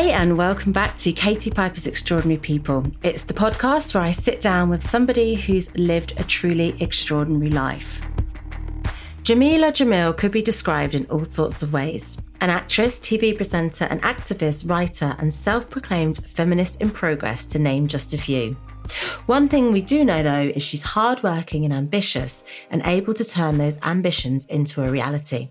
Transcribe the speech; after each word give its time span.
Hey, 0.00 0.12
and 0.12 0.38
welcome 0.38 0.72
back 0.72 0.96
to 0.96 1.12
Katie 1.12 1.50
Piper's 1.50 1.86
Extraordinary 1.86 2.40
People. 2.40 2.86
It's 3.02 3.24
the 3.24 3.34
podcast 3.34 3.94
where 3.94 4.02
I 4.02 4.12
sit 4.12 4.40
down 4.40 4.70
with 4.70 4.82
somebody 4.82 5.34
who's 5.34 5.70
lived 5.76 6.18
a 6.18 6.24
truly 6.24 6.74
extraordinary 6.80 7.50
life. 7.50 8.00
Jameela 9.24 9.70
Jamil 9.72 10.16
could 10.16 10.32
be 10.32 10.40
described 10.40 10.94
in 10.94 11.04
all 11.10 11.24
sorts 11.24 11.62
of 11.62 11.74
ways 11.74 12.16
an 12.40 12.48
actress, 12.48 12.98
TV 12.98 13.36
presenter, 13.36 13.84
an 13.90 14.00
activist, 14.00 14.70
writer, 14.70 15.14
and 15.18 15.34
self 15.34 15.68
proclaimed 15.68 16.16
feminist 16.26 16.80
in 16.80 16.88
progress, 16.88 17.44
to 17.44 17.58
name 17.58 17.86
just 17.86 18.14
a 18.14 18.18
few. 18.18 18.56
One 19.26 19.50
thing 19.50 19.70
we 19.70 19.82
do 19.82 20.02
know 20.02 20.22
though 20.22 20.50
is 20.56 20.62
she's 20.62 20.82
hardworking 20.82 21.66
and 21.66 21.74
ambitious 21.74 22.42
and 22.70 22.80
able 22.86 23.12
to 23.12 23.22
turn 23.22 23.58
those 23.58 23.78
ambitions 23.82 24.46
into 24.46 24.82
a 24.82 24.90
reality. 24.90 25.50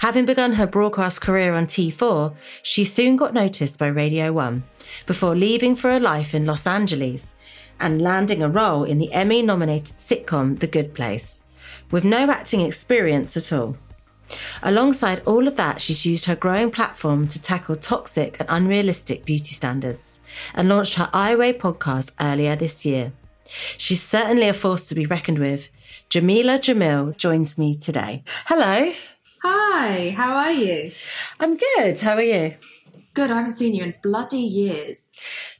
Having 0.00 0.26
begun 0.26 0.52
her 0.54 0.66
broadcast 0.66 1.20
career 1.20 1.54
on 1.54 1.66
T4, 1.66 2.34
she 2.62 2.84
soon 2.84 3.16
got 3.16 3.34
noticed 3.34 3.78
by 3.78 3.86
Radio 3.86 4.32
1 4.32 4.62
before 5.06 5.34
leaving 5.34 5.74
for 5.74 5.90
a 5.90 5.98
life 5.98 6.34
in 6.34 6.44
Los 6.44 6.66
Angeles 6.66 7.34
and 7.80 8.02
landing 8.02 8.42
a 8.42 8.48
role 8.48 8.84
in 8.84 8.98
the 8.98 9.12
Emmy 9.12 9.42
nominated 9.42 9.96
sitcom 9.96 10.58
The 10.58 10.66
Good 10.66 10.94
Place, 10.94 11.42
with 11.90 12.04
no 12.04 12.30
acting 12.30 12.60
experience 12.60 13.36
at 13.36 13.52
all. 13.52 13.76
Alongside 14.62 15.22
all 15.26 15.46
of 15.48 15.56
that, 15.56 15.80
she's 15.80 16.06
used 16.06 16.26
her 16.26 16.36
growing 16.36 16.70
platform 16.70 17.28
to 17.28 17.40
tackle 17.40 17.76
toxic 17.76 18.36
and 18.38 18.48
unrealistic 18.48 19.24
beauty 19.24 19.54
standards 19.54 20.20
and 20.54 20.68
launched 20.68 20.94
her 20.94 21.10
I 21.12 21.34
Weigh 21.34 21.52
podcast 21.52 22.12
earlier 22.20 22.56
this 22.56 22.86
year. 22.86 23.12
She's 23.44 24.02
certainly 24.02 24.48
a 24.48 24.54
force 24.54 24.86
to 24.86 24.94
be 24.94 25.06
reckoned 25.06 25.38
with. 25.38 25.68
Jameela 26.08 26.58
Jamil 26.58 27.16
joins 27.16 27.58
me 27.58 27.74
today. 27.74 28.22
Hello. 28.46 28.92
Hi, 29.44 30.10
how 30.10 30.34
are 30.34 30.52
you? 30.52 30.92
I'm 31.40 31.56
good. 31.56 31.98
How 31.98 32.14
are 32.14 32.22
you? 32.22 32.54
Good. 33.12 33.30
I 33.32 33.36
haven't 33.36 33.52
seen 33.52 33.74
you 33.74 33.82
in 33.82 33.94
bloody 34.00 34.38
years. 34.38 35.10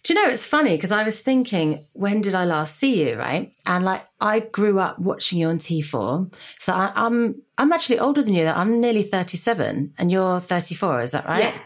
Do 0.05 0.15
you 0.15 0.23
know 0.23 0.31
it's 0.31 0.47
funny 0.47 0.77
because 0.77 0.93
I 0.93 1.03
was 1.03 1.21
thinking, 1.21 1.81
when 1.93 2.21
did 2.21 2.33
I 2.35 2.45
last 2.45 2.79
see 2.79 3.09
you? 3.09 3.17
Right, 3.17 3.53
and 3.67 3.85
like 3.85 4.07
I 4.21 4.39
grew 4.39 4.79
up 4.79 5.01
watching 5.01 5.41
you 5.41 5.49
on 5.49 5.59
T4, 5.59 6.33
so 6.61 6.73
I, 6.73 6.93
I'm 6.95 7.43
I'm 7.59 7.73
actually 7.73 7.99
older 7.99 8.23
than 8.23 8.35
you. 8.35 8.47
I'm 8.47 8.81
nearly 8.81 9.03
37, 9.03 9.95
and 9.99 10.13
you're 10.13 10.39
34. 10.39 11.01
Is 11.01 11.11
that 11.11 11.27
right? 11.27 11.43
Yeah. 11.43 11.59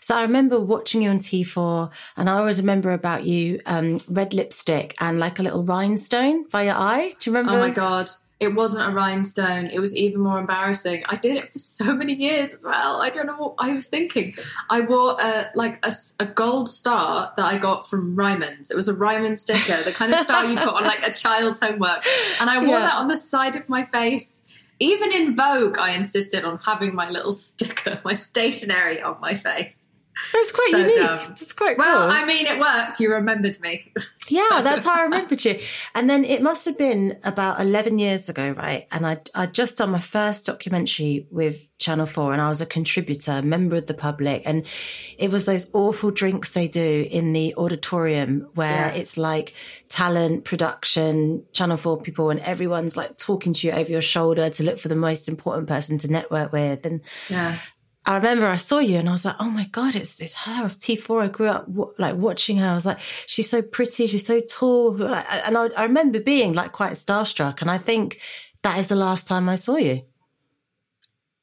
So 0.00 0.16
I 0.16 0.22
remember 0.22 0.60
watching 0.60 1.02
you 1.02 1.10
on 1.10 1.20
T4, 1.20 1.90
and 2.16 2.28
I 2.28 2.38
always 2.38 2.60
remember 2.60 2.90
about 2.90 3.24
you 3.24 3.60
um, 3.66 3.98
red 4.08 4.34
lipstick 4.34 4.96
and 5.00 5.20
like 5.20 5.38
a 5.38 5.42
little 5.44 5.62
rhinestone 5.62 6.48
by 6.48 6.64
your 6.64 6.74
eye. 6.74 7.12
Do 7.20 7.30
you 7.30 7.36
remember? 7.36 7.58
Oh 7.58 7.68
my 7.68 7.70
god. 7.70 8.10
It 8.44 8.54
wasn't 8.54 8.88
a 8.88 8.94
rhinestone. 8.94 9.66
It 9.66 9.80
was 9.80 9.94
even 9.96 10.20
more 10.20 10.38
embarrassing. 10.38 11.02
I 11.06 11.16
did 11.16 11.36
it 11.36 11.48
for 11.50 11.58
so 11.78 11.94
many 11.94 12.14
years 12.14 12.52
as 12.52 12.62
well. 12.64 13.02
I 13.02 13.10
don't 13.10 13.26
know 13.26 13.36
what 13.36 13.54
I 13.58 13.72
was 13.74 13.88
thinking. 13.88 14.34
I 14.70 14.80
wore 14.82 15.16
a 15.20 15.50
like 15.54 15.78
a, 15.84 15.92
a 16.20 16.26
gold 16.26 16.68
star 16.68 17.32
that 17.36 17.44
I 17.44 17.58
got 17.58 17.88
from 17.88 18.14
Ryman's. 18.14 18.70
It 18.70 18.76
was 18.76 18.88
a 18.88 18.94
Ryman 18.94 19.36
sticker, 19.36 19.82
the 19.82 19.92
kind 19.92 20.12
of 20.14 20.20
star 20.20 20.44
you 20.44 20.56
put 20.56 20.68
on 20.68 20.84
like 20.84 21.02
a 21.06 21.12
child's 21.12 21.58
homework, 21.60 22.04
and 22.40 22.48
I 22.48 22.58
wore 22.58 22.68
Yeah. 22.78 22.80
that 22.80 22.94
on 22.94 23.08
the 23.08 23.18
side 23.18 23.56
of 23.56 23.68
my 23.68 23.84
face. 23.86 24.42
Even 24.80 25.12
in 25.12 25.36
Vogue, 25.36 25.78
I 25.78 25.90
insisted 25.92 26.44
on 26.44 26.58
having 26.64 26.94
my 26.94 27.08
little 27.08 27.32
sticker, 27.48 28.00
my 28.04 28.14
stationery 28.14 29.00
on 29.00 29.18
my 29.20 29.34
face. 29.34 29.88
That's 30.32 30.52
quite 30.52 30.68
So 30.70 30.78
unique. 30.78 30.96
dumb. 30.96 31.18
It's 31.32 31.52
quite 31.52 31.76
cool. 31.76 31.84
Well, 31.86 32.10
I 32.10 32.24
mean, 32.24 32.46
it 32.46 32.58
worked. 32.60 33.00
You 33.00 33.12
remembered 33.12 33.60
me. 33.60 33.92
Yeah, 34.30 34.48
So- 34.48 34.62
that's 34.62 34.84
how 34.84 34.94
I 34.94 35.02
remembered 35.02 35.44
you. 35.44 35.60
And 35.94 36.08
then 36.08 36.24
it 36.24 36.40
must 36.40 36.64
have 36.64 36.78
been 36.78 37.18
about 37.24 37.60
11 37.60 37.98
years 37.98 38.30
ago, 38.30 38.52
right? 38.52 38.86
And 38.90 39.06
I 39.06 39.18
I 39.34 39.44
just 39.44 39.76
done 39.76 39.90
my 39.90 40.00
first 40.00 40.46
documentary 40.46 41.26
with 41.30 41.68
Channel 41.76 42.06
4 42.06 42.32
and 42.32 42.40
I 42.40 42.48
was 42.48 42.62
a 42.62 42.66
contributor, 42.66 43.42
member 43.42 43.76
of 43.76 43.84
the 43.84 43.92
public. 43.92 44.40
And 44.46 44.64
it 45.18 45.30
was 45.30 45.44
those 45.44 45.66
awful 45.74 46.10
drinks 46.10 46.52
they 46.52 46.68
do 46.68 47.06
in 47.10 47.34
the 47.34 47.54
auditorium 47.56 48.48
where 48.54 48.86
Yeah. 48.86 48.94
it's 48.94 49.18
like 49.18 49.52
talent, 49.90 50.44
production, 50.44 51.44
Channel 51.52 51.76
4 51.76 52.00
people, 52.00 52.30
and 52.30 52.40
everyone's 52.40 52.96
like 52.96 53.18
talking 53.18 53.52
to 53.52 53.66
you 53.66 53.74
over 53.74 53.90
your 53.90 54.00
shoulder 54.00 54.48
to 54.48 54.62
look 54.62 54.78
for 54.78 54.88
the 54.88 54.96
most 54.96 55.28
important 55.28 55.68
person 55.68 55.98
to 55.98 56.10
network 56.10 56.50
with. 56.50 56.86
And 56.86 57.02
Yeah. 57.28 57.58
I 58.06 58.16
remember 58.16 58.46
I 58.46 58.56
saw 58.56 58.78
you 58.80 58.98
and 58.98 59.08
I 59.08 59.12
was 59.12 59.24
like, 59.24 59.36
oh 59.40 59.48
my 59.48 59.64
God, 59.64 59.94
it's, 59.94 60.20
it's 60.20 60.34
her 60.34 60.64
of 60.64 60.78
T4. 60.78 61.22
I 61.22 61.28
grew 61.28 61.48
up 61.48 61.66
w- 61.66 61.94
like 61.98 62.16
watching 62.16 62.58
her. 62.58 62.68
I 62.68 62.74
was 62.74 62.84
like, 62.84 62.98
she's 63.00 63.48
so 63.48 63.62
pretty. 63.62 64.06
She's 64.06 64.26
so 64.26 64.40
tall. 64.40 65.02
And 65.02 65.56
I, 65.56 65.68
I 65.68 65.84
remember 65.84 66.20
being 66.20 66.52
like 66.52 66.72
quite 66.72 66.92
starstruck. 66.92 67.62
And 67.62 67.70
I 67.70 67.78
think 67.78 68.20
that 68.62 68.78
is 68.78 68.88
the 68.88 68.96
last 68.96 69.26
time 69.26 69.48
I 69.48 69.56
saw 69.56 69.76
you. 69.76 70.02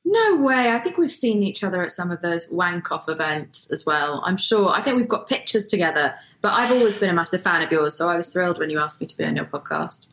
No 0.03 0.37
way. 0.37 0.71
I 0.71 0.79
think 0.79 0.97
we've 0.97 1.11
seen 1.11 1.41
each 1.43 1.63
other 1.63 1.81
at 1.81 1.91
some 1.91 2.11
of 2.11 2.21
those 2.21 2.49
wank 2.51 2.91
off 2.91 3.07
events 3.07 3.71
as 3.71 3.85
well. 3.85 4.21
I'm 4.25 4.37
sure. 4.37 4.69
I 4.69 4.81
think 4.81 4.97
we've 4.97 5.07
got 5.07 5.27
pictures 5.27 5.69
together. 5.69 6.15
But 6.41 6.53
I've 6.53 6.71
always 6.71 6.97
been 6.97 7.09
a 7.09 7.13
massive 7.13 7.41
fan 7.41 7.61
of 7.61 7.71
yours, 7.71 7.95
so 7.95 8.09
I 8.09 8.17
was 8.17 8.29
thrilled 8.29 8.59
when 8.59 8.69
you 8.69 8.79
asked 8.79 8.99
me 8.99 9.07
to 9.07 9.17
be 9.17 9.23
on 9.23 9.35
your 9.35 9.45
podcast. 9.45 10.07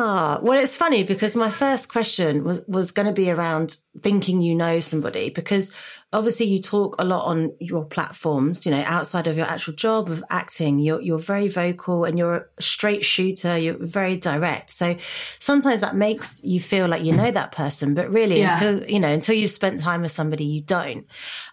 Ah, 0.00 0.38
well, 0.40 0.60
it's 0.60 0.76
funny 0.76 1.02
because 1.02 1.34
my 1.34 1.50
first 1.50 1.88
question 1.88 2.44
was, 2.44 2.62
was 2.68 2.92
going 2.92 3.06
to 3.06 3.12
be 3.12 3.32
around 3.32 3.78
thinking 4.00 4.40
you 4.40 4.54
know 4.54 4.78
somebody 4.78 5.28
because 5.28 5.74
obviously 6.12 6.46
you 6.46 6.62
talk 6.62 6.94
a 7.00 7.04
lot 7.04 7.24
on 7.24 7.52
your 7.58 7.84
platforms, 7.84 8.64
you 8.64 8.70
know, 8.70 8.82
outside 8.86 9.26
of 9.26 9.36
your 9.36 9.46
actual 9.46 9.72
job 9.74 10.08
of 10.08 10.22
acting. 10.30 10.78
You're, 10.78 11.00
you're 11.00 11.18
very 11.18 11.48
vocal 11.48 12.04
and 12.04 12.16
you're 12.16 12.48
a 12.56 12.62
straight 12.62 13.04
shooter. 13.04 13.58
You're 13.58 13.76
very 13.76 14.16
direct. 14.16 14.70
So 14.70 14.96
sometimes 15.40 15.80
that 15.80 15.96
makes 15.96 16.40
you 16.44 16.60
feel 16.60 16.86
like 16.86 17.02
you 17.02 17.12
know 17.12 17.32
that 17.32 17.50
person, 17.50 17.94
but 17.94 18.12
really 18.12 18.38
Yeah. 18.38 18.54
until, 18.54 18.88
you 18.88 19.00
know, 19.00 19.12
until 19.12 19.34
you've 19.34 19.50
spent 19.50 19.80
time 19.80 20.02
with 20.02 20.12
somebody, 20.12 20.44
you 20.44 20.60
don't. 20.62 21.08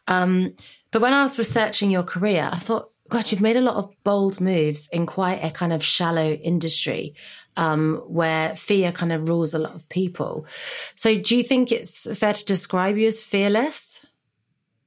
Um, 0.07 0.53
but 0.91 1.01
when 1.01 1.13
I 1.13 1.23
was 1.23 1.39
researching 1.39 1.89
your 1.89 2.03
career, 2.03 2.47
I 2.53 2.59
thought, 2.59 2.91
God, 3.09 3.31
you've 3.31 3.41
made 3.41 3.57
a 3.57 3.61
lot 3.61 3.75
of 3.75 3.91
bold 4.03 4.39
moves 4.41 4.87
in 4.89 5.05
quite 5.05 5.43
a 5.43 5.51
kind 5.51 5.73
of 5.73 5.83
shallow 5.83 6.31
industry 6.31 7.15
um, 7.57 8.01
where 8.07 8.55
fear 8.55 8.91
kind 8.91 9.11
of 9.11 9.27
rules 9.27 9.53
a 9.53 9.59
lot 9.59 9.75
of 9.75 9.87
people. 9.89 10.45
So, 10.95 11.15
do 11.15 11.35
you 11.35 11.43
think 11.43 11.71
it's 11.71 12.07
fair 12.17 12.33
to 12.33 12.45
describe 12.45 12.97
you 12.97 13.07
as 13.07 13.21
fearless? 13.21 14.05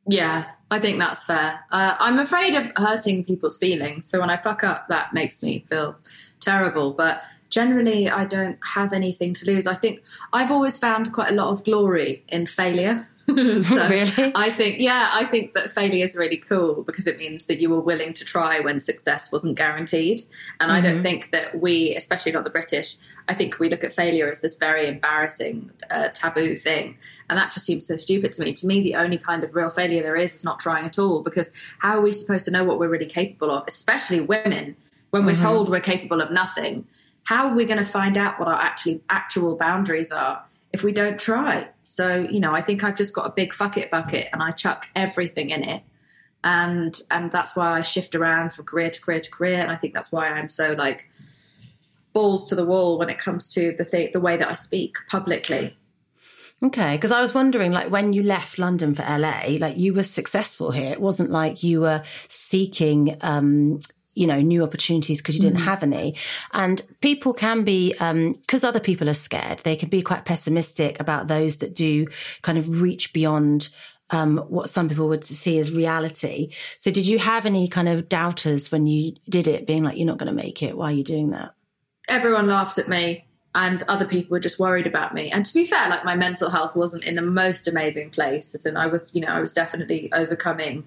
Yeah, 0.06 0.47
I 0.71 0.81
think 0.81 0.99
that's 0.99 1.25
fair. 1.25 1.61
Uh, 1.71 1.97
I'm 1.99 2.19
afraid 2.19 2.55
of 2.55 2.71
hurting 2.77 3.25
people's 3.25 3.59
feelings, 3.59 4.09
so 4.09 4.21
when 4.21 4.31
I 4.31 4.37
fuck 4.37 4.65
up, 4.65 4.89
that 4.89 5.12
makes 5.12 5.43
me 5.43 5.65
feel 5.69 5.97
terrible. 6.41 6.93
But 6.93 7.23
generally, 7.51 8.09
I 8.09 8.25
don't 8.25 8.59
have 8.62 8.93
anything 8.93 9.34
to 9.34 9.47
lose. 9.47 9.67
I 9.67 9.75
think 9.75 10.03
I've 10.33 10.51
always 10.51 10.77
found 10.77 11.12
quite 11.12 11.31
a 11.31 11.34
lot 11.34 11.51
of 11.51 11.65
glory 11.65 12.25
in 12.28 12.47
failure. 12.47 13.08
so 13.65 13.89
Really? 13.89 14.33
I 14.34 14.50
think, 14.50 14.81
yeah, 14.81 15.11
I 15.12 15.27
think 15.27 15.53
that 15.53 15.71
failure 15.71 16.03
is 16.03 16.16
really 16.16 16.39
cool 16.39 16.83
because 16.83 17.06
it 17.06 17.19
means 17.19 17.44
that 17.47 17.61
you 17.61 17.69
were 17.69 17.81
willing 17.81 18.15
to 18.15 18.25
try 18.25 18.61
when 18.61 18.81
success 18.81 19.31
wasn't 19.31 19.56
guaranteed. 19.56 20.22
And 20.61 20.72
I 20.72 20.81
don't 20.81 21.03
think 21.03 21.31
that 21.33 21.61
we, 21.61 21.94
especially 21.94 22.33
not 22.33 22.44
the 22.44 22.50
British, 22.50 22.97
I 23.28 23.34
think 23.34 23.59
we 23.59 23.69
look 23.69 23.84
at 23.84 23.93
failure 23.93 24.31
as 24.31 24.41
this 24.41 24.55
very 24.55 24.87
embarrassing, 24.87 25.71
uh, 25.91 26.09
taboo 26.15 26.55
thing. 26.55 26.97
And 27.28 27.39
that 27.39 27.53
just 27.53 27.66
seems 27.66 27.87
so 27.87 27.99
stupid 27.99 28.33
to 28.33 28.43
me. 28.43 28.55
To 28.55 28.66
me, 28.66 28.81
the 28.81 28.94
only 28.94 29.19
kind 29.19 29.45
of 29.45 29.55
real 29.55 29.69
failure 29.69 30.03
there 30.03 30.16
is 30.16 30.34
is 30.34 30.43
not 30.43 30.59
trying 30.59 30.87
at 30.87 30.99
all 30.99 31.22
because 31.22 31.50
how 31.81 31.99
are 31.99 32.00
we 32.00 32.12
supposed 32.12 32.47
to 32.47 32.50
know 32.50 32.65
what 32.65 32.78
we're 32.78 32.89
really 32.89 33.05
capable 33.05 33.50
of, 33.50 33.65
especially 33.69 34.21
women, 34.21 34.75
when 35.10 35.27
we're 35.27 35.34
told 35.34 35.69
we're 35.69 35.81
capable 35.81 36.22
of 36.22 36.31
nothing? 36.31 36.87
How 37.25 37.49
are 37.49 37.55
we 37.55 37.66
going 37.66 37.78
to 37.78 37.84
find 37.84 38.16
out 38.16 38.39
what 38.39 38.49
our 38.49 38.59
actually 38.59 39.03
actual 39.10 39.55
boundaries 39.55 40.10
are 40.10 40.43
if 40.72 40.83
we 40.83 40.93
don't 40.93 41.21
try? 41.21 41.69
So, 41.91 42.16
you 42.31 42.38
know, 42.38 42.53
I 42.53 42.60
think 42.60 42.84
I've 42.84 42.97
just 42.97 43.15
got 43.15 43.26
a 43.26 43.31
big 43.31 43.54
fuck 43.54 43.78
it 43.78 43.91
bucket 43.91 44.28
and 44.34 44.43
I 44.43 44.50
chuck 44.50 44.88
everything 44.94 45.49
in 45.49 45.62
it. 45.62 45.82
And 46.44 47.00
and 47.10 47.32
that's 47.32 47.56
why 47.56 47.78
I 47.78 47.81
shift 47.81 48.15
around 48.15 48.53
from 48.53 48.66
career 48.66 48.91
to 48.91 49.00
career 49.00 49.21
to 49.21 49.31
career. 49.31 49.59
And 49.60 49.71
I 49.71 49.76
think 49.76 49.94
that's 49.94 50.12
why 50.12 50.28
I'm 50.28 50.50
so 50.50 50.75
like 50.75 51.09
balls 52.12 52.50
to 52.50 52.54
the 52.54 52.66
wall 52.66 52.98
when 52.98 53.09
it 53.09 53.19
comes 53.19 53.48
to 53.54 53.72
the 53.72 53.87
th- 53.87 54.12
the 54.12 54.21
way 54.21 54.37
that 54.37 54.50
I 54.50 54.53
speak 54.53 54.97
publicly. 55.09 55.78
Okay, 56.62 56.97
because 56.97 57.13
I 57.13 57.22
was 57.22 57.33
wondering, 57.33 57.72
like, 57.72 57.91
when 57.91 58.13
you 58.13 58.24
left 58.24 58.59
London 58.59 58.92
for 58.92 59.03
LA, 59.03 59.57
like, 59.60 59.78
you 59.78 59.95
were 59.95 60.03
successful 60.03 60.72
here. 60.72 60.91
It 60.91 61.01
wasn't 61.01 61.30
like 61.30 61.63
you 61.63 61.80
were 61.83 62.03
seeking, 62.28 63.16
um, 63.21 63.78
you 64.18 64.26
know, 64.26 64.41
new 64.41 64.65
opportunities 64.65 65.22
because 65.22 65.36
you 65.36 65.41
didn't 65.41 65.60
have 65.60 65.82
any. 65.82 66.16
And 66.53 66.82
people 67.00 67.32
can 67.32 67.62
be, 67.62 67.92
because 67.92 68.65
other 68.65 68.80
people 68.80 69.09
are 69.09 69.15
scared, 69.15 69.60
they 69.60 69.76
can 69.76 69.88
be 69.88 70.03
quite 70.03 70.24
pessimistic 70.24 70.98
about 71.00 71.28
those 71.28 71.59
that 71.59 71.74
do 71.74 72.09
kind 72.42 72.59
of 72.59 72.82
reach 72.82 73.12
beyond 73.12 73.68
um, 74.10 74.38
what 74.48 74.70
some 74.70 74.88
people 74.88 75.09
would 75.09 75.24
see 75.24 75.59
as 75.59 75.70
reality. 75.70 76.50
So, 76.78 76.91
did 76.91 77.06
you 77.06 77.18
have 77.18 77.47
any 77.47 77.68
kind 77.68 77.88
of 77.88 78.09
doubters 78.09 78.72
when 78.72 78.86
you 78.86 79.15
did 79.28 79.47
it, 79.47 79.66
being 79.66 79.84
like, 79.84 79.98
you're 79.98 80.06
not 80.06 80.18
going 80.18 80.34
to 80.34 80.42
make 80.42 80.62
it? 80.62 80.76
Why 80.76 80.86
are 80.86 80.94
you 80.94 81.04
doing 81.04 81.30
that? 81.30 81.54
Everyone 82.09 82.47
laughed 82.47 82.78
at 82.78 82.88
me 82.88 83.26
and 83.54 83.82
other 83.84 84.06
people 84.06 84.30
were 84.30 84.41
just 84.41 84.59
worried 84.59 84.86
about 84.86 85.15
me. 85.15 85.30
And 85.30 85.44
to 85.44 85.54
be 85.54 85.66
fair, 85.66 85.88
like 85.88 86.04
my 86.04 86.15
mental 86.15 86.50
health 86.50 86.74
wasn't 86.74 87.04
in 87.04 87.16
the 87.16 87.22
most 87.22 87.68
amazing 87.68 88.10
place. 88.10 88.65
and 88.65 88.78
I 88.78 88.86
was, 88.86 89.15
you 89.15 89.20
know, 89.20 89.28
I 89.28 89.41
was 89.41 89.53
definitely 89.53 90.10
overcoming 90.12 90.84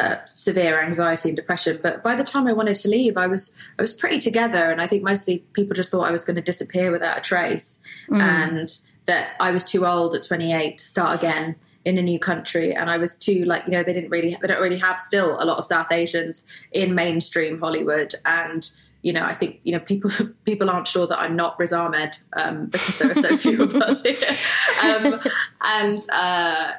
uh, 0.00 0.24
severe 0.26 0.82
anxiety 0.82 1.28
and 1.30 1.36
depression. 1.36 1.78
But 1.82 2.02
by 2.02 2.16
the 2.16 2.24
time 2.24 2.46
I 2.46 2.52
wanted 2.52 2.76
to 2.76 2.88
leave, 2.88 3.16
I 3.16 3.26
was 3.26 3.54
I 3.78 3.82
was 3.82 3.92
pretty 3.92 4.18
together, 4.18 4.70
and 4.70 4.80
I 4.80 4.86
think 4.86 5.02
mostly 5.02 5.38
people 5.52 5.74
just 5.74 5.90
thought 5.90 6.08
I 6.08 6.10
was 6.10 6.24
going 6.24 6.36
to 6.36 6.42
disappear 6.42 6.90
without 6.90 7.18
a 7.18 7.20
trace, 7.20 7.80
and 8.10 8.78
that 9.06 9.30
I 9.40 9.50
was 9.50 9.64
too 9.64 9.86
old 9.86 10.14
at 10.14 10.22
28 10.24 10.78
to 10.78 10.84
start 10.84 11.18
again. 11.18 11.56
in 11.82 11.96
a 11.96 12.02
new 12.02 12.18
country 12.18 12.74
and 12.74 12.90
I 12.90 12.98
was 12.98 13.16
too 13.16 13.46
like 13.46 13.64
you 13.64 13.72
know 13.72 13.82
they 13.82 13.94
didn't 13.94 14.10
really 14.10 14.36
they 14.38 14.48
don't 14.48 14.60
really 14.60 14.78
have 14.80 15.00
still 15.00 15.42
a 15.42 15.44
lot 15.46 15.56
of 15.58 15.64
South 15.64 15.90
Asians 15.90 16.44
in 16.72 16.94
mainstream 16.94 17.58
Hollywood 17.58 18.14
and 18.26 18.70
you 19.00 19.14
know 19.14 19.24
I 19.24 19.34
think 19.34 19.60
you 19.62 19.72
know 19.72 19.80
people 19.80 20.10
people 20.44 20.68
aren't 20.68 20.88
sure 20.88 21.06
that 21.06 21.18
I'm 21.18 21.36
not 21.36 21.58
Riz 21.58 21.72
Ahmed 21.72 22.18
um, 22.34 22.66
because 22.66 22.98
there 22.98 23.10
are 23.10 23.14
so 23.14 23.34
few 23.34 23.62
of 23.62 23.74
us 23.76 24.02
here 24.02 24.36
um, 24.84 25.20
and 25.62 26.02
uh, 26.12 26.72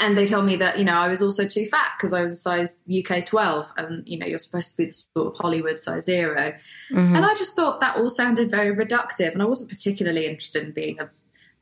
and 0.00 0.16
they 0.16 0.26
told 0.26 0.46
me 0.46 0.56
that 0.56 0.78
you 0.78 0.84
know 0.84 0.94
I 0.94 1.08
was 1.08 1.22
also 1.22 1.46
too 1.46 1.66
fat 1.66 1.92
because 1.96 2.12
I 2.12 2.22
was 2.22 2.32
a 2.32 2.36
size 2.36 2.82
UK 2.88 3.24
12 3.24 3.72
and 3.76 4.06
you 4.06 4.18
know 4.18 4.26
you're 4.26 4.38
supposed 4.38 4.70
to 4.70 4.76
be 4.76 4.86
the 4.86 4.92
sort 4.92 5.34
of 5.34 5.40
Hollywood 5.40 5.78
size 5.78 6.04
0 6.04 6.34
mm-hmm. 6.36 7.16
and 7.16 7.24
I 7.24 7.34
just 7.34 7.54
thought 7.56 7.80
that 7.80 7.96
all 7.96 8.10
sounded 8.10 8.50
very 8.50 8.74
reductive 8.74 9.32
and 9.32 9.42
I 9.42 9.46
wasn't 9.46 9.70
particularly 9.70 10.26
interested 10.26 10.64
in 10.64 10.72
being 10.72 11.00
a 11.00 11.10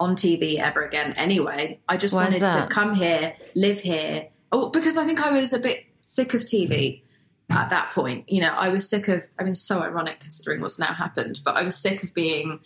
on 0.00 0.17
TV 0.17 0.59
ever 0.59 0.82
again 0.82 1.12
anyway. 1.12 1.79
I 1.88 1.99
just 1.99 2.15
Why 2.15 2.25
wanted 2.25 2.41
to 2.41 2.67
come 2.71 2.94
here, 2.94 3.35
live 3.55 3.81
here. 3.81 4.29
Oh, 4.50 4.71
because 4.71 4.97
I 4.97 5.05
think 5.05 5.21
I 5.21 5.31
was 5.31 5.53
a 5.53 5.59
bit 5.59 5.85
sick 6.00 6.33
of 6.33 6.43
TV 6.43 7.03
at 7.50 7.69
that 7.71 7.93
point. 7.93 8.29
You 8.29 8.41
know, 8.41 8.49
I 8.49 8.71
was 8.71 8.88
sick 8.88 9.09
of, 9.09 9.29
I 9.38 9.44
mean, 9.44 9.55
so 9.55 9.81
ironic 9.83 10.19
considering 10.21 10.62
what's 10.62 10.79
now 10.79 10.94
happened, 10.94 11.41
but 11.44 11.55
I 11.55 11.62
was 11.62 11.76
sick 11.76 12.03
of 12.03 12.15
being 12.15 12.61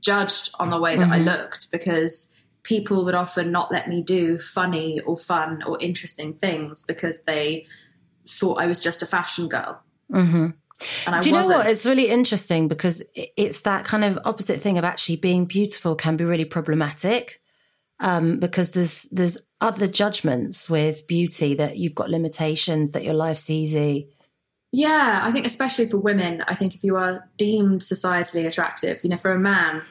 judged 0.00 0.50
on 0.58 0.70
the 0.70 0.80
way 0.80 0.96
that 0.96 1.04
mm-hmm. 1.04 1.12
I 1.12 1.18
looked 1.18 1.70
because 1.70 2.31
people 2.62 3.04
would 3.04 3.14
often 3.14 3.50
not 3.50 3.72
let 3.72 3.88
me 3.88 4.02
do 4.02 4.38
funny 4.38 5.00
or 5.00 5.16
fun 5.16 5.62
or 5.66 5.80
interesting 5.80 6.32
things 6.32 6.82
because 6.82 7.20
they 7.26 7.66
thought 8.26 8.60
I 8.60 8.66
was 8.66 8.78
just 8.78 9.02
a 9.02 9.06
fashion 9.06 9.48
girl. 9.48 9.82
Mm-hmm. 10.12 10.48
Do 11.20 11.28
you 11.28 11.34
know 11.34 11.48
what? 11.48 11.66
It's 11.66 11.86
really 11.86 12.08
interesting 12.08 12.68
because 12.68 13.02
it's 13.14 13.60
that 13.62 13.84
kind 13.84 14.04
of 14.04 14.18
opposite 14.24 14.60
thing 14.60 14.78
of 14.78 14.84
actually 14.84 15.16
being 15.16 15.44
beautiful 15.44 15.94
can 15.94 16.16
be 16.16 16.24
really 16.24 16.44
problematic. 16.44 17.40
Um, 18.00 18.40
because 18.40 18.72
there's 18.72 19.02
there's 19.12 19.38
other 19.60 19.86
judgments 19.86 20.68
with 20.68 21.06
beauty 21.06 21.54
that 21.54 21.76
you've 21.76 21.94
got 21.94 22.10
limitations, 22.10 22.92
that 22.92 23.04
your 23.04 23.14
life's 23.14 23.48
easy. 23.48 24.08
Yeah, 24.72 25.20
I 25.22 25.30
think 25.30 25.46
especially 25.46 25.86
for 25.86 25.98
women, 25.98 26.42
I 26.48 26.56
think 26.56 26.74
if 26.74 26.82
you 26.82 26.96
are 26.96 27.28
deemed 27.36 27.82
societally 27.82 28.44
attractive, 28.44 28.98
you 29.04 29.10
know, 29.10 29.16
for 29.16 29.30
a 29.30 29.38
man, 29.38 29.82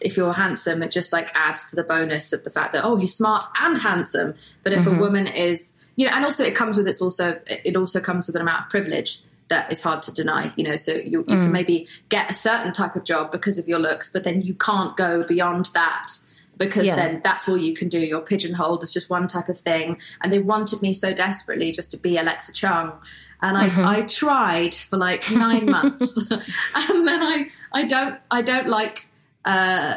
if 0.00 0.16
you're 0.16 0.32
handsome, 0.32 0.82
it 0.82 0.90
just 0.90 1.12
like 1.12 1.30
adds 1.34 1.70
to 1.70 1.76
the 1.76 1.84
bonus 1.84 2.32
of 2.32 2.44
the 2.44 2.50
fact 2.50 2.72
that 2.72 2.84
oh, 2.84 2.96
he's 2.96 3.14
smart 3.14 3.44
and 3.60 3.78
handsome. 3.78 4.34
But 4.62 4.72
if 4.72 4.80
mm-hmm. 4.80 4.98
a 4.98 5.00
woman 5.00 5.26
is, 5.26 5.74
you 5.96 6.06
know, 6.06 6.12
and 6.14 6.24
also 6.24 6.44
it 6.44 6.54
comes 6.54 6.76
with 6.76 6.86
it's 6.86 7.02
also 7.02 7.40
it 7.46 7.76
also 7.76 8.00
comes 8.00 8.26
with 8.26 8.36
an 8.36 8.42
amount 8.42 8.64
of 8.64 8.70
privilege 8.70 9.22
that 9.48 9.72
is 9.72 9.80
hard 9.80 10.02
to 10.02 10.12
deny 10.12 10.52
you 10.56 10.64
know 10.64 10.76
so 10.76 10.92
you, 10.92 11.20
you 11.20 11.24
mm. 11.24 11.26
can 11.26 11.52
maybe 11.52 11.88
get 12.08 12.30
a 12.30 12.34
certain 12.34 12.72
type 12.72 12.96
of 12.96 13.04
job 13.04 13.32
because 13.32 13.58
of 13.58 13.66
your 13.66 13.78
looks 13.78 14.10
but 14.10 14.24
then 14.24 14.42
you 14.42 14.54
can't 14.54 14.96
go 14.96 15.22
beyond 15.22 15.70
that 15.74 16.08
because 16.56 16.86
yeah. 16.86 16.96
then 16.96 17.20
that's 17.24 17.48
all 17.48 17.56
you 17.56 17.74
can 17.74 17.88
do 17.88 17.98
you're 17.98 18.20
pigeonholed 18.20 18.82
as 18.82 18.92
just 18.92 19.08
one 19.08 19.26
type 19.26 19.48
of 19.48 19.58
thing 19.58 19.98
and 20.22 20.32
they 20.32 20.38
wanted 20.38 20.82
me 20.82 20.92
so 20.92 21.12
desperately 21.12 21.72
just 21.72 21.90
to 21.90 21.96
be 21.96 22.16
alexa 22.16 22.52
chung 22.52 22.92
and 23.40 23.56
I, 23.56 23.68
mm-hmm. 23.68 23.86
I 23.86 24.02
tried 24.02 24.74
for 24.74 24.96
like 24.96 25.30
nine 25.30 25.66
months 25.66 26.16
and 26.30 27.08
then 27.08 27.22
I, 27.22 27.48
I 27.72 27.84
don't 27.84 28.18
I 28.30 28.42
don't 28.42 28.68
like 28.68 29.07
uh, 29.48 29.96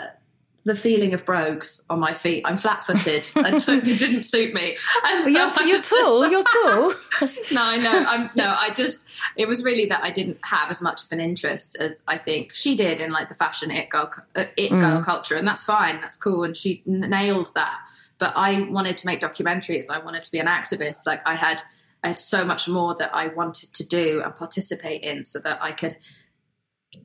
the 0.63 0.75
feeling 0.75 1.13
of 1.13 1.25
brogues 1.25 1.81
on 1.89 1.99
my 1.99 2.13
feet. 2.13 2.43
I'm 2.45 2.57
flat 2.57 2.83
footed 2.83 3.29
and 3.35 3.55
it 3.67 3.83
didn't 3.83 4.23
suit 4.23 4.53
me. 4.53 4.77
So 5.23 5.27
you're, 5.27 5.67
you're 5.67 5.81
tall, 5.81 6.29
you're 6.29 6.43
tall. 6.63 6.93
no, 7.51 7.63
I 7.63 7.77
know. 7.77 8.05
I'm, 8.07 8.29
no, 8.35 8.45
I 8.45 8.71
just, 8.73 9.07
it 9.35 9.47
was 9.47 9.63
really 9.63 9.87
that 9.87 10.03
I 10.03 10.11
didn't 10.11 10.37
have 10.43 10.69
as 10.69 10.81
much 10.81 11.03
of 11.03 11.11
an 11.11 11.19
interest 11.19 11.77
as 11.79 12.03
I 12.07 12.17
think 12.17 12.53
she 12.53 12.75
did 12.75 13.01
in 13.01 13.11
like 13.11 13.27
the 13.27 13.35
fashion 13.35 13.71
it 13.71 13.89
girl, 13.89 14.11
uh, 14.35 14.45
it 14.55 14.69
girl 14.69 15.01
mm. 15.01 15.03
culture. 15.03 15.35
And 15.35 15.47
that's 15.47 15.63
fine. 15.63 15.99
That's 15.99 16.17
cool. 16.17 16.43
And 16.43 16.55
she 16.55 16.83
nailed 16.85 17.53
that. 17.55 17.79
But 18.19 18.33
I 18.35 18.61
wanted 18.61 18.99
to 18.99 19.07
make 19.07 19.19
documentaries. 19.19 19.89
I 19.89 19.97
wanted 19.97 20.23
to 20.23 20.31
be 20.31 20.37
an 20.37 20.47
activist. 20.47 21.07
Like 21.07 21.27
I 21.27 21.35
had, 21.35 21.63
I 22.03 22.09
had 22.09 22.19
so 22.19 22.45
much 22.45 22.67
more 22.67 22.95
that 22.95 23.13
I 23.15 23.27
wanted 23.27 23.73
to 23.73 23.83
do 23.83 24.21
and 24.23 24.35
participate 24.35 25.01
in 25.01 25.25
so 25.25 25.39
that 25.39 25.57
I 25.59 25.71
could 25.71 25.97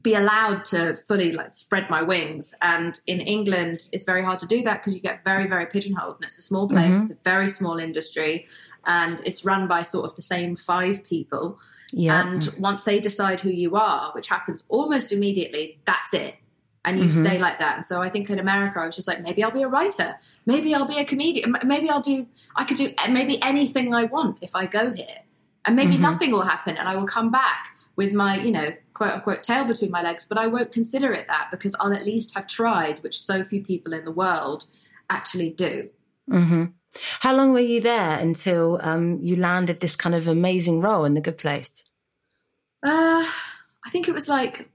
be 0.02 0.14
allowed 0.14 0.64
to 0.64 0.96
fully 0.96 1.32
like 1.32 1.50
spread 1.50 1.88
my 1.90 2.02
wings. 2.02 2.54
And 2.62 2.98
in 3.06 3.20
England, 3.20 3.88
it's 3.92 4.04
very 4.04 4.22
hard 4.22 4.38
to 4.40 4.46
do 4.46 4.62
that 4.62 4.80
because 4.80 4.94
you 4.94 5.00
get 5.00 5.24
very, 5.24 5.46
very 5.46 5.66
pigeonholed. 5.66 6.16
And 6.16 6.24
it's 6.24 6.38
a 6.38 6.42
small 6.42 6.68
place, 6.68 6.94
mm-hmm. 6.94 7.02
it's 7.02 7.12
a 7.12 7.18
very 7.24 7.48
small 7.48 7.78
industry, 7.78 8.46
and 8.84 9.20
it's 9.24 9.44
run 9.44 9.68
by 9.68 9.82
sort 9.82 10.04
of 10.04 10.16
the 10.16 10.22
same 10.22 10.56
five 10.56 11.04
people. 11.04 11.58
Yeah. 11.92 12.20
And 12.20 12.52
once 12.58 12.82
they 12.82 12.98
decide 12.98 13.40
who 13.40 13.50
you 13.50 13.76
are, 13.76 14.12
which 14.12 14.28
happens 14.28 14.64
almost 14.68 15.12
immediately, 15.12 15.78
that's 15.86 16.14
it. 16.14 16.36
And 16.84 16.98
you 16.98 17.06
mm-hmm. 17.06 17.24
stay 17.24 17.38
like 17.38 17.58
that. 17.58 17.76
And 17.76 17.86
so 17.86 18.00
I 18.00 18.08
think 18.08 18.30
in 18.30 18.38
America, 18.38 18.78
I 18.78 18.86
was 18.86 18.94
just 18.94 19.08
like, 19.08 19.20
maybe 19.20 19.42
I'll 19.42 19.50
be 19.50 19.62
a 19.62 19.68
writer. 19.68 20.16
Maybe 20.46 20.72
I'll 20.72 20.86
be 20.86 20.98
a 20.98 21.04
comedian. 21.04 21.56
Maybe 21.64 21.90
I'll 21.90 22.00
do, 22.00 22.28
I 22.54 22.64
could 22.64 22.76
do 22.76 22.92
maybe 23.08 23.42
anything 23.42 23.92
I 23.92 24.04
want 24.04 24.38
if 24.40 24.54
I 24.54 24.66
go 24.66 24.92
here. 24.92 25.22
And 25.64 25.74
maybe 25.74 25.94
mm-hmm. 25.94 26.02
nothing 26.02 26.30
will 26.30 26.42
happen 26.42 26.76
and 26.76 26.88
I 26.88 26.94
will 26.94 27.06
come 27.06 27.32
back 27.32 27.76
with 27.96 28.12
my, 28.12 28.38
you 28.38 28.50
know, 28.50 28.74
quote 28.92 29.14
unquote 29.14 29.42
tail 29.42 29.64
between 29.64 29.90
my 29.90 30.02
legs, 30.02 30.26
but 30.26 30.38
I 30.38 30.46
won't 30.46 30.70
consider 30.70 31.12
it 31.12 31.26
that 31.26 31.48
because 31.50 31.74
I'll 31.80 31.92
at 31.92 32.04
least 32.04 32.34
have 32.34 32.46
tried, 32.46 33.02
which 33.02 33.18
so 33.18 33.42
few 33.42 33.62
people 33.62 33.92
in 33.92 34.04
the 34.04 34.10
world 34.10 34.66
actually 35.10 35.50
do. 35.50 35.90
Mm-hmm. 36.30 36.64
How 37.20 37.34
long 37.34 37.52
were 37.52 37.60
you 37.60 37.80
there 37.80 38.18
until 38.18 38.78
um, 38.82 39.18
you 39.20 39.36
landed 39.36 39.80
this 39.80 39.96
kind 39.96 40.14
of 40.14 40.28
amazing 40.28 40.80
role 40.80 41.04
in 41.04 41.14
The 41.14 41.20
Good 41.20 41.38
Place? 41.38 41.84
Uh, 42.82 43.24
I 43.84 43.90
think 43.90 44.08
it 44.08 44.14
was 44.14 44.28
like 44.28 44.70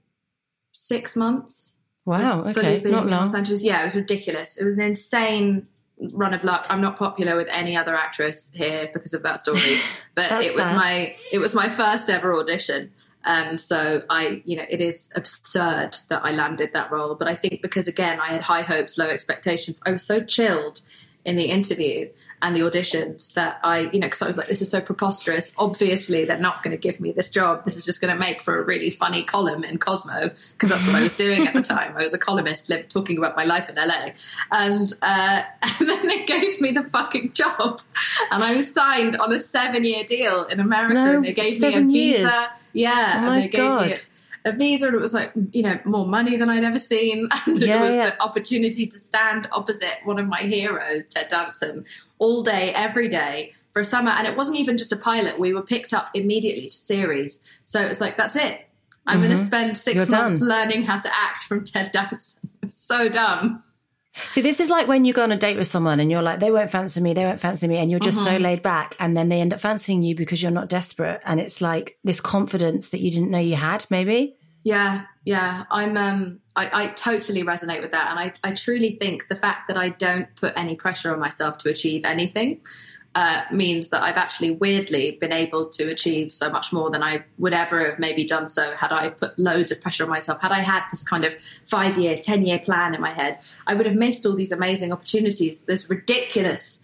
six 0.72 1.16
months. 1.16 1.74
Wow, 2.04 2.44
okay, 2.46 2.80
not 2.84 3.06
long. 3.06 3.20
Los 3.20 3.34
Angeles. 3.34 3.62
Yeah, 3.62 3.82
it 3.82 3.84
was 3.84 3.96
ridiculous. 3.96 4.56
It 4.56 4.64
was 4.64 4.76
an 4.76 4.82
insane 4.82 5.68
run 6.12 6.34
of 6.34 6.42
luck. 6.42 6.66
I'm 6.68 6.80
not 6.80 6.98
popular 6.98 7.36
with 7.36 7.46
any 7.50 7.76
other 7.76 7.94
actress 7.94 8.50
here 8.52 8.90
because 8.92 9.14
of 9.14 9.22
that 9.22 9.38
story, 9.38 9.78
but 10.14 10.44
it 10.44 10.54
was 10.54 10.64
sad. 10.64 10.76
my 10.76 11.14
it 11.32 11.38
was 11.38 11.54
my 11.54 11.68
first 11.68 12.10
ever 12.10 12.34
audition. 12.34 12.92
And 13.24 13.60
so 13.60 14.02
I, 14.10 14.42
you 14.44 14.56
know, 14.56 14.64
it 14.68 14.80
is 14.80 15.10
absurd 15.14 15.96
that 16.08 16.24
I 16.24 16.32
landed 16.32 16.72
that 16.72 16.90
role. 16.90 17.14
But 17.14 17.28
I 17.28 17.34
think 17.34 17.62
because 17.62 17.88
again, 17.88 18.20
I 18.20 18.28
had 18.28 18.42
high 18.42 18.62
hopes, 18.62 18.98
low 18.98 19.08
expectations, 19.08 19.80
I 19.86 19.92
was 19.92 20.02
so 20.02 20.22
chilled 20.22 20.80
in 21.24 21.36
the 21.36 21.44
interview 21.44 22.08
and 22.42 22.56
the 22.56 22.60
auditions 22.60 23.34
that 23.34 23.60
I, 23.62 23.88
you 23.92 24.00
know, 24.00 24.08
because 24.08 24.20
I 24.20 24.26
was 24.26 24.36
like, 24.36 24.48
this 24.48 24.60
is 24.60 24.68
so 24.68 24.80
preposterous. 24.80 25.52
Obviously, 25.56 26.24
they're 26.24 26.38
not 26.38 26.64
going 26.64 26.72
to 26.72 26.80
give 26.80 27.00
me 27.00 27.12
this 27.12 27.30
job. 27.30 27.64
This 27.64 27.76
is 27.76 27.84
just 27.84 28.00
going 28.00 28.12
to 28.12 28.18
make 28.18 28.42
for 28.42 28.58
a 28.58 28.64
really 28.64 28.90
funny 28.90 29.22
column 29.22 29.62
in 29.62 29.78
Cosmo 29.78 30.32
because 30.52 30.68
that's 30.68 30.84
what 30.84 30.96
I 30.96 31.02
was 31.02 31.14
doing 31.14 31.46
at 31.46 31.54
the 31.54 31.62
time. 31.62 31.96
I 31.96 32.02
was 32.02 32.12
a 32.12 32.18
columnist 32.18 32.68
lived, 32.68 32.90
talking 32.90 33.16
about 33.16 33.36
my 33.36 33.44
life 33.44 33.68
in 33.68 33.76
LA. 33.76 34.10
And, 34.50 34.92
uh, 35.00 35.44
and 35.62 35.88
then 35.88 36.08
they 36.08 36.24
gave 36.24 36.60
me 36.60 36.72
the 36.72 36.82
fucking 36.82 37.32
job. 37.32 37.80
And 38.32 38.42
I 38.42 38.56
was 38.56 38.74
signed 38.74 39.14
on 39.16 39.32
a 39.32 39.40
seven 39.40 39.84
year 39.84 40.02
deal 40.02 40.44
in 40.44 40.58
America. 40.58 40.94
No, 40.94 41.16
and 41.16 41.24
they 41.24 41.32
gave 41.32 41.60
me 41.60 41.74
a 41.74 41.80
visa. 41.80 42.52
Yeah, 42.72 43.24
oh 43.24 43.32
and 43.32 43.42
they 43.42 43.48
gave 43.48 43.80
me 43.80 43.94
a 44.44 44.52
visa, 44.52 44.86
and 44.86 44.96
it 44.96 45.00
was 45.00 45.14
like 45.14 45.32
you 45.52 45.62
know 45.62 45.78
more 45.84 46.06
money 46.06 46.36
than 46.36 46.50
I'd 46.50 46.64
ever 46.64 46.78
seen, 46.78 47.28
and 47.46 47.60
yeah, 47.60 47.78
it 47.78 47.80
was 47.80 47.94
yeah. 47.94 48.10
the 48.10 48.22
opportunity 48.22 48.86
to 48.86 48.98
stand 48.98 49.48
opposite 49.52 49.94
one 50.04 50.18
of 50.18 50.26
my 50.26 50.40
heroes, 50.40 51.06
Ted 51.06 51.28
Danson, 51.28 51.84
all 52.18 52.42
day, 52.42 52.72
every 52.74 53.08
day 53.08 53.54
for 53.72 53.80
a 53.80 53.84
summer. 53.84 54.10
And 54.10 54.26
it 54.26 54.36
wasn't 54.36 54.58
even 54.58 54.78
just 54.78 54.92
a 54.92 54.96
pilot; 54.96 55.38
we 55.38 55.52
were 55.52 55.62
picked 55.62 55.92
up 55.92 56.10
immediately 56.14 56.66
to 56.66 56.74
series. 56.74 57.42
So 57.64 57.80
it 57.80 57.88
was 57.88 58.00
like 58.00 58.16
that's 58.16 58.36
it. 58.36 58.66
I'm 59.06 59.18
mm-hmm. 59.18 59.26
going 59.26 59.36
to 59.36 59.42
spend 59.42 59.76
6 59.76 59.96
You're 59.96 60.06
months 60.06 60.38
done. 60.38 60.48
learning 60.48 60.84
how 60.84 61.00
to 61.00 61.10
act 61.12 61.42
from 61.42 61.64
Ted 61.64 61.90
Danson. 61.90 62.50
so 62.68 63.08
dumb. 63.08 63.64
See, 64.14 64.42
this 64.42 64.60
is 64.60 64.68
like 64.68 64.88
when 64.88 65.04
you 65.04 65.12
go 65.12 65.22
on 65.22 65.32
a 65.32 65.36
date 65.36 65.56
with 65.56 65.66
someone 65.66 65.98
and 65.98 66.10
you're 66.10 66.22
like, 66.22 66.40
they 66.40 66.50
won't 66.50 66.70
fancy 66.70 67.00
me, 67.00 67.14
they 67.14 67.24
won't 67.24 67.40
fancy 67.40 67.66
me, 67.66 67.78
and 67.78 67.90
you're 67.90 68.00
just 68.00 68.18
mm-hmm. 68.18 68.36
so 68.36 68.38
laid 68.38 68.62
back, 68.62 68.94
and 68.98 69.16
then 69.16 69.28
they 69.28 69.40
end 69.40 69.54
up 69.54 69.60
fancying 69.60 70.02
you 70.02 70.14
because 70.14 70.42
you're 70.42 70.50
not 70.50 70.68
desperate, 70.68 71.20
and 71.24 71.40
it's 71.40 71.60
like 71.60 71.98
this 72.04 72.20
confidence 72.20 72.90
that 72.90 73.00
you 73.00 73.10
didn't 73.10 73.30
know 73.30 73.38
you 73.38 73.56
had, 73.56 73.86
maybe. 73.88 74.36
Yeah, 74.64 75.06
yeah, 75.24 75.64
I'm. 75.70 75.96
Um, 75.96 76.40
I, 76.54 76.84
I 76.84 76.86
totally 76.88 77.42
resonate 77.42 77.80
with 77.80 77.92
that, 77.92 78.10
and 78.10 78.18
I, 78.18 78.32
I 78.44 78.54
truly 78.54 78.96
think 79.00 79.28
the 79.28 79.34
fact 79.34 79.68
that 79.68 79.76
I 79.78 79.88
don't 79.88 80.28
put 80.36 80.52
any 80.56 80.76
pressure 80.76 81.12
on 81.12 81.18
myself 81.18 81.58
to 81.58 81.70
achieve 81.70 82.04
anything 82.04 82.60
uh, 83.14 83.42
means 83.52 83.88
that 83.88 84.02
I've 84.02 84.16
actually 84.16 84.52
weirdly 84.52 85.18
been 85.20 85.32
able 85.32 85.66
to 85.70 85.90
achieve 85.90 86.32
so 86.32 86.50
much 86.50 86.72
more 86.72 86.90
than 86.90 87.02
I 87.02 87.24
would 87.36 87.52
ever 87.52 87.90
have 87.90 87.98
maybe 87.98 88.24
done 88.24 88.48
so 88.48 88.74
had 88.74 88.90
I 88.90 89.10
put 89.10 89.38
loads 89.38 89.70
of 89.70 89.82
pressure 89.82 90.04
on 90.04 90.10
myself. 90.10 90.40
Had 90.40 90.52
I 90.52 90.60
had 90.60 90.84
this 90.90 91.04
kind 91.04 91.24
of 91.24 91.34
five 91.66 91.98
year, 91.98 92.18
10 92.18 92.46
year 92.46 92.58
plan 92.58 92.94
in 92.94 93.00
my 93.00 93.12
head, 93.12 93.40
I 93.66 93.74
would 93.74 93.84
have 93.84 93.94
missed 93.94 94.24
all 94.24 94.34
these 94.34 94.52
amazing 94.52 94.92
opportunities. 94.92 95.60
There's 95.60 95.90
ridiculous 95.90 96.82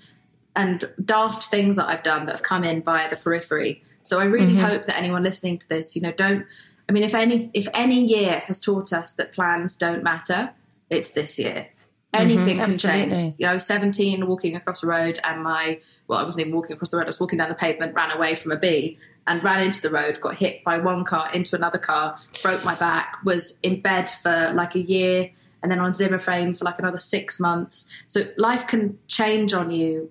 and 0.55 0.89
daft 1.03 1.45
things 1.45 1.77
that 1.77 1.89
I've 1.89 2.03
done 2.03 2.27
that 2.27 2.33
have 2.33 2.43
come 2.43 2.65
in 2.65 2.83
via 2.83 3.09
the 3.09 3.17
periphery. 3.17 3.83
So 4.03 4.21
I 4.21 4.25
really 4.25 4.55
mm-hmm. 4.55 4.65
hope 4.65 4.85
that 4.85 4.99
anyone 4.99 5.23
listening 5.23 5.59
to 5.59 5.69
this, 5.69 5.97
you 5.97 6.03
know, 6.03 6.13
don't. 6.13 6.45
I 6.89 6.93
mean, 6.93 7.05
if 7.05 7.15
any 7.15 7.51
if 7.55 7.69
any 7.73 8.05
year 8.05 8.41
has 8.47 8.59
taught 8.59 8.93
us 8.93 9.13
that 9.13 9.33
plans 9.33 9.77
don't 9.77 10.03
matter, 10.03 10.51
it's 10.91 11.11
this 11.11 11.39
year 11.39 11.69
anything 12.15 12.57
mm-hmm, 12.57 12.65
can 12.65 12.79
change. 12.79 13.35
You 13.39 13.47
know, 13.47 13.51
I 13.51 13.55
was 13.55 13.67
17 13.67 14.27
walking 14.27 14.57
across 14.57 14.81
the 14.81 14.87
road 14.87 15.21
and 15.25 15.43
my, 15.43 15.81
well, 16.07 16.19
I 16.19 16.25
wasn't 16.25 16.47
even 16.47 16.55
walking 16.55 16.75
across 16.75 16.91
the 16.91 16.97
road, 16.97 17.05
I 17.05 17.09
was 17.09 17.21
walking 17.21 17.39
down 17.39 17.49
the 17.49 17.55
pavement, 17.55 17.95
ran 17.95 18.11
away 18.11 18.35
from 18.35 18.53
a 18.53 18.57
bee 18.57 18.99
and 19.27 19.45
ran 19.45 19.63
into 19.63 19.83
the 19.83 19.91
road, 19.91 20.21
got 20.21 20.37
hit 20.37 20.65
by 20.65 20.79
one 20.79 21.05
car 21.05 21.31
into 21.33 21.55
another 21.55 21.79
car, 21.79 22.19
broke 22.43 22.65
my 22.65 22.75
back, 22.75 23.17
was 23.25 23.59
in 23.63 23.81
bed 23.81 24.09
for 24.09 24.53
like 24.55 24.75
a 24.75 24.81
year 24.81 25.31
and 25.63 25.71
then 25.71 25.81
on 25.81 25.93
Zimmer 25.93 26.19
frame 26.19 26.55
for 26.55 26.65
like 26.65 26.79
another 26.79 26.99
six 26.99 27.39
months. 27.39 27.93
So 28.07 28.23
life 28.37 28.67
can 28.67 28.99
change 29.07 29.53
on 29.53 29.71
you 29.71 30.11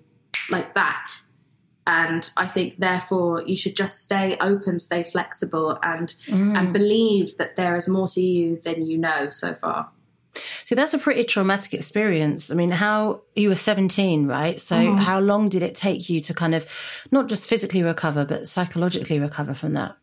like 0.50 0.74
that. 0.74 1.12
And 1.86 2.30
I 2.36 2.46
think 2.46 2.78
therefore 2.78 3.42
you 3.42 3.56
should 3.56 3.74
just 3.74 4.02
stay 4.02 4.36
open, 4.40 4.78
stay 4.78 5.04
flexible 5.04 5.78
and 5.82 6.14
mm. 6.26 6.56
and 6.56 6.70
believe 6.72 7.38
that 7.38 7.56
there 7.56 7.76
is 7.76 7.88
more 7.88 8.08
to 8.10 8.20
you 8.20 8.60
than 8.62 8.86
you 8.86 8.98
know 8.98 9.30
so 9.30 9.54
far. 9.54 9.90
So 10.64 10.74
that's 10.74 10.94
a 10.94 10.98
pretty 10.98 11.24
traumatic 11.24 11.74
experience. 11.74 12.50
I 12.50 12.54
mean, 12.54 12.70
how 12.70 13.22
you 13.34 13.48
were 13.48 13.54
17, 13.54 14.26
right? 14.26 14.60
So 14.60 14.76
mm. 14.76 14.98
how 14.98 15.20
long 15.20 15.48
did 15.48 15.62
it 15.62 15.74
take 15.74 16.08
you 16.08 16.20
to 16.20 16.34
kind 16.34 16.54
of 16.54 16.66
not 17.10 17.28
just 17.28 17.48
physically 17.48 17.82
recover, 17.82 18.24
but 18.24 18.48
psychologically 18.48 19.18
recover 19.18 19.54
from 19.54 19.74
that? 19.74 19.96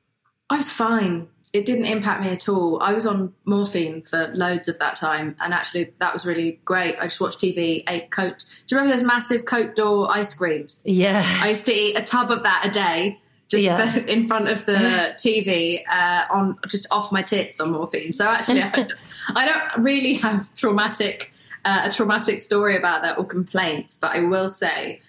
I 0.50 0.58
was 0.58 0.70
fine 0.70 1.28
it 1.56 1.66
didn't 1.66 1.86
impact 1.86 2.22
me 2.22 2.28
at 2.32 2.50
all. 2.50 2.82
I 2.82 2.92
was 2.92 3.08
on 3.08 3.34
morphine 3.46 4.02
for 4.02 4.30
loads 4.36 4.68
of 4.68 4.78
that 4.80 4.98
time, 4.98 5.38
and 5.40 5.54
actually, 5.54 5.94
that 6.00 6.14
was 6.14 6.26
really 6.26 6.60
great. 6.66 6.98
I 7.00 7.06
just 7.06 7.22
watched 7.22 7.40
TV, 7.40 7.82
ate 7.88 8.12
Cote. 8.12 8.40
Do 8.40 8.76
you 8.76 8.78
remember 8.78 8.98
those 8.98 9.08
massive 9.08 9.46
Carte 9.46 9.74
D'Or 9.74 10.12
ice 10.12 10.34
creams? 10.34 10.84
Yeah. 10.86 11.24
I 11.26 11.52
used 11.52 11.66
to 11.68 11.74
eat 11.74 11.98
a 11.98 12.04
tub 12.04 12.30
of 12.30 12.44
that 12.44 12.66
a 12.66 12.72
day, 12.72 13.22
just 13.48 13.64
yeah. 13.64 13.96
in 14.08 14.28
front 14.28 14.50
of 14.50 14.66
the 14.66 14.74
TV, 15.18 15.82
uh, 15.90 16.26
on 16.30 16.58
just 16.68 16.88
off 16.92 17.14
my 17.14 17.22
tits 17.22 17.62
on 17.62 17.72
morphine. 17.72 18.12
So 18.12 18.28
actually, 18.28 18.62
I, 18.62 18.90
I 19.30 19.46
don't 19.46 19.84
really 19.84 20.16
have 20.16 20.54
traumatic 20.56 21.32
uh, 21.66 21.82
a 21.86 21.92
traumatic 21.92 22.42
story 22.42 22.78
about 22.78 23.02
that 23.02 23.18
or 23.18 23.26
complaints, 23.26 23.98
but 23.98 24.12
I 24.12 24.20
will 24.20 24.52
say 24.52 25.02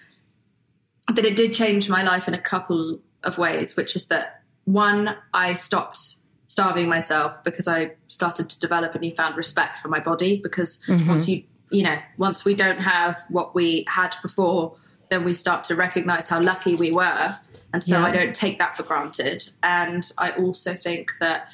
that 1.13 1.23
it 1.23 1.35
did 1.35 1.53
change 1.53 1.87
my 1.89 2.03
life 2.03 2.27
in 2.27 2.33
a 2.33 2.41
couple 2.41 2.99
of 3.23 3.37
ways, 3.37 3.75
which 3.75 3.95
is 3.95 4.07
that 4.07 4.41
one, 4.65 5.15
I 5.33 5.53
stopped 5.53 6.15
starving 6.47 6.89
myself 6.89 7.43
because 7.43 7.67
I 7.67 7.91
started 8.07 8.49
to 8.49 8.59
develop 8.59 8.95
a 8.95 8.99
newfound 8.99 9.37
respect 9.37 9.79
for 9.79 9.87
my 9.87 9.99
body. 9.99 10.41
Because 10.41 10.81
mm-hmm. 10.87 11.07
once 11.07 11.29
you, 11.29 11.43
you 11.69 11.83
know, 11.83 11.97
once 12.17 12.43
we 12.43 12.55
don't 12.55 12.79
have 12.79 13.23
what 13.29 13.53
we 13.53 13.85
had 13.87 14.15
before, 14.21 14.75
then 15.09 15.23
we 15.23 15.35
start 15.35 15.63
to 15.65 15.75
recognize 15.75 16.27
how 16.27 16.41
lucky 16.41 16.75
we 16.75 16.91
were. 16.91 17.37
And 17.73 17.83
so 17.83 17.97
yeah. 17.97 18.05
I 18.05 18.11
don't 18.11 18.35
take 18.35 18.59
that 18.59 18.75
for 18.75 18.83
granted. 18.83 19.49
And 19.61 20.11
I 20.17 20.31
also 20.31 20.73
think 20.73 21.11
that 21.19 21.49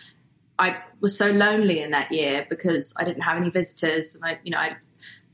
I 0.59 0.77
was 0.99 1.17
so 1.17 1.31
lonely 1.31 1.81
in 1.81 1.91
that 1.91 2.11
year 2.11 2.45
because 2.49 2.93
I 2.97 3.03
didn't 3.03 3.23
have 3.23 3.37
any 3.37 3.49
visitors. 3.49 4.15
And 4.15 4.23
I, 4.23 4.39
you 4.43 4.51
know, 4.51 4.59
I, 4.59 4.77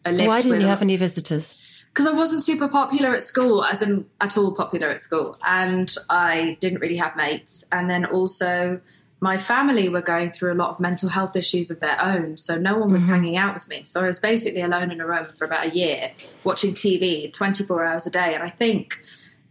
I 0.05 0.11
lived. 0.11 0.27
Why 0.27 0.41
didn't 0.41 0.61
you 0.61 0.67
have 0.67 0.81
any 0.81 0.95
visitors? 0.95 1.69
because 1.93 2.07
I 2.07 2.15
wasn't 2.15 2.43
super 2.43 2.67
popular 2.67 3.13
at 3.13 3.23
school, 3.23 3.63
as 3.63 3.81
in 3.81 4.05
at 4.21 4.37
all 4.37 4.53
popular 4.53 4.87
at 4.89 5.01
school, 5.01 5.37
and 5.45 5.93
I 6.09 6.57
didn't 6.61 6.79
really 6.79 6.97
have 6.97 7.15
mates. 7.15 7.65
And 7.71 7.89
then 7.89 8.05
also, 8.05 8.79
my 9.19 9.37
family 9.37 9.89
were 9.89 10.01
going 10.01 10.31
through 10.31 10.53
a 10.53 10.55
lot 10.55 10.69
of 10.69 10.79
mental 10.79 11.09
health 11.09 11.35
issues 11.35 11.69
of 11.71 11.79
their 11.79 12.01
own, 12.01 12.37
so 12.37 12.57
no 12.57 12.77
one 12.77 12.93
was 12.93 13.03
mm-hmm. 13.03 13.11
hanging 13.11 13.37
out 13.37 13.53
with 13.53 13.67
me. 13.67 13.83
So 13.85 14.01
I 14.01 14.07
was 14.07 14.19
basically 14.19 14.61
alone 14.61 14.91
in 14.91 15.01
a 15.01 15.05
room 15.05 15.27
for 15.35 15.45
about 15.45 15.67
a 15.67 15.69
year, 15.71 16.11
watching 16.43 16.73
TV 16.73 17.33
24 17.33 17.83
hours 17.83 18.07
a 18.07 18.11
day. 18.11 18.33
And 18.33 18.43
I 18.43 18.49
think 18.49 19.03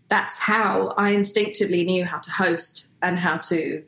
that's 0.08 0.38
how 0.38 0.94
I 0.96 1.10
instinctively 1.10 1.84
knew 1.84 2.06
how 2.06 2.18
to 2.18 2.30
host 2.30 2.88
and 3.02 3.18
how 3.18 3.36
to 3.38 3.84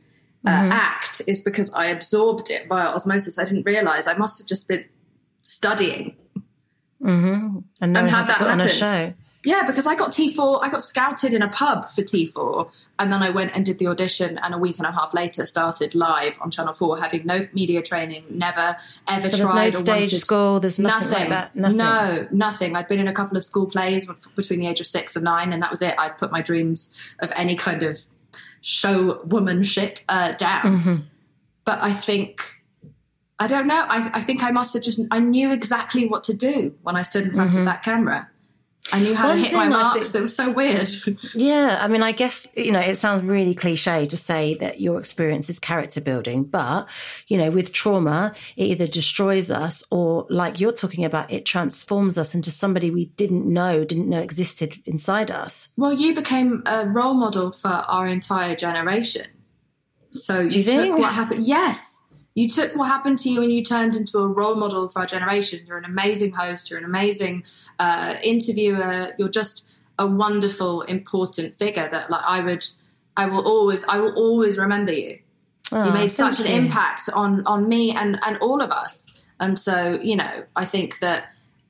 uh, 0.47 0.51
mm-hmm. 0.51 0.73
act, 0.73 1.23
is 1.27 1.43
because 1.43 1.73
I 1.73 1.87
absorbed 1.87 2.51
it 2.51 2.67
via 2.69 2.87
osmosis. 2.87 3.39
I 3.39 3.45
didn't 3.45 3.65
realize 3.65 4.07
I 4.07 4.15
must 4.15 4.39
have 4.39 4.47
just 4.47 4.69
been 4.69 4.85
studying. 5.43 6.17
Mm-hmm. 7.03 7.59
And, 7.81 7.97
and 7.97 8.09
how, 8.09 8.25
that 8.25 8.37
happened. 8.37 9.15
Yeah, 9.43 9.67
because 9.67 9.87
I 9.87 9.95
got 9.95 10.13
T4, 10.13 10.63
I 10.63 10.69
got 10.69 10.85
scouted 10.85 11.33
in 11.33 11.41
a 11.41 11.49
pub 11.49 11.89
for 11.89 12.03
T4, 12.03 12.71
and 12.99 13.11
then 13.11 13.23
I 13.23 13.31
went 13.31 13.57
and 13.57 13.65
did 13.65 13.79
the 13.79 13.87
audition, 13.87 14.37
and 14.37 14.53
a 14.53 14.59
week 14.59 14.77
and 14.77 14.87
a 14.87 14.93
half 14.93 15.15
later 15.15 15.47
started 15.47 15.95
live 15.95 16.39
on 16.43 16.51
Channel 16.51 16.75
4, 16.75 16.99
having 16.99 17.25
no 17.25 17.49
media 17.55 17.81
training, 17.81 18.25
never, 18.29 18.77
ever 19.09 19.31
so 19.31 19.39
tried. 19.39 19.73
There's 19.73 19.75
no 19.77 19.81
stage 19.81 20.15
school, 20.21 20.61
there's 20.61 20.79
nothing, 20.79 21.09
nothing, 21.09 21.21
like 21.21 21.29
that. 21.31 21.57
Nothing. 21.57 21.77
No, 21.79 22.29
nothing. 22.31 22.77
I'd 22.77 22.87
been 22.87 23.01
in 23.01 23.09
a 23.09 23.15
couple 23.15 23.39
of 23.39 23.45
school 23.45 23.67
plays 23.67 24.07
between 24.37 24.61
the 24.61 24.67
age 24.67 24.81
of 24.81 24.87
six 24.87 25.17
and 25.17 25.25
nine, 25.25 25.55
and 25.55 25.63
that 25.63 25.71
was 25.71 25.81
it. 25.81 25.95
I'd 25.97 26.19
put 26.19 26.31
my 26.31 26.43
dreams 26.43 26.95
of 27.21 27.33
any 27.35 27.57
kind 27.57 27.83
of 27.83 27.99
show 28.61 29.23
womanship 29.27 30.01
uh, 30.09 30.33
down. 30.33 30.63
Mm-hmm. 30.63 30.97
But 31.65 31.79
I 31.83 31.93
think 31.93 32.61
I 33.41 33.47
don't 33.47 33.67
know. 33.67 33.87
I, 33.89 34.11
I, 34.13 34.23
think 34.23 34.43
I 34.43 34.51
must 34.51 34.75
have 34.75 34.83
just, 34.83 35.01
I 35.11 35.19
knew 35.19 35.51
exactly 35.51 36.07
what 36.07 36.25
to 36.25 36.35
do 36.35 36.75
when 36.83 36.95
I 36.95 37.03
stood 37.03 37.25
in 37.25 37.33
front 37.33 37.53
mm-hmm. 37.53 37.61
of 37.61 37.65
that 37.65 37.83
camera. 37.83 38.29
I 38.93 39.01
knew 39.01 39.15
how 39.15 39.29
One 39.29 39.37
to 39.37 39.43
hit 39.43 39.53
my 39.53 39.69
marks. 39.69 40.11
Think, 40.11 40.21
it 40.21 40.23
was 40.23 40.35
so 40.35 40.51
weird. 40.51 40.89
Yeah, 41.35 41.79
I 41.81 41.87
mean, 41.87 42.03
I 42.03 42.13
guess 42.13 42.47
you 42.57 42.73
know 42.73 42.81
it 42.81 42.97
sounds 42.97 43.23
really 43.23 43.55
cliche 43.55 44.07
to 44.07 44.17
say 44.17 44.55
that 44.55 44.81
your 44.81 44.99
experience 44.99 45.51
is 45.51 45.59
character 45.59 46.01
building, 46.01 46.45
but 46.45 46.89
you 47.27 47.37
know, 47.37 47.51
with 47.51 47.73
trauma, 47.73 48.35
it 48.57 48.65
either 48.65 48.87
destroys 48.87 49.51
us 49.51 49.85
or, 49.91 50.27
like 50.31 50.61
you're 50.61 50.73
talking 50.73 51.05
about, 51.05 51.31
it 51.31 51.45
transforms 51.45 52.17
us 52.17 52.35
into 52.35 52.51
somebody 52.51 52.91
we 52.91 53.07
didn't 53.07 53.47
know, 53.47 53.85
didn't 53.85 54.09
know 54.09 54.21
existed 54.21 54.77
inside 54.87 55.31
us. 55.31 55.69
Well, 55.77 55.93
you 55.93 56.15
became 56.15 56.63
a 56.67 56.89
role 56.89 57.15
model 57.15 57.53
for 57.53 57.69
our 57.69 58.09
entire 58.09 58.57
generation. 58.57 59.27
So 60.11 60.41
you, 60.41 60.63
you 60.63 60.65
took 60.65 60.99
what 60.99 61.13
happened. 61.13 61.47
Yes, 61.47 62.03
you 62.41 62.49
took 62.49 62.75
what 62.75 62.89
happened 62.89 63.19
to 63.19 63.29
you 63.29 63.43
and 63.43 63.53
you 63.53 63.63
turned 63.63 63.95
into 63.97 64.19
a 64.19 64.27
role 64.27 64.55
model 64.55 64.89
for 64.89 65.01
our 65.01 65.07
generation. 65.07 65.61
You're 65.67 65.77
an 65.77 65.85
amazing 65.85 66.33
host. 66.33 66.71
You're 66.71 66.79
an 66.79 66.87
amazing 66.87 67.45
uh, 67.79 68.17
interviewer. 68.23 69.15
You're 69.19 69.29
just 69.29 69.69
a 69.99 70.07
wonderful, 70.07 70.81
important 70.83 71.59
figure 71.59 71.89
that, 71.91 72.11
like, 72.11 72.25
I 72.25 72.41
would, 72.41 72.65
I 73.15 73.27
will 73.27 73.47
always, 73.47 73.85
I 73.85 73.99
will 73.99 74.15
always 74.15 74.57
remember 74.57 74.93
you. 74.93 75.19
Oh, 75.71 75.87
you 75.87 75.93
made 75.93 76.11
such 76.11 76.41
an 76.41 76.47
you. 76.47 76.55
impact 76.55 77.11
on 77.13 77.47
on 77.47 77.69
me 77.69 77.93
and 77.93 78.19
and 78.27 78.39
all 78.39 78.61
of 78.61 78.71
us. 78.71 79.07
And 79.39 79.59
so, 79.59 80.01
you 80.03 80.17
know, 80.17 80.45
I 80.57 80.65
think 80.65 80.99
that 81.01 81.25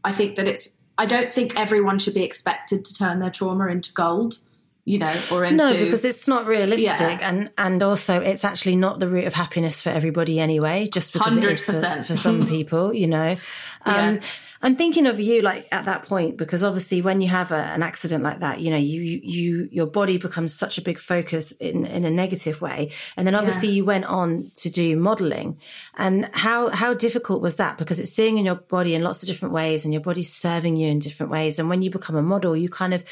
I 0.04 0.12
think 0.12 0.36
that 0.36 0.46
it's. 0.46 0.76
I 0.96 1.06
don't 1.06 1.32
think 1.32 1.58
everyone 1.58 1.98
should 1.98 2.14
be 2.14 2.22
expected 2.22 2.84
to 2.84 2.94
turn 2.94 3.18
their 3.18 3.30
trauma 3.30 3.66
into 3.66 3.92
gold 3.92 4.38
you 4.84 4.98
know, 4.98 5.14
or 5.30 5.44
into 5.44 5.56
no, 5.56 5.72
because 5.72 6.04
it's 6.04 6.26
not 6.26 6.46
realistic, 6.46 6.98
yeah. 6.98 7.28
and 7.28 7.50
and 7.58 7.82
also 7.82 8.20
it's 8.20 8.44
actually 8.44 8.76
not 8.76 8.98
the 8.98 9.08
root 9.08 9.24
of 9.24 9.34
happiness 9.34 9.80
for 9.80 9.90
everybody 9.90 10.40
anyway. 10.40 10.86
Just 10.86 11.12
because 11.12 11.34
100%. 11.34 11.38
it 11.38 11.44
is 11.44 11.64
for, 11.64 12.02
for 12.02 12.16
some 12.16 12.46
people, 12.48 12.94
you 12.94 13.06
know. 13.06 13.36
Um, 13.84 14.16
yeah. 14.16 14.20
I'm 14.62 14.76
thinking 14.76 15.06
of 15.06 15.18
you 15.18 15.40
like 15.40 15.66
at 15.72 15.86
that 15.86 16.04
point 16.04 16.36
because 16.36 16.62
obviously 16.62 17.00
when 17.00 17.22
you 17.22 17.28
have 17.28 17.50
a, 17.50 17.56
an 17.56 17.82
accident 17.82 18.22
like 18.22 18.40
that, 18.40 18.60
you 18.60 18.70
know, 18.70 18.76
you, 18.76 19.00
you, 19.00 19.68
your 19.72 19.86
body 19.86 20.18
becomes 20.18 20.52
such 20.52 20.76
a 20.76 20.82
big 20.82 20.98
focus 20.98 21.52
in, 21.52 21.86
in 21.86 22.04
a 22.04 22.10
negative 22.10 22.60
way. 22.60 22.90
And 23.16 23.26
then 23.26 23.34
obviously 23.34 23.68
yeah. 23.68 23.74
you 23.74 23.84
went 23.86 24.04
on 24.04 24.50
to 24.56 24.68
do 24.68 24.96
modeling 24.96 25.58
and 25.96 26.28
how, 26.34 26.68
how 26.68 26.92
difficult 26.92 27.40
was 27.40 27.56
that? 27.56 27.78
Because 27.78 27.98
it's 27.98 28.12
seeing 28.12 28.36
in 28.36 28.44
your 28.44 28.56
body 28.56 28.94
in 28.94 29.02
lots 29.02 29.22
of 29.22 29.28
different 29.28 29.54
ways 29.54 29.86
and 29.86 29.94
your 29.94 30.02
body's 30.02 30.30
serving 30.30 30.76
you 30.76 30.88
in 30.88 30.98
different 30.98 31.32
ways. 31.32 31.58
And 31.58 31.70
when 31.70 31.80
you 31.80 31.88
become 31.88 32.16
a 32.16 32.22
model, 32.22 32.54
you 32.54 32.68
kind 32.68 32.92
of 32.92 33.02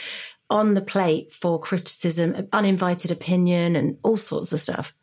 on 0.50 0.74
the 0.74 0.80
plate 0.80 1.32
for 1.32 1.58
criticism, 1.58 2.48
uninvited 2.52 3.10
opinion, 3.10 3.76
and 3.76 3.98
all 4.02 4.16
sorts 4.16 4.52
of 4.52 4.60
stuff? 4.60 4.94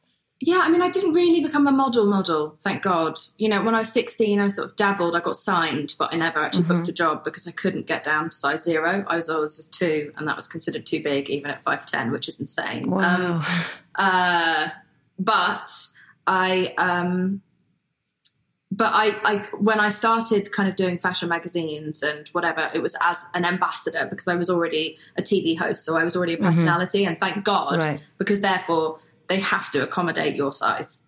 Yeah, 0.42 0.62
I 0.64 0.70
mean, 0.70 0.82
I 0.82 0.90
didn't 0.90 1.14
really 1.14 1.42
become 1.42 1.66
a 1.66 1.72
model 1.72 2.06
model, 2.06 2.56
thank 2.58 2.84
God. 2.84 3.18
You 3.38 3.48
know, 3.48 3.64
when 3.64 3.74
I 3.74 3.80
was 3.80 3.94
16, 3.94 4.40
I 4.40 4.50
sort 4.50 4.70
of 4.70 4.76
dabbled. 4.76 5.16
I 5.16 5.22
got 5.22 5.38
signed, 5.38 5.96
but 5.98 6.14
I 6.14 6.18
never 6.18 6.40
actually 6.40 6.64
mm-hmm. 6.64 6.78
booked 6.78 6.90
a 6.90 6.94
job 6.94 7.24
because 7.24 7.48
I 7.48 7.52
couldn't 7.52 7.88
get 7.88 8.04
down 8.04 8.26
to 8.26 8.36
size 8.36 8.64
zero. 8.64 9.06
I 9.08 9.16
was 9.16 9.30
always 9.30 9.66
a 9.66 9.70
two, 9.72 10.12
and 10.18 10.28
that 10.28 10.36
was 10.36 10.48
considered 10.48 10.86
too 10.86 11.02
big, 11.02 11.30
even 11.30 11.52
at 11.52 11.64
5'10, 11.64 12.12
which 12.12 12.28
is 12.28 12.40
insane. 12.40 12.90
Wow. 12.90 13.36
Um, 13.36 13.46
uh, 13.96 14.68
but 15.18 15.72
I 16.28 16.74
um, 16.78 17.42
but 18.72 18.92
I, 18.94 19.16
I, 19.24 19.38
when 19.58 19.80
I 19.80 19.90
started 19.90 20.52
kind 20.52 20.68
of 20.68 20.76
doing 20.76 20.98
fashion 20.98 21.30
magazines 21.30 22.04
and 22.04 22.28
whatever, 22.30 22.70
it 22.74 22.82
was 22.82 22.96
as 23.02 23.24
an 23.34 23.46
ambassador 23.46 24.08
because 24.10 24.28
I 24.28 24.36
was 24.36 24.50
already 24.50 24.98
a 25.18 25.22
TV 25.22 25.58
host, 25.58 25.86
so 25.86 25.98
I 25.98 26.04
was 26.04 26.16
already 26.16 26.34
a 26.34 26.38
mm-hmm. 26.38 26.48
personality, 26.48 27.04
mm-hmm. 27.04 27.10
and 27.10 27.20
thank 27.20 27.46
God, 27.46 27.84
right. 27.84 28.06
because 28.18 28.42
therefore 28.42 29.00
they 29.28 29.40
have 29.40 29.72
to 29.72 29.84
accommodate 29.84 30.36
your 30.36 30.52
size. 30.52 31.04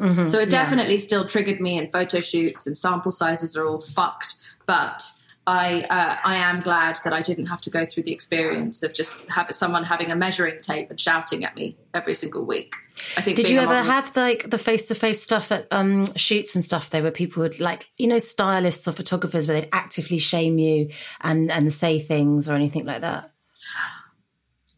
Mm-hmm. 0.00 0.26
So 0.26 0.38
it 0.38 0.50
definitely 0.50 0.94
yeah. 0.94 1.00
still 1.00 1.26
triggered 1.26 1.60
me, 1.60 1.78
and 1.78 1.92
photo 1.92 2.20
shoots 2.20 2.66
and 2.66 2.76
sample 2.76 3.12
sizes 3.12 3.56
are 3.56 3.66
all 3.66 3.80
fucked, 3.80 4.36
but 4.66 5.02
I 5.46 5.82
uh, 5.82 6.16
I 6.22 6.36
am 6.36 6.60
glad 6.60 7.00
that 7.02 7.12
I 7.12 7.20
didn't 7.20 7.46
have 7.46 7.60
to 7.62 7.70
go 7.70 7.84
through 7.84 8.04
the 8.04 8.12
experience 8.12 8.82
of 8.84 8.94
just 8.94 9.12
have 9.28 9.48
someone 9.50 9.82
having 9.82 10.10
a 10.10 10.16
measuring 10.16 10.60
tape 10.60 10.88
and 10.90 11.00
shouting 11.00 11.44
at 11.44 11.56
me 11.56 11.76
every 11.94 12.14
single 12.14 12.44
week. 12.44 12.74
I 13.16 13.22
think. 13.22 13.36
Did 13.36 13.48
you 13.48 13.58
ever 13.58 13.74
have 13.74 14.16
like 14.16 14.50
the 14.50 14.58
face 14.58 14.86
to 14.88 14.94
face 14.94 15.20
stuff 15.20 15.50
at 15.50 15.66
um, 15.72 16.04
shoots 16.14 16.54
and 16.54 16.64
stuff 16.64 16.90
there, 16.90 17.02
where 17.02 17.10
people 17.10 17.42
would 17.42 17.58
like 17.58 17.90
you 17.98 18.06
know 18.06 18.20
stylists 18.20 18.86
or 18.86 18.92
photographers 18.92 19.48
where 19.48 19.60
they'd 19.60 19.68
actively 19.72 20.18
shame 20.18 20.58
you 20.58 20.90
and 21.20 21.50
and 21.50 21.72
say 21.72 21.98
things 21.98 22.48
or 22.48 22.52
anything 22.52 22.86
like 22.86 23.00
that? 23.00 23.31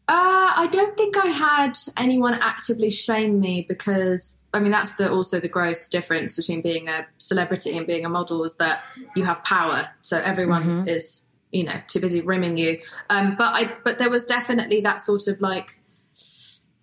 Uh, 0.07 0.53
I 0.55 0.69
don't 0.71 0.95
think 0.95 1.17
I 1.17 1.27
had 1.27 1.73
anyone 1.97 2.35
actively 2.35 2.91
shame 2.91 3.39
me 3.39 3.65
because 3.67 4.43
I 4.53 4.59
mean 4.59 4.71
that's 4.71 4.95
the 4.95 5.11
also 5.11 5.39
the 5.39 5.47
gross 5.47 5.87
difference 5.87 6.35
between 6.35 6.61
being 6.61 6.87
a 6.87 7.07
celebrity 7.17 7.75
and 7.75 7.87
being 7.87 8.05
a 8.05 8.09
model 8.09 8.43
is 8.43 8.55
that 8.57 8.83
you 9.15 9.23
have 9.23 9.43
power, 9.43 9.89
so 10.01 10.19
everyone 10.19 10.63
mm-hmm. 10.63 10.89
is 10.89 11.27
you 11.51 11.63
know 11.63 11.81
too 11.87 11.99
busy 11.99 12.21
rimming 12.21 12.57
you. 12.57 12.79
Um, 13.09 13.35
but 13.35 13.53
I 13.53 13.77
but 13.83 13.97
there 13.97 14.11
was 14.11 14.25
definitely 14.25 14.81
that 14.81 15.01
sort 15.01 15.25
of 15.27 15.41
like 15.41 15.79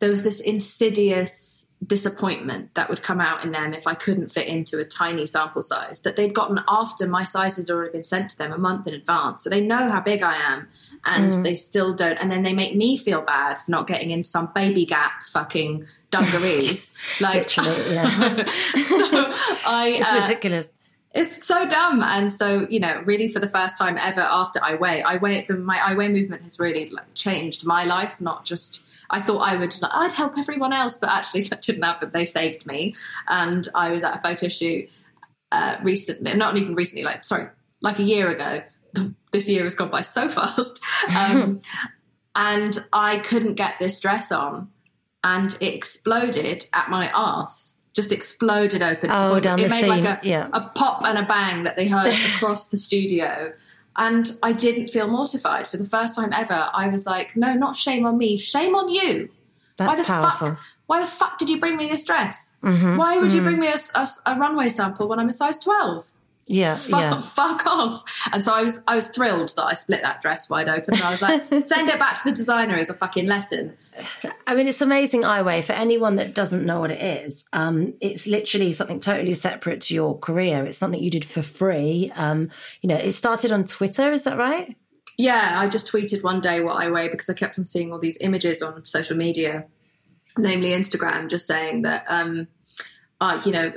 there 0.00 0.10
was 0.10 0.24
this 0.24 0.40
insidious 0.40 1.68
disappointment 1.84 2.74
that 2.74 2.88
would 2.88 3.02
come 3.02 3.20
out 3.20 3.44
in 3.44 3.50
them 3.50 3.74
if 3.74 3.86
I 3.86 3.94
couldn't 3.94 4.28
fit 4.28 4.46
into 4.46 4.78
a 4.78 4.84
tiny 4.84 5.26
sample 5.26 5.62
size 5.62 6.02
that 6.02 6.16
they'd 6.16 6.34
gotten 6.34 6.60
after 6.68 7.06
my 7.06 7.24
size 7.24 7.56
had 7.56 7.70
already 7.70 7.92
been 7.92 8.02
sent 8.02 8.30
to 8.30 8.38
them 8.38 8.52
a 8.52 8.58
month 8.58 8.86
in 8.86 8.94
advance. 8.94 9.44
So 9.44 9.50
they 9.50 9.60
know 9.60 9.90
how 9.90 10.00
big 10.00 10.22
I 10.22 10.34
am 10.34 10.68
and 11.04 11.32
mm. 11.32 11.42
they 11.42 11.56
still 11.56 11.94
don't. 11.94 12.16
And 12.18 12.30
then 12.30 12.42
they 12.42 12.52
make 12.52 12.76
me 12.76 12.96
feel 12.96 13.22
bad 13.22 13.58
for 13.58 13.70
not 13.70 13.86
getting 13.86 14.10
into 14.10 14.28
some 14.28 14.50
baby 14.54 14.86
gap 14.86 15.22
fucking 15.32 15.86
dungarees. 16.10 16.90
like, 17.20 17.56
yeah. 17.56 18.44
so 18.44 19.34
I. 19.66 19.96
It's 19.98 20.12
uh, 20.12 20.20
ridiculous. 20.20 20.78
It's 21.14 21.46
so 21.46 21.68
dumb, 21.68 22.02
and 22.02 22.32
so 22.32 22.66
you 22.70 22.80
know, 22.80 23.02
really, 23.04 23.28
for 23.28 23.38
the 23.38 23.48
first 23.48 23.76
time 23.76 23.98
ever 23.98 24.20
after 24.20 24.60
I 24.62 24.76
weigh, 24.76 25.02
I 25.02 25.16
weigh 25.16 25.42
the 25.42 25.54
my 25.54 25.78
I 25.78 25.94
weigh 25.94 26.08
movement 26.08 26.42
has 26.42 26.58
really 26.58 26.88
like, 26.88 27.12
changed 27.14 27.66
my 27.66 27.84
life, 27.84 28.18
not 28.18 28.46
just 28.46 28.86
I 29.12 29.20
thought 29.20 29.40
I 29.40 29.56
would, 29.56 29.74
I'd 29.82 30.12
help 30.12 30.38
everyone 30.38 30.72
else, 30.72 30.96
but 30.96 31.10
actually 31.10 31.42
that 31.50 31.62
didn't 31.62 31.82
happen. 31.82 32.10
They 32.12 32.24
saved 32.24 32.66
me. 32.66 32.94
And 33.28 33.68
I 33.74 33.90
was 33.90 34.02
at 34.02 34.16
a 34.16 34.22
photo 34.22 34.48
shoot 34.48 34.90
uh, 35.52 35.76
recently, 35.82 36.34
not 36.34 36.56
even 36.56 36.74
recently, 36.74 37.04
like, 37.04 37.24
sorry, 37.24 37.48
like 37.80 37.98
a 37.98 38.04
year 38.04 38.30
ago. 38.30 38.62
This 39.32 39.48
year 39.48 39.64
has 39.64 39.74
gone 39.74 39.88
by 39.88 40.02
so 40.02 40.28
fast. 40.28 40.78
Um, 41.08 41.62
and 42.34 42.78
I 42.92 43.16
couldn't 43.20 43.54
get 43.54 43.78
this 43.78 43.98
dress 43.98 44.30
on. 44.30 44.68
And 45.24 45.56
it 45.58 45.74
exploded 45.74 46.66
at 46.74 46.90
my 46.90 47.10
ass 47.14 47.78
just 47.94 48.12
exploded 48.12 48.82
open. 48.82 49.10
Oh, 49.10 49.40
down 49.40 49.58
it 49.58 49.64
the 49.64 49.68
made 49.70 49.80
seam. 49.82 49.88
like 49.88 50.04
a, 50.04 50.28
yeah. 50.28 50.48
a 50.52 50.68
pop 50.74 51.04
and 51.04 51.18
a 51.18 51.22
bang 51.22 51.62
that 51.64 51.76
they 51.76 51.88
heard 51.88 52.12
across 52.34 52.68
the 52.68 52.76
studio. 52.76 53.52
And 53.96 54.30
I 54.42 54.52
didn't 54.52 54.88
feel 54.88 55.06
mortified 55.06 55.68
for 55.68 55.76
the 55.76 55.84
first 55.84 56.16
time 56.16 56.32
ever. 56.32 56.70
I 56.72 56.88
was 56.88 57.04
like, 57.06 57.36
no, 57.36 57.52
not 57.52 57.76
shame 57.76 58.06
on 58.06 58.16
me, 58.16 58.38
shame 58.38 58.74
on 58.74 58.88
you. 58.88 59.28
That's 59.76 59.90
why 59.90 59.96
the 59.96 60.04
powerful. 60.04 60.48
Fuck, 60.48 60.58
why 60.86 61.00
the 61.00 61.06
fuck 61.06 61.38
did 61.38 61.48
you 61.48 61.60
bring 61.60 61.76
me 61.76 61.88
this 61.88 62.02
dress? 62.02 62.52
Mm-hmm, 62.62 62.96
why 62.96 63.18
would 63.18 63.28
mm-hmm. 63.28 63.36
you 63.36 63.42
bring 63.42 63.58
me 63.58 63.68
a, 63.68 63.76
a, 63.94 64.08
a, 64.26 64.38
runway 64.38 64.68
sample 64.68 65.08
when 65.08 65.18
I'm 65.18 65.28
a 65.28 65.32
size 65.32 65.58
12? 65.58 66.10
Yeah, 66.46 66.74
fuck, 66.74 67.00
yeah. 67.00 67.20
fuck 67.22 67.66
off. 67.66 68.02
And 68.32 68.42
so 68.42 68.52
I 68.52 68.62
was, 68.62 68.82
I 68.86 68.96
was 68.96 69.08
thrilled 69.08 69.54
that 69.56 69.64
I 69.64 69.74
split 69.74 70.02
that 70.02 70.20
dress 70.20 70.50
wide 70.50 70.68
open. 70.68 70.94
And 70.94 71.02
I 71.02 71.10
was 71.10 71.22
like, 71.22 71.46
send 71.62 71.88
it 71.88 71.98
back 71.98 72.16
to 72.16 72.30
the 72.30 72.32
designer 72.32 72.74
as 72.74 72.90
a 72.90 72.94
fucking 72.94 73.26
lesson. 73.26 73.76
I 74.46 74.54
mean, 74.54 74.68
it's 74.68 74.80
amazing 74.80 75.24
I 75.24 75.42
Weigh 75.42 75.62
for 75.62 75.72
anyone 75.72 76.16
that 76.16 76.34
doesn't 76.34 76.66
know 76.66 76.80
what 76.80 76.90
it 76.90 77.02
is. 77.02 77.44
Um, 77.52 77.94
it's 78.00 78.26
literally 78.26 78.72
something 78.72 79.00
totally 79.00 79.34
separate 79.34 79.82
to 79.82 79.94
your 79.94 80.18
career. 80.18 80.64
It's 80.64 80.78
something 80.78 81.02
you 81.02 81.10
did 81.10 81.24
for 81.24 81.42
free. 81.42 82.10
Um, 82.16 82.50
you 82.80 82.88
know, 82.88 82.96
it 82.96 83.12
started 83.12 83.52
on 83.52 83.64
Twitter. 83.64 84.12
Is 84.12 84.22
that 84.22 84.36
right? 84.36 84.76
Yeah, 85.18 85.58
I 85.60 85.68
just 85.68 85.92
tweeted 85.92 86.22
one 86.22 86.40
day 86.40 86.60
what 86.60 86.74
I 86.74 86.90
weigh 86.90 87.08
because 87.08 87.28
I 87.28 87.34
kept 87.34 87.58
on 87.58 87.64
seeing 87.64 87.92
all 87.92 87.98
these 87.98 88.18
images 88.20 88.62
on 88.62 88.84
social 88.86 89.16
media, 89.16 89.66
namely 90.38 90.70
Instagram, 90.70 91.28
just 91.28 91.46
saying 91.46 91.82
that, 91.82 92.04
um, 92.08 92.48
uh, 93.20 93.40
you 93.44 93.52
know, 93.52 93.72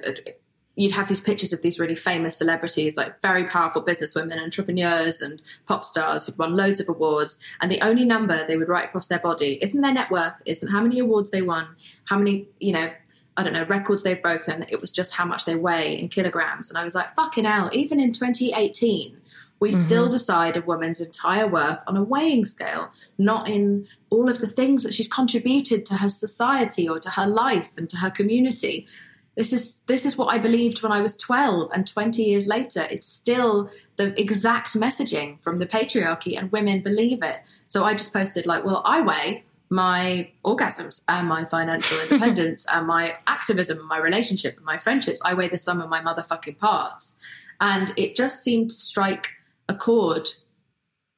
you'd 0.75 0.91
have 0.91 1.07
these 1.07 1.21
pictures 1.21 1.53
of 1.53 1.61
these 1.61 1.79
really 1.79 1.95
famous 1.95 2.37
celebrities, 2.37 2.97
like 2.97 3.21
very 3.21 3.45
powerful 3.45 3.83
businesswomen, 3.83 4.41
entrepreneurs, 4.41 5.21
and 5.21 5.41
pop 5.67 5.85
stars 5.85 6.25
who'd 6.25 6.37
won 6.37 6.55
loads 6.55 6.79
of 6.79 6.89
awards. 6.89 7.39
And 7.61 7.71
the 7.71 7.81
only 7.81 8.05
number 8.05 8.45
they 8.45 8.57
would 8.57 8.67
write 8.67 8.85
across 8.85 9.07
their 9.07 9.19
body 9.19 9.57
isn't 9.61 9.81
their 9.81 9.93
net 9.93 10.11
worth, 10.11 10.41
isn't 10.45 10.71
how 10.71 10.81
many 10.81 10.99
awards 10.99 11.29
they 11.29 11.41
won, 11.41 11.67
how 12.05 12.17
many, 12.17 12.47
you 12.59 12.73
know, 12.73 12.91
I 13.37 13.43
don't 13.43 13.53
know, 13.53 13.65
records 13.65 14.03
they've 14.03 14.21
broken. 14.21 14.65
It 14.69 14.79
was 14.79 14.91
just 14.91 15.13
how 15.13 15.25
much 15.25 15.45
they 15.45 15.55
weigh 15.55 15.99
in 15.99 16.09
kilograms. 16.09 16.69
And 16.69 16.77
I 16.77 16.83
was 16.83 16.95
like, 16.95 17.15
fucking 17.15 17.45
hell, 17.45 17.69
even 17.73 17.99
in 17.99 18.13
2018, 18.13 19.17
we 19.59 19.71
mm-hmm. 19.71 19.85
still 19.85 20.09
decide 20.09 20.57
a 20.57 20.61
woman's 20.61 21.01
entire 21.01 21.47
worth 21.47 21.81
on 21.87 21.97
a 21.97 22.03
weighing 22.03 22.45
scale, 22.45 22.91
not 23.17 23.49
in 23.49 23.87
all 24.09 24.29
of 24.29 24.39
the 24.39 24.47
things 24.47 24.83
that 24.83 24.93
she's 24.93 25.07
contributed 25.07 25.85
to 25.85 25.95
her 25.95 26.09
society 26.09 26.87
or 26.87 26.99
to 26.99 27.11
her 27.11 27.25
life 27.25 27.71
and 27.77 27.89
to 27.89 27.97
her 27.97 28.09
community. 28.09 28.87
This 29.35 29.51
is 29.51 29.81
this 29.87 30.05
is 30.05 30.17
what 30.17 30.27
I 30.27 30.37
believed 30.37 30.81
when 30.81 30.91
I 30.91 31.01
was 31.01 31.15
12 31.17 31.69
and 31.73 31.85
20 31.85 32.23
years 32.23 32.47
later 32.47 32.87
it's 32.89 33.07
still 33.07 33.69
the 33.97 34.19
exact 34.19 34.73
messaging 34.73 35.41
from 35.41 35.59
the 35.59 35.65
patriarchy 35.67 36.37
and 36.37 36.51
women 36.51 36.81
believe 36.81 37.21
it. 37.21 37.39
So 37.67 37.83
I 37.83 37.93
just 37.93 38.13
posted 38.13 38.45
like, 38.45 38.63
well, 38.63 38.81
I 38.85 39.01
weigh 39.01 39.43
my 39.69 40.29
orgasms 40.45 41.01
and 41.07 41.27
my 41.27 41.43
financial 41.43 41.99
independence 42.03 42.65
and 42.71 42.87
my 42.87 43.15
activism 43.27 43.79
and 43.79 43.87
my 43.87 43.97
relationship 43.97 44.55
and 44.55 44.65
my 44.65 44.77
friendships. 44.77 45.21
I 45.25 45.33
weigh 45.33 45.49
the 45.49 45.57
sum 45.57 45.81
of 45.81 45.89
my 45.89 46.01
motherfucking 46.01 46.57
parts. 46.57 47.15
And 47.59 47.93
it 47.97 48.15
just 48.15 48.43
seemed 48.43 48.69
to 48.71 48.75
strike 48.75 49.31
a 49.67 49.75
chord 49.75 50.29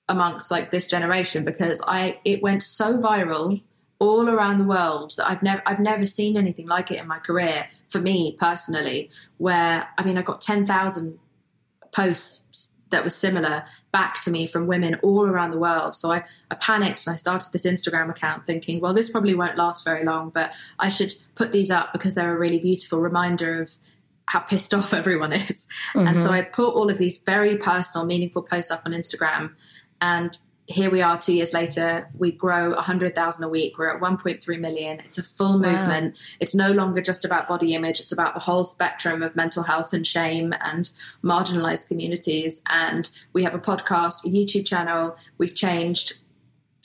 amongst 0.09 0.49
like 0.49 0.71
this 0.71 0.87
generation 0.87 1.43
because 1.43 1.81
I 1.85 2.19
it 2.23 2.41
went 2.41 2.63
so 2.63 2.97
viral 2.97 3.61
all 3.99 4.29
around 4.29 4.59
the 4.59 4.65
world 4.65 5.13
that 5.17 5.29
I've 5.29 5.41
never 5.41 5.61
I've 5.65 5.79
never 5.79 6.05
seen 6.05 6.37
anything 6.37 6.67
like 6.67 6.91
it 6.91 6.99
in 6.99 7.07
my 7.07 7.19
career 7.19 7.67
for 7.87 7.99
me 7.99 8.37
personally 8.39 9.09
where 9.37 9.87
I 9.97 10.03
mean 10.03 10.17
I 10.17 10.21
got 10.21 10.41
10,000 10.41 11.19
posts 11.91 12.71
that 12.89 13.03
were 13.03 13.09
similar 13.09 13.65
back 13.91 14.21
to 14.21 14.31
me 14.31 14.47
from 14.47 14.67
women 14.67 14.95
all 15.01 15.25
around 15.25 15.51
the 15.51 15.57
world 15.57 15.95
so 15.95 16.11
I, 16.11 16.23
I 16.51 16.55
panicked 16.55 17.07
and 17.07 17.13
I 17.13 17.17
started 17.17 17.51
this 17.51 17.65
Instagram 17.65 18.09
account 18.09 18.45
thinking 18.45 18.79
well 18.81 18.93
this 18.93 19.09
probably 19.09 19.33
won't 19.33 19.57
last 19.57 19.83
very 19.83 20.05
long 20.05 20.29
but 20.29 20.53
I 20.77 20.89
should 20.89 21.15
put 21.35 21.51
these 21.51 21.71
up 21.71 21.91
because 21.91 22.13
they're 22.13 22.35
a 22.35 22.39
really 22.39 22.59
beautiful 22.59 22.99
reminder 22.99 23.61
of 23.61 23.77
how 24.27 24.39
pissed 24.39 24.73
off 24.73 24.93
everyone 24.93 25.33
is. 25.33 25.67
Mm-hmm. 25.95 26.07
And 26.07 26.19
so 26.19 26.25
mm-hmm. 26.25 26.33
I 26.33 26.41
put 26.43 26.75
all 26.75 26.89
of 26.89 26.97
these 26.97 27.17
very 27.17 27.57
personal, 27.57 28.05
meaningful 28.05 28.43
posts 28.43 28.71
up 28.71 28.83
on 28.85 28.91
Instagram. 28.91 29.53
And 30.01 30.37
here 30.67 30.89
we 30.91 31.01
are 31.01 31.17
two 31.17 31.33
years 31.33 31.53
later. 31.53 32.09
We 32.17 32.33
grow 32.33 32.71
100,000 32.71 33.43
a 33.43 33.47
week. 33.47 33.77
We're 33.77 33.87
at 33.87 34.01
1.3 34.01 34.59
million. 34.59 34.99
It's 34.99 35.17
a 35.17 35.23
full 35.23 35.59
wow. 35.61 35.71
movement. 35.71 36.19
It's 36.41 36.53
no 36.53 36.71
longer 36.71 37.01
just 37.01 37.23
about 37.23 37.47
body 37.47 37.73
image. 37.73 38.01
It's 38.01 38.11
about 38.11 38.33
the 38.33 38.41
whole 38.41 38.65
spectrum 38.65 39.23
of 39.23 39.35
mental 39.35 39.63
health 39.63 39.93
and 39.93 40.05
shame 40.05 40.53
and 40.59 40.89
marginalized 41.23 41.87
communities. 41.87 42.61
And 42.69 43.09
we 43.31 43.43
have 43.43 43.55
a 43.55 43.59
podcast, 43.59 44.25
a 44.25 44.27
YouTube 44.27 44.65
channel. 44.65 45.15
We've 45.37 45.55
changed 45.55 46.15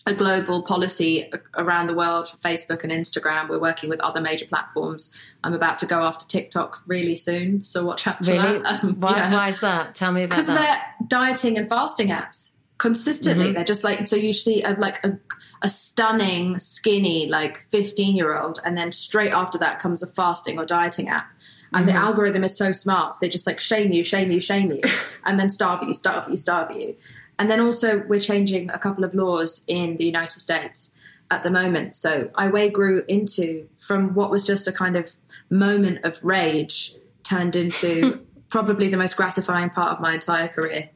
a 0.07 0.15
global 0.15 0.63
policy 0.63 1.33
around 1.55 1.89
the 1.89 1.95
world 1.95 2.29
for 2.29 2.37
Facebook 2.37 2.85
and 2.85 2.93
Instagram. 2.93 3.49
We're 3.49 3.61
working 3.61 3.91
with 3.91 4.01
other 4.01 4.21
major 4.21 4.47
platforms. 4.47 5.13
I'm 5.43 5.55
about 5.55 5.79
to 5.81 5.87
go 5.87 6.03
after 6.03 6.27
TikTok 6.27 6.83
really 6.87 7.17
soon, 7.17 7.63
so 7.63 7.85
watch 7.85 8.07
out 8.07 8.25
for 8.25 8.33
really? 8.33 8.59
that. 8.59 8.83
Um, 8.83 8.95
why, 9.01 9.17
yeah. 9.17 9.33
why, 9.33 9.49
is 9.49 9.61
that? 9.61 9.95
Tell 9.95 10.11
me 10.11 10.25
about 10.25 10.45
that. 10.45 10.47
Because 10.47 10.57
they're 10.57 11.09
dieting 11.09 11.57
and 11.57 11.69
fasting 11.69 12.09
apps 12.09 12.53
consistently. 12.83 13.45
Mm-hmm. 13.45 13.55
They're 13.55 13.65
just 13.65 13.85
like 13.85 14.09
so 14.09 14.17
you 14.17 14.33
see 14.33 14.65
a, 14.65 14.73
like 14.73 15.07
a, 15.07 15.17
a 15.63 15.69
stunning, 15.69 16.59
skinny, 16.59 17.29
like 17.29 17.59
15 17.71 18.17
year 18.17 18.37
old, 18.37 18.61
and 18.65 18.77
then 18.77 18.91
straight 18.91 19.31
after 19.31 19.57
that 19.59 19.79
comes 19.79 20.03
a 20.03 20.07
fasting 20.09 20.59
or 20.59 20.67
dieting 20.67 21.09
app. 21.09 21.31
And 21.73 21.87
mm-hmm. 21.87 21.95
the 21.95 22.03
algorithm 22.03 22.43
is 22.43 22.59
so 22.59 22.73
smart. 22.73 23.15
So 23.15 23.19
they 23.21 23.29
just 23.29 23.47
like 23.47 23.61
shame 23.61 23.93
you, 23.93 24.03
shame 24.03 24.33
you, 24.33 24.41
shame 24.41 24.73
you, 24.73 24.83
and 25.25 25.39
then 25.39 25.49
starve 25.49 25.85
you, 25.85 25.95
starve 25.95 26.29
you, 26.29 26.37
starve 26.37 26.73
you. 26.73 26.97
And 27.39 27.49
then 27.49 27.61
also, 27.61 28.03
we're 28.09 28.21
changing 28.21 28.69
a 28.71 28.81
couple 28.81 29.05
of 29.05 29.15
laws 29.15 29.65
in 29.69 29.97
the 29.97 30.05
United 30.05 30.41
States 30.41 30.93
at 31.31 31.45
the 31.45 31.51
moment. 31.51 31.95
So 31.95 32.31
I 32.35 32.49
Weigh 32.49 32.69
grew 32.69 33.05
into 33.07 33.69
from 33.77 34.15
what 34.15 34.33
was 34.33 34.45
just 34.45 34.67
a 34.67 34.73
kind 34.73 34.97
of 34.97 35.17
moment 35.51 36.05
of 36.05 36.23
rage 36.25 36.95
turned 37.23 37.55
into 37.55 38.27
probably 38.49 38.89
the 38.89 38.97
most 38.97 39.17
gratifying 39.17 39.71
part 39.71 39.93
of 39.93 40.01
my 40.01 40.15
entire 40.15 40.49
career. 40.49 40.91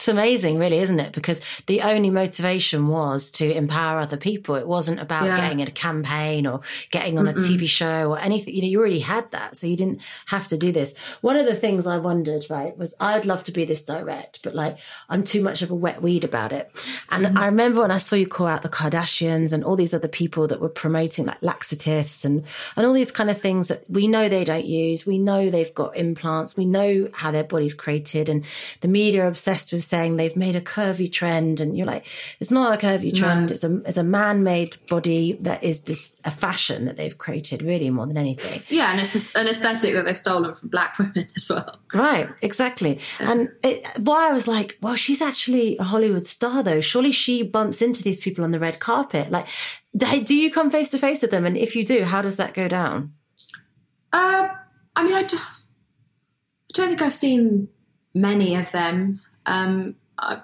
It's 0.00 0.08
amazing, 0.08 0.58
really, 0.58 0.78
isn't 0.78 0.98
it? 0.98 1.12
Because 1.12 1.42
the 1.66 1.82
only 1.82 2.08
motivation 2.08 2.88
was 2.88 3.30
to 3.32 3.54
empower 3.54 4.00
other 4.00 4.16
people. 4.16 4.54
It 4.54 4.66
wasn't 4.66 4.98
about 4.98 5.26
yeah. 5.26 5.36
getting 5.36 5.60
in 5.60 5.68
a 5.68 5.72
campaign 5.72 6.46
or 6.46 6.62
getting 6.90 7.18
on 7.18 7.26
Mm-mm. 7.26 7.32
a 7.32 7.34
TV 7.34 7.68
show 7.68 8.10
or 8.10 8.18
anything. 8.18 8.54
You 8.54 8.62
know, 8.62 8.68
you 8.68 8.80
already 8.80 9.00
had 9.00 9.30
that, 9.32 9.58
so 9.58 9.66
you 9.66 9.76
didn't 9.76 10.00
have 10.28 10.48
to 10.48 10.56
do 10.56 10.72
this. 10.72 10.94
One 11.20 11.36
of 11.36 11.44
the 11.44 11.54
things 11.54 11.86
I 11.86 11.98
wondered, 11.98 12.46
right, 12.48 12.74
was 12.78 12.94
I'd 12.98 13.26
love 13.26 13.44
to 13.44 13.52
be 13.52 13.66
this 13.66 13.82
direct, 13.82 14.42
but 14.42 14.54
like 14.54 14.78
I'm 15.10 15.22
too 15.22 15.42
much 15.42 15.60
of 15.60 15.70
a 15.70 15.74
wet 15.74 16.00
weed 16.00 16.24
about 16.24 16.54
it. 16.54 16.70
And 17.10 17.26
mm-hmm. 17.26 17.36
I 17.36 17.44
remember 17.44 17.82
when 17.82 17.90
I 17.90 17.98
saw 17.98 18.16
you 18.16 18.26
call 18.26 18.46
out 18.46 18.62
the 18.62 18.70
Kardashians 18.70 19.52
and 19.52 19.62
all 19.62 19.76
these 19.76 19.92
other 19.92 20.08
people 20.08 20.46
that 20.46 20.62
were 20.62 20.70
promoting 20.70 21.26
like 21.26 21.42
laxatives 21.42 22.24
and 22.24 22.46
and 22.74 22.86
all 22.86 22.94
these 22.94 23.12
kind 23.12 23.28
of 23.28 23.38
things 23.38 23.68
that 23.68 23.84
we 23.90 24.08
know 24.08 24.30
they 24.30 24.44
don't 24.44 24.64
use. 24.64 25.04
We 25.04 25.18
know 25.18 25.50
they've 25.50 25.74
got 25.74 25.94
implants. 25.94 26.56
We 26.56 26.64
know 26.64 27.10
how 27.12 27.30
their 27.30 27.44
body's 27.44 27.74
created, 27.74 28.30
and 28.30 28.46
the 28.80 28.88
media 28.88 29.24
are 29.24 29.28
obsessed 29.28 29.74
with 29.74 29.89
saying 29.90 30.16
they've 30.16 30.36
made 30.36 30.56
a 30.56 30.60
curvy 30.60 31.12
trend 31.12 31.60
and 31.60 31.76
you're 31.76 31.86
like 31.86 32.06
it's 32.38 32.50
not 32.50 32.72
a 32.72 32.86
curvy 32.86 33.14
trend. 33.14 33.48
No. 33.48 33.52
it's 33.52 33.64
a 33.64 33.76
it's 33.84 33.96
a 33.96 34.04
man-made 34.04 34.76
body 34.88 35.36
that 35.40 35.62
is 35.62 35.82
this 35.82 36.16
a 36.24 36.30
fashion 36.30 36.86
that 36.86 36.96
they've 36.96 37.18
created 37.18 37.60
really 37.62 37.90
more 37.90 38.06
than 38.06 38.16
anything. 38.16 38.62
Yeah 38.68 38.92
and 38.92 39.00
it's 39.00 39.34
an 39.34 39.46
aesthetic 39.46 39.92
that 39.94 40.04
they've 40.06 40.16
stolen 40.16 40.54
from 40.54 40.68
black 40.70 40.98
women 40.98 41.28
as 41.36 41.50
well. 41.50 41.80
Right 41.92 42.30
exactly. 42.40 43.00
Yeah. 43.20 43.32
and 43.32 43.48
it, 43.62 43.86
why 43.98 44.30
I 44.30 44.32
was 44.32 44.48
like 44.48 44.78
well 44.80 44.94
she's 44.94 45.20
actually 45.20 45.76
a 45.78 45.84
Hollywood 45.84 46.26
star 46.26 46.62
though. 46.62 46.80
Surely 46.80 47.12
she 47.12 47.42
bumps 47.42 47.82
into 47.82 48.02
these 48.02 48.20
people 48.20 48.44
on 48.44 48.52
the 48.52 48.60
red 48.60 48.78
carpet. 48.78 49.30
Like 49.30 49.48
do 49.96 50.36
you 50.36 50.50
come 50.50 50.70
face 50.70 50.90
to 50.90 50.98
face 50.98 51.20
with 51.20 51.32
them? 51.32 51.44
And 51.44 51.56
if 51.56 51.74
you 51.76 51.84
do 51.84 52.04
how 52.04 52.22
does 52.22 52.36
that 52.36 52.54
go 52.54 52.68
down? 52.68 53.12
Uh, 54.12 54.48
I 54.96 55.04
mean 55.04 55.14
I 55.14 55.26
don't 56.72 56.88
think 56.88 57.02
I've 57.02 57.14
seen 57.14 57.68
many 58.14 58.54
of 58.54 58.70
them 58.72 59.20
um, 59.46 59.94
uh, 60.18 60.40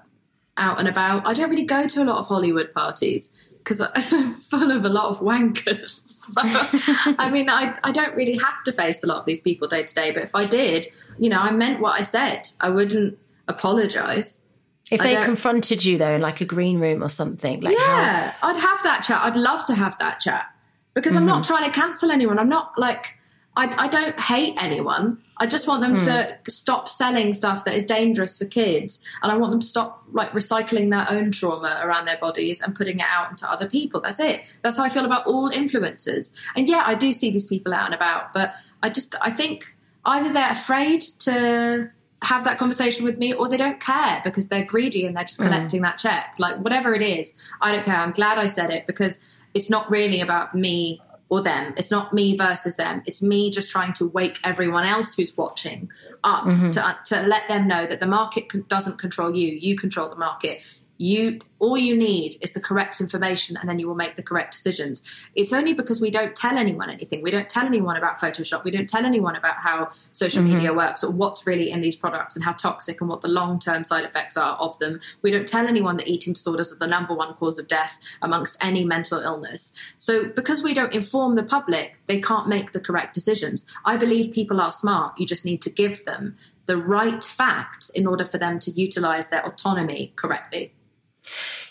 out 0.57 0.79
and 0.79 0.89
about. 0.89 1.27
I 1.27 1.35
don't 1.35 1.51
really 1.51 1.65
go 1.65 1.87
to 1.87 2.03
a 2.03 2.05
lot 2.05 2.19
of 2.19 2.27
Hollywood 2.27 2.73
parties. 2.73 3.33
because 3.59 3.81
I'm 4.13 4.33
full 4.33 4.71
of 4.71 4.85
a 4.85 4.89
lot 4.89 5.07
of 5.11 5.21
wankers. 5.21 6.13
So, 6.27 6.43
I 6.43 7.31
mean, 7.31 7.49
I, 7.49 7.79
I 7.85 7.93
don't 7.93 8.15
really 8.17 8.37
have 8.37 8.65
to 8.65 8.73
face 8.73 9.05
a 9.05 9.07
lot 9.07 9.19
of 9.19 9.27
these 9.27 9.41
people 9.41 9.69
day 9.69 9.85
to 9.85 9.95
day, 9.95 10.11
but 10.11 10.25
if 10.25 10.35
I 10.35 10.45
did, 10.45 10.89
you 11.19 11.29
know, 11.29 11.39
I 11.39 11.53
meant 11.53 11.81
what 11.81 11.99
I 11.99 12.03
said. 12.03 12.49
I 12.61 12.69
wouldn't 12.69 13.17
apologize. 13.47 14.43
If 14.91 15.01
they 15.01 15.17
confronted 15.23 15.85
you 15.85 15.99
though 15.99 16.11
in 16.11 16.21
like 16.21 16.41
a 16.41 16.45
green 16.45 16.81
room 16.81 17.03
or 17.03 17.09
something, 17.09 17.61
like 17.61 17.77
yeah, 17.77 18.33
how- 18.33 18.49
I'd 18.49 18.61
have 18.61 18.83
that 18.83 19.03
chat. 19.03 19.23
I'd 19.23 19.37
love 19.37 19.65
to 19.67 19.75
have 19.75 19.97
that 19.99 20.21
chat 20.21 20.47
because 20.95 21.13
mm-hmm. 21.13 21.21
I'm 21.21 21.27
not 21.27 21.43
mm-hmm. 21.43 21.55
trying 21.55 21.73
to 21.73 21.81
cancel 21.81 22.11
anyone. 22.11 22.39
I'm 22.39 22.49
not 22.49 22.73
like 22.77 23.16
I, 23.57 23.85
I 23.85 23.89
don't 23.89 24.19
hate 24.21 24.55
anyone. 24.59 25.19
I 25.39 25.47
just 25.47 25.67
want 25.67 25.81
them 25.81 25.97
mm. 25.97 26.05
to 26.45 26.51
stop 26.51 26.91
selling 26.91 27.33
stuff 27.33 27.65
that 27.65 27.75
is 27.75 27.85
dangerous 27.85 28.37
for 28.37 28.45
kids, 28.45 29.01
and 29.23 29.33
I 29.33 29.37
want 29.37 29.51
them 29.53 29.61
to 29.61 29.67
stop 29.67 30.05
like 30.13 30.31
recycling 30.31 30.91
their 30.91 31.07
own 31.09 31.31
trauma 31.31 31.81
around 31.83 32.05
their 32.05 32.19
bodies 32.19 32.61
and 32.61 32.75
putting 32.75 33.01
it 33.01 33.07
out 33.09 33.31
into 33.31 33.51
other 33.51 33.69
people. 33.69 34.01
That's 34.03 34.21
it. 34.21 34.43
That's 34.63 34.77
how 34.77 34.85
I 34.85 34.91
feel 34.91 35.07
about 35.07 35.27
all 35.27 35.51
influencers. 35.51 36.33
And 36.55 36.69
yeah, 36.69 36.83
I 36.87 36.95
do 36.95 37.13
see 37.13 37.31
these 37.31 37.47
people 37.47 37.73
out 37.73 37.87
and 37.87 37.95
about, 37.95 38.35
but 38.35 38.55
I 38.83 38.91
just 38.91 39.15
I 39.21 39.31
think 39.31 39.75
either 40.05 40.33
they're 40.33 40.53
afraid 40.53 41.01
to 41.21 41.91
have 42.23 42.45
that 42.45 42.59
conversation 42.59 43.05
with 43.05 43.19
me 43.19 43.33
or 43.33 43.49
they 43.49 43.57
don't 43.57 43.81
care 43.81 44.21
because 44.25 44.49
they're 44.49 44.65
greedy 44.65 45.07
and 45.07 45.17
they're 45.17 45.25
just 45.25 45.39
hmm. 45.39 45.45
collecting 45.45 45.81
mm. 45.81 45.85
that 45.85 45.99
check. 45.99 46.35
Like 46.39 46.57
whatever 46.59 46.95
it 46.95 47.03
is, 47.03 47.35
I 47.61 47.73
don't 47.73 47.85
care. 47.85 47.97
I'm 47.97 48.13
glad 48.13 48.39
I 48.39 48.47
said 48.47 48.71
it 48.71 48.87
because 48.87 49.19
it's 49.55 49.71
not 49.71 49.91
really 49.91 50.21
about 50.21 50.55
me 50.55 51.01
or 51.29 51.43
them. 51.43 51.75
It's 51.77 51.91
not 51.91 52.13
me 52.13 52.37
versus 52.37 52.77
them. 52.77 53.03
It's 53.05 53.21
me 53.21 53.51
just 53.51 53.71
trying 53.71 53.93
to 53.95 54.07
wake 54.07 54.39
everyone 54.45 54.85
else 54.85 55.15
who's 55.15 55.37
watching 55.37 55.91
up 56.23 56.45
mm-hmm. 56.45 56.71
to, 56.71 56.99
to 57.07 57.23
let 57.27 57.49
them 57.49 57.67
know 57.67 57.87
that 57.87 58.01
the 58.01 58.07
market 58.07 58.69
doesn't 58.69 58.99
control 58.99 59.35
you. 59.35 59.49
You 59.49 59.77
control 59.77 60.09
the 60.09 60.17
market 60.17 60.63
you 60.99 61.41
all 61.59 61.77
you 61.77 61.97
need 61.97 62.37
is 62.43 62.53
the 62.53 62.61
correct 62.61 63.01
information 63.01 63.57
and 63.57 63.69
then 63.69 63.79
you 63.79 63.89
will 63.89 63.95
make 63.95 64.17
the 64.17 64.23
correct 64.23 64.53
decisions. 64.53 65.03
It's 65.35 65.53
only 65.53 65.73
because 65.73 66.01
we 66.01 66.11
don't 66.11 66.37
tell 66.37 66.59
anyone 66.59 66.91
anything. 66.91 67.23
We 67.23 67.31
don't 67.31 67.49
tell 67.49 67.65
anyone 67.65 67.97
about 67.97 68.21
photoshop. 68.21 68.65
We 68.65 68.71
don't 68.71 68.89
tell 68.89 69.07
anyone 69.07 69.37
about 69.37 69.57
how 69.57 69.91
social 70.13 70.43
mm-hmm. 70.43 70.55
media 70.55 70.75
works 70.75 71.03
or 71.03 71.11
what's 71.11 71.47
really 71.47 71.71
in 71.71 71.81
these 71.81 71.97
products 71.97 72.37
and 72.37 72.45
how 72.45 72.53
toxic 72.53 73.01
and 73.01 73.09
what 73.09 73.23
the 73.23 73.29
long-term 73.29 73.85
side 73.85 74.05
effects 74.05 74.37
are 74.37 74.57
of 74.57 74.79
them. 74.81 75.01
We 75.23 75.31
don't 75.31 75.49
tell 75.49 75.67
anyone 75.67 75.97
that 75.97 76.09
eating 76.09 76.35
disorders 76.35 76.73
are 76.73 76.79
the 76.79 76.87
number 76.87 77.15
one 77.15 77.33
cause 77.35 77.59
of 77.59 77.69
death 77.69 77.99
amongst 78.21 78.63
any 78.63 78.85
mental 78.85 79.21
illness. 79.21 79.73
So 79.99 80.29
because 80.29 80.63
we 80.63 80.75
don't 80.75 80.93
inform 80.93 81.37
the 81.37 81.43
public 81.43 81.99
they 82.07 82.21
can't 82.21 82.49
make 82.49 82.73
the 82.73 82.81
correct 82.81 83.15
decisions. 83.15 83.65
I 83.85 83.97
believe 83.97 84.35
people 84.35 84.61
are 84.61 84.73
smart. 84.73 85.19
You 85.19 85.27
just 85.27 85.45
need 85.45 85.63
to 85.63 85.71
give 85.71 86.05
them 86.05 86.37
the 86.67 86.77
right 86.77 87.23
facts 87.23 87.89
in 87.91 88.07
order 88.07 88.25
for 88.25 88.39
them 88.39 88.59
to 88.59 88.71
utilize 88.71 89.29
their 89.29 89.45
autonomy 89.45 90.13
correctly 90.17 90.73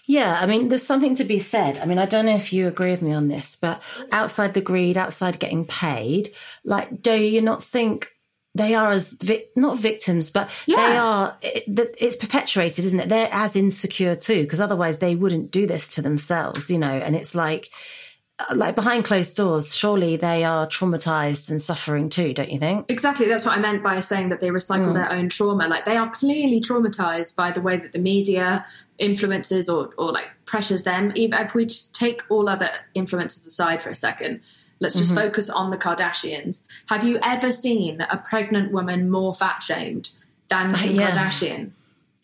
yeah, 0.06 0.38
I 0.40 0.46
mean, 0.46 0.68
there's 0.68 0.86
something 0.86 1.16
to 1.16 1.24
be 1.24 1.40
said. 1.40 1.78
I 1.80 1.86
mean, 1.86 1.98
I 1.98 2.06
don't 2.06 2.26
know 2.26 2.36
if 2.36 2.54
you 2.54 2.68
agree 2.68 2.92
with 2.92 3.02
me 3.02 3.14
on 3.14 3.28
this, 3.28 3.56
but 3.56 3.82
outside 4.12 4.54
the 4.54 4.62
greed, 4.62 4.98
outside 4.98 5.40
getting 5.40 5.66
paid, 5.66 6.30
like, 6.64 7.02
do 7.02 7.16
you 7.16 7.42
not 7.42 7.64
think 7.64 8.12
they 8.56 8.74
are 8.74 8.92
as 8.92 9.12
vi- 9.14 9.46
not 9.56 9.78
victims, 9.78 10.32
but 10.32 10.50
yeah. 10.66 10.76
they 10.76 10.98
are. 10.98 11.38
It, 11.42 11.96
it's 12.00 12.16
perpetuated, 12.16 12.86
isn't 12.86 13.00
it? 13.02 13.10
They're 13.10 13.30
as 13.32 13.56
insecure 13.58 14.16
too, 14.16 14.44
because 14.44 14.62
otherwise 14.62 15.00
they 15.00 15.16
wouldn't 15.16 15.52
do 15.52 15.68
this 15.68 15.94
to 15.96 16.02
themselves, 16.02 16.70
you 16.70 16.78
know. 16.78 16.88
And 16.88 17.16
it's 17.18 17.36
like, 17.36 17.70
like 18.54 18.76
behind 18.76 19.06
closed 19.06 19.38
doors, 19.38 19.76
surely 19.76 20.18
they 20.18 20.44
are 20.44 20.68
traumatized 20.68 21.50
and 21.50 21.62
suffering 21.62 22.10
too, 22.10 22.34
don't 22.34 22.52
you 22.52 22.60
think? 22.60 22.86
Exactly. 22.90 23.28
That's 23.28 23.46
what 23.46 23.58
I 23.58 23.62
meant 23.62 23.82
by 23.82 24.02
saying 24.02 24.30
that 24.30 24.42
they 24.42 24.50
recycle 24.50 24.88
mm. 24.88 24.94
their 24.94 25.12
own 25.12 25.30
trauma. 25.30 25.68
Like 25.68 25.86
they 25.86 25.96
are 25.96 26.10
clearly 26.10 26.60
traumatized 26.60 27.36
by 27.36 27.52
the 27.52 27.62
way 27.62 27.78
that 27.78 27.94
the 27.94 28.00
media, 28.00 28.66
influences 28.98 29.70
or, 29.70 29.92
or 29.98 30.12
like 30.12 30.30
pressures 30.46 30.84
them. 30.84 31.12
Even 31.16 31.40
if 31.42 31.54
we 31.54 31.66
just 31.66 31.96
take 31.96 32.24
all 32.30 32.50
other 32.50 32.70
influences 32.94 33.46
aside 33.46 33.82
for 33.82 33.90
a 33.90 33.96
second, 33.96 34.42
let's 34.80 34.96
just 34.96 35.12
mm-hmm. 35.12 35.20
focus 35.20 35.50
on 35.50 35.72
the 35.72 35.78
Kardashians. 35.78 36.66
Have 36.88 37.04
you 37.04 37.20
ever 37.24 37.52
seen 37.52 38.02
a 38.02 38.18
pregnant 38.18 38.72
woman 38.72 39.10
more 39.10 39.34
fat 39.34 39.64
shamed 39.64 40.12
than 40.48 40.74
Kim 40.76 40.96
yeah. 40.96 41.12
Kardashian? 41.12 41.72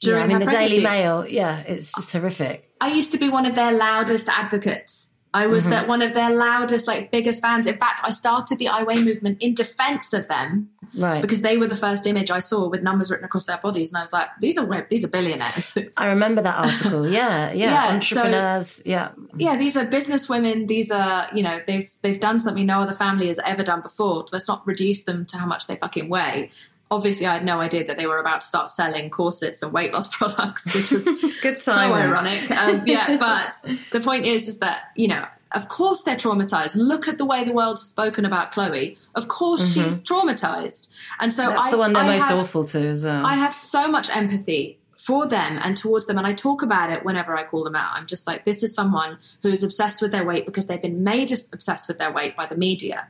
During 0.02 0.18
yeah, 0.18 0.24
I 0.24 0.28
mean, 0.28 0.40
the 0.40 0.46
pregnancy? 0.46 0.76
Daily 0.76 0.84
Mail, 0.84 1.28
yeah, 1.28 1.60
it's 1.60 1.94
just 1.94 2.12
horrific. 2.12 2.68
I 2.82 2.92
used 2.92 3.12
to 3.12 3.20
be 3.20 3.30
one 3.30 3.46
of 3.46 3.54
their 3.54 3.72
loudest 3.72 4.28
advocates 4.28 5.11
I 5.34 5.48
was 5.48 5.66
mm-hmm. 5.66 5.88
one 5.88 6.02
of 6.02 6.14
their 6.14 6.30
loudest, 6.30 6.88
like 6.88 7.10
biggest 7.10 7.42
fans. 7.42 7.66
In 7.66 7.78
fact, 7.78 8.02
I 8.04 8.12
started 8.12 8.60
the 8.60 8.68
I 8.68 8.84
Weigh 8.84 9.02
movement 9.02 9.42
in 9.42 9.54
defense 9.54 10.12
of 10.12 10.28
them, 10.28 10.70
right? 10.98 11.22
Because 11.22 11.42
they 11.42 11.58
were 11.58 11.68
the 11.68 11.78
first 11.78 12.06
image 12.06 12.30
I 12.30 12.40
saw 12.40 12.68
with 12.68 12.84
numbers 12.84 13.10
written 13.10 13.24
across 13.24 13.46
their 13.46 13.58
bodies, 13.58 13.94
and 13.94 14.00
I 14.00 14.02
was 14.02 14.12
like, 14.12 14.28
these 14.42 14.58
are 14.58 14.88
these 14.90 15.06
are 15.06 15.08
billionaires. 15.08 15.78
I 15.98 16.10
remember 16.10 16.42
that 16.42 16.58
article. 16.58 17.08
Yeah, 17.10 17.54
yeah, 17.54 17.72
yeah 17.72 17.94
entrepreneurs. 17.94 18.68
So, 18.68 18.82
yeah, 18.86 19.12
yeah. 19.38 19.58
These 19.58 19.78
are 19.78 19.86
business 19.86 20.28
women. 20.28 20.68
These 20.68 20.92
are 20.92 21.28
you 21.34 21.44
know 21.44 21.60
they've 21.66 21.90
they've 22.02 22.20
done 22.20 22.42
something 22.42 22.66
no 22.66 22.82
other 22.82 22.94
family 22.94 23.28
has 23.28 23.40
ever 23.40 23.64
done 23.64 23.82
before. 23.82 24.26
Let's 24.34 24.50
not 24.50 24.68
reduce 24.68 25.04
them 25.04 25.26
to 25.28 25.38
how 25.38 25.46
much 25.46 25.68
they 25.68 25.78
fucking 25.78 26.10
weigh 26.10 26.50
obviously 26.92 27.26
I 27.26 27.34
had 27.34 27.46
no 27.46 27.60
idea 27.60 27.86
that 27.86 27.98
they 27.98 28.06
were 28.06 28.20
about 28.20 28.42
to 28.42 28.48
start 28.48 28.70
selling 28.70 29.10
corsets 29.10 29.64
and 29.64 29.74
weight 29.74 29.94
loss 29.94 30.08
products, 30.16 30.76
which 30.76 30.92
was 30.92 31.06
good 31.42 31.58
so 31.58 31.74
ironic. 31.74 32.52
Um, 32.52 32.84
yeah, 32.86 33.18
but 33.20 33.80
the 33.92 34.02
point 34.02 34.26
is, 34.26 34.48
is 34.48 34.60
that 34.60 34.92
you 34.96 35.08
know 35.08 35.26
of 35.54 35.68
course 35.68 36.04
they're 36.04 36.16
traumatized. 36.16 36.76
Look 36.76 37.08
at 37.08 37.18
the 37.18 37.26
way 37.26 37.44
the 37.44 37.52
world 37.52 37.78
has 37.78 37.90
spoken 37.90 38.26
about 38.26 38.54
Khloe. 38.54 38.98
Of 39.16 39.28
course 39.28 39.76
mm-hmm. 39.76 39.84
she's 39.84 40.00
traumatized. 40.02 40.88
And 41.20 41.34
so 41.34 41.50
that's 41.50 41.64
I, 41.64 41.72
the 41.72 41.78
one 41.78 41.92
they're 41.92 42.04
I 42.04 42.20
most 42.20 42.30
have, 42.30 42.40
awful 42.40 42.64
to 42.66 42.80
as 42.80 43.04
well. 43.04 43.26
I 43.26 43.36
have 43.36 43.54
so 43.54 43.90
much 43.90 44.10
empathy 44.16 44.80
for 44.96 45.28
them 45.28 45.60
and 45.62 45.76
towards 45.76 46.06
them. 46.06 46.18
And 46.18 46.28
I 46.28 46.34
talk 46.34 46.62
about 46.62 46.92
it 46.92 47.04
whenever 47.04 47.36
I 47.36 47.44
call 47.44 47.64
them 47.64 47.76
out. 47.76 47.92
I'm 47.94 48.06
just 48.06 48.28
like, 48.28 48.46
this 48.46 48.62
is 48.62 48.74
someone 48.74 49.18
who 49.42 49.50
is 49.50 49.64
obsessed 49.64 50.02
with 50.02 50.12
their 50.12 50.24
weight 50.24 50.46
because 50.46 50.68
they've 50.68 50.82
been 50.82 51.04
made 51.04 51.32
obsessed 51.32 51.88
with 51.88 51.98
their 51.98 52.14
weight 52.14 52.38
by 52.38 52.46
the 52.46 52.56
media. 52.56 53.08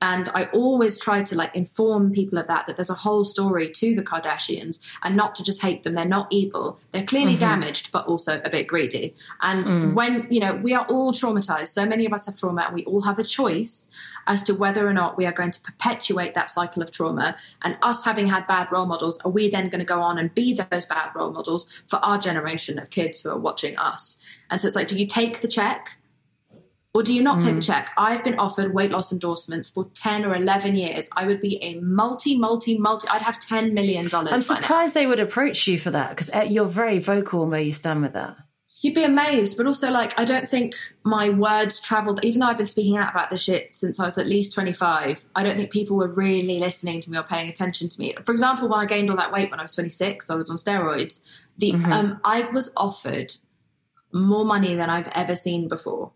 And 0.00 0.28
I 0.34 0.44
always 0.46 0.98
try 0.98 1.24
to 1.24 1.34
like 1.34 1.56
inform 1.56 2.12
people 2.12 2.38
of 2.38 2.46
that, 2.46 2.66
that 2.66 2.76
there's 2.76 2.90
a 2.90 2.94
whole 2.94 3.24
story 3.24 3.68
to 3.70 3.94
the 3.94 4.02
Kardashians 4.02 4.80
and 5.02 5.16
not 5.16 5.34
to 5.36 5.42
just 5.42 5.60
hate 5.60 5.82
them. 5.82 5.94
They're 5.94 6.04
not 6.04 6.28
evil. 6.30 6.78
They're 6.92 7.04
clearly 7.04 7.32
mm-hmm. 7.32 7.40
damaged, 7.40 7.90
but 7.90 8.06
also 8.06 8.40
a 8.44 8.50
bit 8.50 8.68
greedy. 8.68 9.14
And 9.40 9.64
mm. 9.64 9.94
when, 9.94 10.28
you 10.30 10.38
know, 10.38 10.54
we 10.54 10.72
are 10.72 10.86
all 10.86 11.12
traumatized. 11.12 11.68
So 11.68 11.84
many 11.84 12.06
of 12.06 12.12
us 12.12 12.26
have 12.26 12.36
trauma 12.36 12.62
and 12.66 12.74
we 12.74 12.84
all 12.84 13.02
have 13.02 13.18
a 13.18 13.24
choice 13.24 13.88
as 14.28 14.42
to 14.44 14.54
whether 14.54 14.86
or 14.86 14.92
not 14.92 15.16
we 15.16 15.26
are 15.26 15.32
going 15.32 15.50
to 15.50 15.60
perpetuate 15.60 16.34
that 16.34 16.50
cycle 16.50 16.82
of 16.82 16.92
trauma. 16.92 17.36
And 17.62 17.76
us 17.82 18.04
having 18.04 18.28
had 18.28 18.46
bad 18.46 18.70
role 18.70 18.86
models, 18.86 19.18
are 19.24 19.30
we 19.30 19.48
then 19.48 19.68
going 19.68 19.80
to 19.80 19.84
go 19.84 20.00
on 20.00 20.18
and 20.18 20.32
be 20.32 20.52
those 20.52 20.86
bad 20.86 21.10
role 21.14 21.32
models 21.32 21.66
for 21.86 21.96
our 21.96 22.18
generation 22.18 22.78
of 22.78 22.90
kids 22.90 23.22
who 23.22 23.30
are 23.30 23.38
watching 23.38 23.76
us? 23.78 24.22
And 24.50 24.60
so 24.60 24.68
it's 24.68 24.76
like, 24.76 24.88
do 24.88 24.98
you 24.98 25.06
take 25.06 25.40
the 25.40 25.48
check? 25.48 25.98
Or 26.98 27.02
do 27.04 27.14
you 27.14 27.22
not 27.22 27.38
mm. 27.38 27.44
take 27.44 27.54
the 27.54 27.60
mm. 27.60 27.66
check? 27.66 27.92
I've 27.96 28.24
been 28.24 28.40
offered 28.40 28.74
weight 28.74 28.90
loss 28.90 29.12
endorsements 29.12 29.70
for 29.70 29.88
10 29.94 30.24
or 30.24 30.34
11 30.34 30.74
years. 30.74 31.08
I 31.12 31.28
would 31.28 31.40
be 31.40 31.62
a 31.62 31.78
multi, 31.78 32.36
multi, 32.36 32.76
multi, 32.76 33.06
I'd 33.06 33.22
have 33.22 33.38
$10 33.38 33.72
million. 33.72 34.08
I'm 34.12 34.40
surprised 34.40 34.94
they 34.94 35.06
would 35.06 35.20
approach 35.20 35.68
you 35.68 35.78
for 35.78 35.92
that 35.92 36.10
because 36.10 36.28
uh, 36.30 36.40
you're 36.40 36.66
very 36.66 36.98
vocal 36.98 37.46
where 37.46 37.60
you 37.60 37.70
stand 37.70 38.02
with 38.02 38.14
that. 38.14 38.36
You'd 38.80 38.96
be 38.96 39.04
amazed, 39.04 39.56
but 39.56 39.66
also 39.68 39.92
like 39.92 40.18
I 40.18 40.24
don't 40.24 40.48
think 40.48 40.74
my 41.04 41.30
words 41.30 41.78
traveled. 41.78 42.24
Even 42.24 42.40
though 42.40 42.46
I've 42.46 42.56
been 42.56 42.66
speaking 42.66 42.96
out 42.96 43.12
about 43.12 43.30
this 43.30 43.44
shit 43.44 43.76
since 43.76 44.00
I 44.00 44.04
was 44.04 44.18
at 44.18 44.26
least 44.26 44.54
twenty 44.54 44.72
five, 44.72 45.24
I 45.34 45.42
don't 45.42 45.56
think 45.56 45.72
people 45.72 45.96
were 45.96 46.06
really 46.06 46.60
listening 46.60 47.00
to 47.00 47.10
me 47.10 47.18
or 47.18 47.24
paying 47.24 47.48
attention 47.48 47.88
to 47.88 48.00
me. 48.00 48.14
For 48.24 48.30
example, 48.30 48.68
when 48.68 48.78
I 48.78 48.86
gained 48.86 49.10
all 49.10 49.16
that 49.16 49.32
weight 49.32 49.50
when 49.50 49.58
I 49.58 49.64
was 49.64 49.74
twenty 49.74 49.90
six, 49.90 50.30
I 50.30 50.36
was 50.36 50.48
on 50.48 50.58
steroids. 50.58 51.22
The 51.58 51.72
mm-hmm. 51.72 51.92
um, 51.92 52.20
I 52.24 52.42
was 52.42 52.70
offered 52.76 53.34
more 54.12 54.44
money 54.44 54.76
than 54.76 54.90
I've 54.90 55.08
ever 55.08 55.34
seen 55.34 55.66
before 55.66 56.12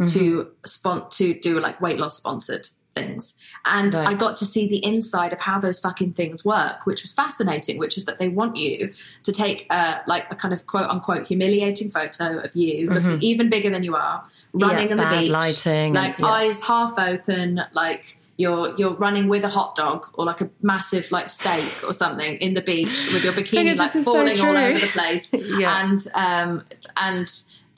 mm-hmm. 0.00 0.18
to 0.18 0.50
spon- 0.66 1.08
to 1.10 1.34
do 1.34 1.60
like 1.60 1.80
weight 1.80 1.98
loss 1.98 2.16
sponsored 2.16 2.68
things. 2.94 3.34
And 3.64 3.94
right. 3.94 4.08
I 4.08 4.14
got 4.14 4.36
to 4.38 4.44
see 4.44 4.68
the 4.68 4.84
inside 4.84 5.32
of 5.32 5.40
how 5.40 5.60
those 5.60 5.78
fucking 5.78 6.14
things 6.14 6.44
work, 6.44 6.86
which 6.86 7.02
was 7.02 7.12
fascinating, 7.12 7.78
which 7.78 7.96
is 7.96 8.04
that 8.06 8.18
they 8.18 8.28
want 8.28 8.56
you 8.56 8.92
to 9.22 9.32
take 9.32 9.66
a, 9.70 10.02
like 10.06 10.30
a 10.30 10.34
kind 10.34 10.52
of 10.52 10.66
quote 10.66 10.88
unquote 10.88 11.26
humiliating 11.26 11.90
photo 11.90 12.38
of 12.38 12.54
you 12.56 12.88
mm-hmm. 12.88 12.94
looking 12.94 13.22
even 13.22 13.48
bigger 13.48 13.70
than 13.70 13.82
you 13.82 13.94
are, 13.94 14.24
running 14.52 14.88
yeah, 14.88 14.92
on 14.92 14.96
the 14.98 15.18
beach, 15.18 15.30
lighting, 15.30 15.92
like 15.92 16.18
yeah. 16.18 16.26
eyes 16.26 16.60
half 16.62 16.98
open, 16.98 17.62
like 17.72 18.18
you're 18.36 18.74
you're 18.76 18.94
running 18.94 19.28
with 19.28 19.44
a 19.44 19.48
hot 19.48 19.76
dog 19.76 20.06
or 20.14 20.24
like 20.24 20.40
a 20.40 20.48
massive 20.62 21.12
like 21.12 21.28
steak 21.28 21.70
or 21.86 21.92
something 21.92 22.38
in 22.38 22.54
the 22.54 22.62
beach 22.62 23.10
with 23.12 23.22
your 23.22 23.32
bikini 23.34 23.76
like 23.76 23.90
falling 23.90 24.36
so 24.36 24.48
all 24.48 24.56
over 24.56 24.78
the 24.78 24.86
place. 24.86 25.32
yeah. 25.58 25.84
And 25.84 26.00
um 26.14 26.64
and 26.96 27.30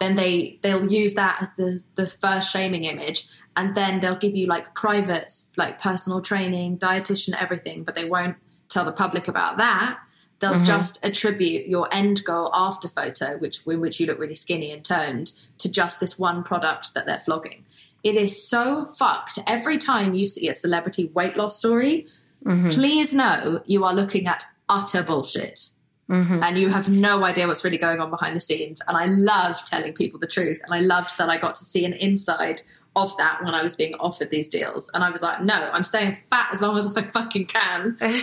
then 0.02 0.16
they 0.16 0.58
they'll 0.62 0.90
use 0.90 1.14
that 1.14 1.38
as 1.40 1.52
the 1.52 1.80
the 1.94 2.06
first 2.06 2.50
shaming 2.50 2.84
image 2.84 3.28
and 3.56 3.74
then 3.74 4.00
they'll 4.00 4.18
give 4.18 4.34
you 4.34 4.46
like 4.46 4.74
private 4.74 5.32
like 5.56 5.80
personal 5.80 6.20
training 6.20 6.76
dietitian 6.76 7.40
everything 7.40 7.84
but 7.84 7.94
they 7.94 8.04
won't 8.04 8.36
tell 8.68 8.84
the 8.84 8.92
public 8.92 9.28
about 9.28 9.58
that 9.58 9.98
they'll 10.40 10.54
mm-hmm. 10.54 10.64
just 10.64 11.04
attribute 11.04 11.68
your 11.68 11.88
end 11.94 12.24
goal 12.24 12.50
after 12.52 12.88
photo 12.88 13.38
which 13.38 13.64
in 13.66 13.80
which 13.80 14.00
you 14.00 14.06
look 14.06 14.18
really 14.18 14.34
skinny 14.34 14.72
and 14.72 14.84
toned 14.84 15.32
to 15.58 15.70
just 15.70 16.00
this 16.00 16.18
one 16.18 16.42
product 16.42 16.94
that 16.94 17.06
they're 17.06 17.20
flogging 17.20 17.64
it 18.02 18.16
is 18.16 18.46
so 18.46 18.84
fucked 18.98 19.38
every 19.46 19.78
time 19.78 20.14
you 20.14 20.26
see 20.26 20.48
a 20.48 20.54
celebrity 20.54 21.10
weight 21.14 21.36
loss 21.36 21.58
story 21.58 22.06
mm-hmm. 22.44 22.70
please 22.70 23.14
know 23.14 23.62
you 23.66 23.84
are 23.84 23.94
looking 23.94 24.26
at 24.26 24.44
utter 24.68 25.02
bullshit 25.02 25.68
Mm-hmm. 26.10 26.42
And 26.42 26.58
you 26.58 26.68
have 26.68 26.88
no 26.88 27.24
idea 27.24 27.46
what's 27.46 27.64
really 27.64 27.78
going 27.78 28.00
on 28.00 28.10
behind 28.10 28.36
the 28.36 28.40
scenes. 28.40 28.82
And 28.86 28.96
I 28.96 29.06
loved 29.06 29.66
telling 29.66 29.92
people 29.92 30.18
the 30.20 30.26
truth. 30.26 30.60
And 30.64 30.74
I 30.74 30.80
loved 30.80 31.16
that 31.18 31.28
I 31.28 31.38
got 31.38 31.54
to 31.56 31.64
see 31.64 31.84
an 31.84 31.94
inside 31.94 32.62
of 32.94 33.16
that 33.16 33.42
when 33.42 33.54
I 33.54 33.62
was 33.62 33.76
being 33.76 33.94
offered 33.94 34.30
these 34.30 34.48
deals. 34.48 34.90
And 34.92 35.02
I 35.02 35.10
was 35.10 35.22
like, 35.22 35.42
no, 35.42 35.70
I'm 35.72 35.84
staying 35.84 36.18
fat 36.30 36.50
as 36.52 36.60
long 36.60 36.76
as 36.76 36.94
I 36.94 37.02
fucking 37.02 37.46
can. 37.46 37.98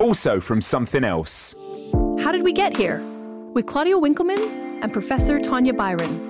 also 0.00 0.40
from 0.40 0.60
something 0.62 1.04
else. 1.04 1.54
How 2.18 2.32
did 2.32 2.42
we 2.42 2.52
get 2.52 2.76
here? 2.76 3.00
With 3.52 3.66
Claudia 3.66 3.98
Winkleman 3.98 4.38
and 4.82 4.92
Professor 4.92 5.38
Tanya 5.38 5.74
Byron. 5.74 6.29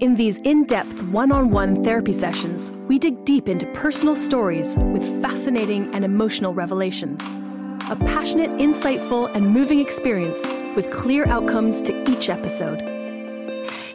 In 0.00 0.14
these 0.14 0.38
in 0.38 0.64
depth 0.64 1.02
one 1.02 1.30
on 1.30 1.50
one 1.50 1.84
therapy 1.84 2.14
sessions, 2.14 2.72
we 2.88 2.98
dig 2.98 3.22
deep 3.26 3.50
into 3.50 3.66
personal 3.72 4.16
stories 4.16 4.78
with 4.78 5.04
fascinating 5.20 5.94
and 5.94 6.06
emotional 6.06 6.54
revelations. 6.54 7.20
A 7.90 7.96
passionate, 7.96 8.48
insightful, 8.52 9.30
and 9.36 9.50
moving 9.50 9.78
experience 9.78 10.42
with 10.74 10.90
clear 10.90 11.26
outcomes 11.26 11.82
to 11.82 12.10
each 12.10 12.30
episode. 12.30 12.80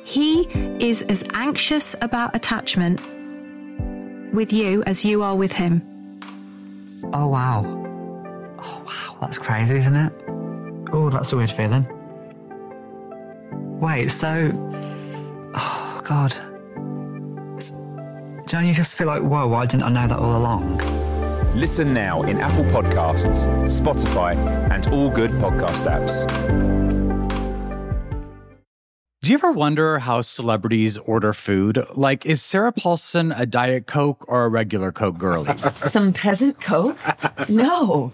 He 0.04 0.44
is 0.80 1.02
as 1.04 1.24
anxious 1.34 1.96
about 2.02 2.36
attachment 2.36 3.02
with 4.32 4.54
you 4.54 4.84
as 4.84 5.04
you 5.04 5.24
are 5.24 5.36
with 5.36 5.54
him. 5.54 5.82
Oh, 7.14 7.26
wow. 7.30 7.64
Oh, 8.60 8.84
wow. 8.86 9.18
That's 9.22 9.40
crazy, 9.40 9.78
isn't 9.78 9.96
it? 9.96 10.14
Oh, 10.92 11.10
that's 11.10 11.34
a 11.34 11.36
weird 11.38 11.50
feeling. 11.50 11.88
Wait, 13.82 14.10
so. 14.10 14.52
Oh, 15.56 15.85
God. 16.06 16.34
It's, 17.58 17.72
don't 18.52 18.68
you 18.68 18.74
just 18.74 18.96
feel 18.96 19.08
like, 19.08 19.24
whoa, 19.24 19.48
why 19.48 19.66
didn't 19.66 19.84
I 19.84 19.90
know 19.90 20.08
that 20.08 20.20
all 20.20 20.38
along? 20.38 20.78
Listen 21.56 21.94
now 21.94 22.22
in 22.24 22.40
Apple 22.40 22.64
Podcasts, 22.66 23.48
Spotify, 23.66 24.36
and 24.70 24.86
all 24.88 25.10
good 25.10 25.32
podcast 25.32 25.86
apps. 25.90 26.26
Do 29.22 29.32
you 29.32 29.38
ever 29.38 29.52
wonder 29.52 29.98
how 29.98 30.22
celebrities 30.22 31.00
order 31.00 31.34
food? 31.34 31.84
Like, 31.96 32.28
is 32.28 32.44
Sarah 32.44 32.72
Paulson 32.72 33.32
a 33.32 33.48
Diet 33.48 33.88
Coke 33.88 34.24
or 34.28 34.46
a 34.46 34.50
regular 34.50 34.92
Coke 34.92 35.18
girlie? 35.18 35.56
Some 35.88 36.14
peasant 36.14 36.62
Coke? 36.62 36.98
No. 37.50 38.14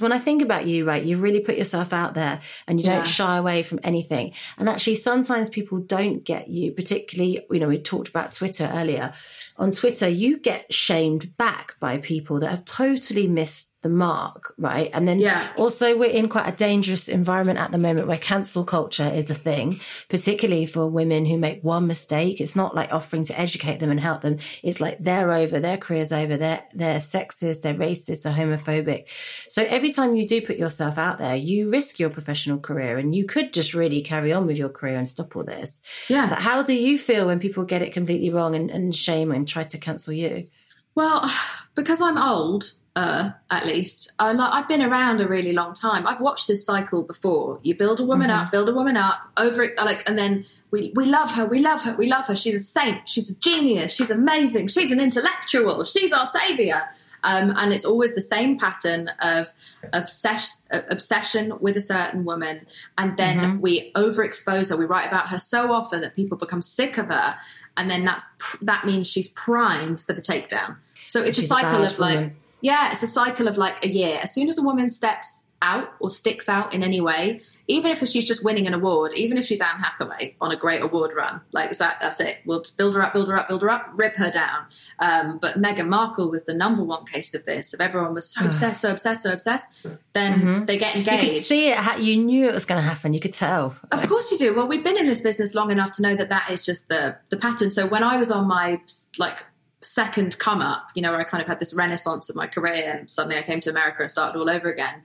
When 0.00 0.12
I 0.12 0.18
think 0.18 0.42
about 0.42 0.66
you, 0.66 0.84
right, 0.84 1.02
you 1.02 1.18
really 1.18 1.40
put 1.40 1.56
yourself 1.56 1.92
out 1.92 2.14
there 2.14 2.40
and 2.66 2.78
you 2.78 2.86
don't 2.86 2.96
yeah. 2.96 3.02
shy 3.02 3.36
away 3.36 3.62
from 3.62 3.80
anything. 3.82 4.32
And 4.58 4.68
actually, 4.68 4.96
sometimes 4.96 5.48
people 5.48 5.78
don't 5.78 6.24
get 6.24 6.48
you, 6.48 6.72
particularly, 6.72 7.44
you 7.50 7.60
know, 7.60 7.68
we 7.68 7.78
talked 7.78 8.08
about 8.08 8.32
Twitter 8.32 8.70
earlier. 8.72 9.12
On 9.56 9.72
Twitter, 9.72 10.08
you 10.08 10.38
get 10.38 10.72
shamed 10.72 11.36
back 11.36 11.76
by 11.80 11.98
people 11.98 12.40
that 12.40 12.50
have 12.50 12.64
totally 12.64 13.28
missed 13.28 13.72
the 13.82 13.88
mark, 13.88 14.54
right? 14.58 14.90
And 14.92 15.08
then 15.08 15.20
yeah. 15.20 15.52
also 15.56 15.96
we're 15.96 16.10
in 16.10 16.28
quite 16.28 16.46
a 16.46 16.52
dangerous 16.52 17.08
environment 17.08 17.58
at 17.58 17.72
the 17.72 17.78
moment 17.78 18.08
where 18.08 18.18
cancel 18.18 18.62
culture 18.62 19.10
is 19.14 19.30
a 19.30 19.34
thing, 19.34 19.80
particularly 20.08 20.66
for 20.66 20.86
women 20.86 21.24
who 21.24 21.38
make 21.38 21.64
one 21.64 21.86
mistake. 21.86 22.40
It's 22.40 22.54
not 22.54 22.74
like 22.74 22.92
offering 22.92 23.24
to 23.24 23.40
educate 23.40 23.80
them 23.80 23.90
and 23.90 23.98
help 23.98 24.20
them. 24.20 24.38
It's 24.62 24.80
like 24.80 24.98
they're 25.00 25.32
over, 25.32 25.58
their 25.58 25.78
career's 25.78 26.12
over, 26.12 26.36
they're, 26.36 26.62
they're 26.74 26.98
sexist, 26.98 27.62
they're 27.62 27.74
racist, 27.74 28.22
they're 28.22 28.34
homophobic. 28.34 29.06
So 29.48 29.64
every 29.64 29.92
time 29.92 30.14
you 30.14 30.26
do 30.26 30.42
put 30.42 30.58
yourself 30.58 30.98
out 30.98 31.18
there, 31.18 31.36
you 31.36 31.70
risk 31.70 31.98
your 31.98 32.10
professional 32.10 32.58
career 32.58 32.98
and 32.98 33.14
you 33.14 33.24
could 33.24 33.54
just 33.54 33.72
really 33.72 34.02
carry 34.02 34.32
on 34.32 34.46
with 34.46 34.58
your 34.58 34.68
career 34.68 34.96
and 34.96 35.08
stop 35.08 35.34
all 35.34 35.44
this. 35.44 35.80
Yeah. 36.08 36.28
But 36.28 36.40
how 36.40 36.62
do 36.62 36.74
you 36.74 36.98
feel 36.98 37.26
when 37.26 37.40
people 37.40 37.64
get 37.64 37.80
it 37.80 37.94
completely 37.94 38.28
wrong 38.28 38.54
and, 38.54 38.70
and 38.70 38.94
shame 38.94 39.32
and 39.32 39.48
try 39.48 39.64
to 39.64 39.78
cancel 39.78 40.12
you? 40.12 40.48
Well, 40.94 41.30
because 41.74 42.02
I'm 42.02 42.18
old, 42.18 42.72
uh, 42.96 43.30
at 43.50 43.66
least. 43.66 44.12
Like, 44.18 44.38
I've 44.38 44.68
been 44.68 44.82
around 44.82 45.20
a 45.20 45.28
really 45.28 45.52
long 45.52 45.74
time. 45.74 46.06
I've 46.06 46.20
watched 46.20 46.48
this 46.48 46.64
cycle 46.64 47.02
before. 47.02 47.60
You 47.62 47.74
build 47.74 48.00
a 48.00 48.04
woman 48.04 48.30
mm-hmm. 48.30 48.44
up, 48.44 48.50
build 48.50 48.68
a 48.68 48.74
woman 48.74 48.96
up, 48.96 49.18
over 49.36 49.66
like, 49.76 50.02
and 50.08 50.18
then 50.18 50.44
we 50.70 50.92
we 50.94 51.06
love 51.06 51.30
her, 51.32 51.46
we 51.46 51.60
love 51.60 51.82
her, 51.82 51.94
we 51.94 52.08
love 52.08 52.26
her. 52.26 52.36
She's 52.36 52.56
a 52.56 52.62
saint, 52.62 53.08
she's 53.08 53.30
a 53.30 53.38
genius, 53.38 53.94
she's 53.94 54.10
amazing, 54.10 54.68
she's 54.68 54.92
an 54.92 55.00
intellectual, 55.00 55.84
she's 55.84 56.12
our 56.12 56.26
savior. 56.26 56.82
Um, 57.22 57.52
and 57.54 57.70
it's 57.70 57.84
always 57.84 58.14
the 58.14 58.22
same 58.22 58.58
pattern 58.58 59.10
of 59.20 59.52
obsess- 59.92 60.62
obsession 60.70 61.52
with 61.60 61.76
a 61.76 61.80
certain 61.82 62.24
woman, 62.24 62.66
and 62.96 63.16
then 63.18 63.38
mm-hmm. 63.38 63.60
we 63.60 63.92
overexpose 63.92 64.70
her. 64.70 64.76
We 64.76 64.86
write 64.86 65.06
about 65.06 65.28
her 65.28 65.38
so 65.38 65.70
often 65.70 66.00
that 66.00 66.16
people 66.16 66.38
become 66.38 66.62
sick 66.62 66.96
of 66.96 67.08
her, 67.08 67.36
and 67.76 67.90
then 67.90 68.06
that's 68.06 68.26
that 68.62 68.86
means 68.86 69.06
she's 69.06 69.28
primed 69.28 70.00
for 70.00 70.14
the 70.14 70.22
takedown. 70.22 70.76
So 71.08 71.22
it's 71.22 71.38
she's 71.38 71.44
a 71.44 71.48
cycle 71.48 71.82
a 71.82 71.86
of 71.86 71.98
like. 71.98 72.32
Yeah, 72.60 72.92
it's 72.92 73.02
a 73.02 73.06
cycle 73.06 73.48
of 73.48 73.56
like 73.56 73.84
a 73.84 73.88
year. 73.88 74.18
As 74.22 74.34
soon 74.34 74.48
as 74.48 74.58
a 74.58 74.62
woman 74.62 74.88
steps 74.88 75.44
out 75.62 75.92
or 76.00 76.10
sticks 76.10 76.48
out 76.48 76.72
in 76.72 76.82
any 76.82 77.00
way, 77.00 77.40
even 77.68 77.90
if 77.90 78.06
she's 78.08 78.26
just 78.26 78.42
winning 78.42 78.66
an 78.66 78.74
award, 78.74 79.12
even 79.14 79.36
if 79.38 79.44
she's 79.44 79.60
Anne 79.60 79.78
Hathaway 79.78 80.34
on 80.40 80.50
a 80.50 80.56
great 80.56 80.82
award 80.82 81.12
run, 81.14 81.40
like 81.52 81.76
that, 81.76 81.98
that's 82.00 82.20
it. 82.20 82.38
We'll 82.44 82.64
build 82.76 82.94
her 82.94 83.02
up, 83.02 83.12
build 83.12 83.28
her 83.28 83.36
up, 83.36 83.48
build 83.48 83.62
her 83.62 83.70
up, 83.70 83.90
rip 83.94 84.16
her 84.16 84.30
down. 84.30 84.64
Um, 84.98 85.38
but 85.38 85.56
Meghan 85.56 85.88
Markle 85.88 86.30
was 86.30 86.46
the 86.46 86.54
number 86.54 86.82
one 86.82 87.04
case 87.04 87.34
of 87.34 87.44
this. 87.44 87.74
If 87.74 87.80
everyone 87.80 88.14
was 88.14 88.28
so 88.28 88.46
obsessed, 88.46 88.80
so 88.80 88.90
obsessed, 88.90 89.22
so 89.22 89.32
obsessed, 89.32 89.66
then 90.14 90.40
mm-hmm. 90.40 90.64
they 90.64 90.78
get 90.78 90.96
engaged. 90.96 91.22
You 91.22 91.30
could 91.30 91.46
see 91.46 91.70
it. 91.70 92.00
You 92.00 92.16
knew 92.16 92.48
it 92.48 92.54
was 92.54 92.64
going 92.64 92.82
to 92.82 92.88
happen. 92.88 93.12
You 93.12 93.20
could 93.20 93.34
tell. 93.34 93.76
Of 93.92 94.08
course 94.08 94.32
you 94.32 94.38
do. 94.38 94.54
Well, 94.54 94.66
we've 94.66 94.84
been 94.84 94.96
in 94.96 95.06
this 95.06 95.20
business 95.20 95.54
long 95.54 95.70
enough 95.70 95.92
to 95.92 96.02
know 96.02 96.16
that 96.16 96.30
that 96.30 96.50
is 96.50 96.64
just 96.64 96.88
the 96.88 97.16
the 97.28 97.36
pattern. 97.36 97.70
So 97.70 97.86
when 97.86 98.02
I 98.02 98.16
was 98.16 98.30
on 98.30 98.48
my 98.48 98.80
like 99.18 99.44
second 99.82 100.38
come 100.38 100.60
up, 100.60 100.88
you 100.94 101.02
know, 101.02 101.10
where 101.10 101.20
I 101.20 101.24
kind 101.24 101.40
of 101.40 101.48
had 101.48 101.58
this 101.58 101.72
renaissance 101.72 102.28
of 102.28 102.36
my 102.36 102.46
career 102.46 102.96
and 102.98 103.10
suddenly 103.10 103.38
I 103.38 103.42
came 103.42 103.60
to 103.60 103.70
America 103.70 104.02
and 104.02 104.10
started 104.10 104.38
all 104.38 104.50
over 104.50 104.70
again. 104.70 105.02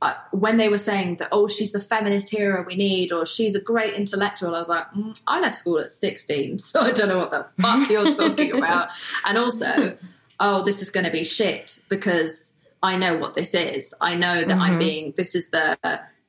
Uh, 0.00 0.14
when 0.30 0.58
they 0.58 0.68
were 0.68 0.78
saying 0.78 1.16
that, 1.16 1.28
oh, 1.32 1.48
she's 1.48 1.72
the 1.72 1.80
feminist 1.80 2.30
hero 2.30 2.64
we 2.64 2.76
need, 2.76 3.10
or 3.10 3.26
she's 3.26 3.56
a 3.56 3.60
great 3.60 3.94
intellectual, 3.94 4.54
I 4.54 4.60
was 4.60 4.68
like, 4.68 4.88
mm, 4.92 5.20
I 5.26 5.40
left 5.40 5.56
school 5.56 5.78
at 5.80 5.88
16, 5.88 6.58
so 6.60 6.80
I 6.80 6.92
don't 6.92 7.08
know 7.08 7.18
what 7.18 7.32
the 7.32 7.44
fuck 7.60 7.90
you're 7.90 8.10
talking 8.14 8.56
about. 8.56 8.90
And 9.24 9.36
also, 9.36 9.96
oh, 10.38 10.64
this 10.64 10.82
is 10.82 10.90
going 10.90 11.06
to 11.06 11.10
be 11.10 11.24
shit 11.24 11.80
because 11.88 12.54
I 12.80 12.96
know 12.96 13.18
what 13.18 13.34
this 13.34 13.54
is. 13.54 13.92
I 14.00 14.14
know 14.14 14.36
that 14.36 14.48
mm-hmm. 14.48 14.60
I'm 14.60 14.78
being, 14.78 15.14
this 15.16 15.34
is 15.34 15.50
the, 15.50 15.76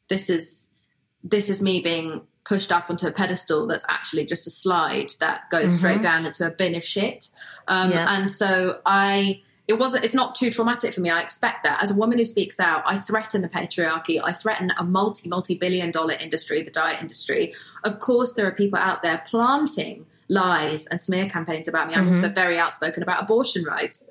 this 0.10 0.32
is, 0.32 0.70
this 1.24 1.50
is 1.50 1.62
me 1.62 1.82
being 1.82 2.22
pushed 2.50 2.72
up 2.72 2.90
onto 2.90 3.06
a 3.06 3.12
pedestal 3.12 3.68
that's 3.68 3.86
actually 3.88 4.26
just 4.26 4.48
a 4.48 4.50
slide 4.50 5.12
that 5.20 5.48
goes 5.52 5.66
mm-hmm. 5.66 5.76
straight 5.76 6.02
down 6.02 6.26
into 6.26 6.46
a 6.46 6.50
bin 6.50 6.74
of 6.74 6.84
shit. 6.84 7.30
Um, 7.68 7.92
yeah. 7.92 8.08
And 8.10 8.30
so 8.30 8.82
I, 8.88 9.44
it 9.68 9.78
wasn't, 9.78 10.04
it's 10.04 10.16
not 10.16 10.34
too 10.34 10.50
traumatic 10.50 10.96
for 10.96 11.02
me. 11.02 11.12
I 11.12 11.22
expect 11.22 11.64
that. 11.64 11.82
As 11.84 11.92
a 11.92 11.94
woman 11.94 12.18
who 12.18 12.26
speaks 12.26 12.60
out, 12.60 12.82
I 12.88 12.98
threaten 12.98 13.44
the 13.44 13.50
patriarchy. 13.50 14.20
I 14.22 14.34
threaten 14.34 14.74
a 14.80 14.84
multi, 14.84 15.30
multi 15.30 15.54
billion 15.54 15.92
dollar 15.92 16.16
industry, 16.16 16.64
the 16.64 16.72
diet 16.72 17.00
industry. 17.00 17.54
Of 17.84 18.00
course, 18.00 18.34
there 18.34 18.48
are 18.48 18.52
people 18.52 18.80
out 18.80 19.04
there 19.04 19.24
planting 19.28 20.08
lies 20.28 20.88
and 20.88 21.00
smear 21.00 21.30
campaigns 21.30 21.68
about 21.68 21.88
me. 21.88 21.94
I'm 21.94 22.06
mm-hmm. 22.06 22.16
also 22.16 22.30
very 22.30 22.58
outspoken 22.58 23.04
about 23.04 23.22
abortion 23.22 23.64
rights. 23.64 24.08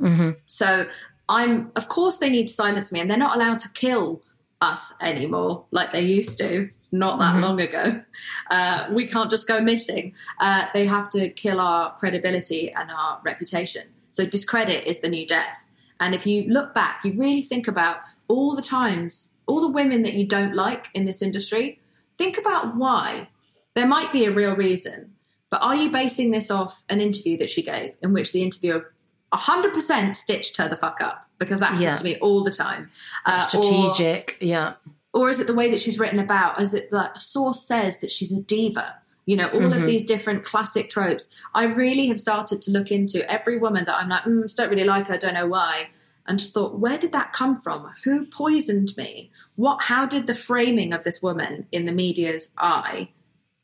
Mm-hmm. 0.00 0.30
So 0.46 0.86
I'm, 1.28 1.72
of 1.74 1.88
course, 1.88 2.18
they 2.18 2.30
need 2.30 2.46
to 2.46 2.54
silence 2.54 2.92
me 2.92 3.00
and 3.00 3.10
they're 3.10 3.18
not 3.18 3.34
allowed 3.34 3.58
to 3.60 3.68
kill 3.70 4.22
us 4.62 4.94
anymore 5.00 5.64
like 5.70 5.92
they 5.92 6.02
used 6.02 6.38
to 6.38 6.70
not 6.92 7.18
that 7.18 7.32
mm-hmm. 7.32 7.42
long 7.42 7.60
ago. 7.60 8.02
Uh, 8.50 8.88
we 8.92 9.06
can't 9.06 9.30
just 9.30 9.48
go 9.48 9.60
missing. 9.60 10.14
Uh, 10.38 10.66
they 10.74 10.86
have 10.86 11.08
to 11.10 11.30
kill 11.30 11.58
our 11.58 11.94
credibility 11.96 12.70
and 12.72 12.90
our 12.90 13.20
reputation. 13.24 13.82
So 14.10 14.26
discredit 14.26 14.86
is 14.86 15.00
the 15.00 15.08
new 15.08 15.26
death. 15.26 15.68
And 15.98 16.14
if 16.14 16.26
you 16.26 16.44
look 16.52 16.74
back, 16.74 17.04
you 17.04 17.14
really 17.14 17.42
think 17.42 17.66
about 17.66 18.00
all 18.28 18.54
the 18.54 18.62
times, 18.62 19.32
all 19.46 19.60
the 19.60 19.68
women 19.68 20.02
that 20.02 20.14
you 20.14 20.26
don't 20.26 20.54
like 20.54 20.88
in 20.94 21.06
this 21.06 21.22
industry, 21.22 21.80
think 22.18 22.36
about 22.38 22.76
why. 22.76 23.28
There 23.74 23.86
might 23.86 24.12
be 24.12 24.26
a 24.26 24.30
real 24.30 24.54
reason, 24.54 25.14
but 25.48 25.62
are 25.62 25.74
you 25.74 25.90
basing 25.90 26.30
this 26.30 26.50
off 26.50 26.84
an 26.90 27.00
interview 27.00 27.38
that 27.38 27.48
she 27.48 27.62
gave 27.62 27.96
in 28.02 28.12
which 28.12 28.32
the 28.32 28.42
interviewer 28.42 28.91
100% 29.32 30.16
stitched 30.16 30.56
her 30.56 30.68
the 30.68 30.76
fuck 30.76 31.00
up? 31.00 31.28
Because 31.38 31.60
that 31.60 31.70
happens 31.70 31.82
yeah. 31.82 31.96
to 31.96 32.04
me 32.04 32.18
all 32.18 32.44
the 32.44 32.52
time. 32.52 32.90
Uh, 33.26 33.46
Strategic, 33.46 34.38
or, 34.40 34.44
yeah 34.44 34.74
or 35.12 35.28
is 35.28 35.40
it 35.40 35.46
the 35.46 35.54
way 35.54 35.70
that 35.70 35.80
she's 35.80 35.98
written 35.98 36.18
about? 36.18 36.60
Is 36.60 36.74
it 36.74 36.90
that 36.90 37.16
a 37.16 37.20
source 37.20 37.66
says 37.66 37.98
that 37.98 38.10
she's 38.10 38.32
a 38.32 38.42
diva? 38.42 38.96
You 39.26 39.36
know, 39.36 39.48
all 39.48 39.60
mm-hmm. 39.60 39.72
of 39.74 39.82
these 39.82 40.04
different 40.04 40.42
classic 40.42 40.90
tropes. 40.90 41.28
I 41.54 41.64
really 41.64 42.08
have 42.08 42.20
started 42.20 42.60
to 42.62 42.72
look 42.72 42.90
into 42.90 43.30
every 43.30 43.58
woman 43.58 43.84
that 43.84 43.96
I'm 43.96 44.08
like, 44.08 44.22
mm, 44.22 44.56
don't 44.56 44.70
really 44.70 44.84
like 44.84 45.08
her, 45.08 45.18
don't 45.18 45.34
know 45.34 45.46
why. 45.46 45.90
and 46.26 46.38
just 46.38 46.54
thought, 46.54 46.78
where 46.78 46.98
did 46.98 47.12
that 47.12 47.32
come 47.32 47.60
from? 47.60 47.90
Who 48.04 48.26
poisoned 48.26 48.96
me? 48.96 49.30
What? 49.56 49.84
How 49.84 50.06
did 50.06 50.26
the 50.26 50.34
framing 50.34 50.92
of 50.92 51.04
this 51.04 51.22
woman 51.22 51.66
in 51.70 51.84
the 51.84 51.92
media's 51.92 52.52
eye 52.56 53.10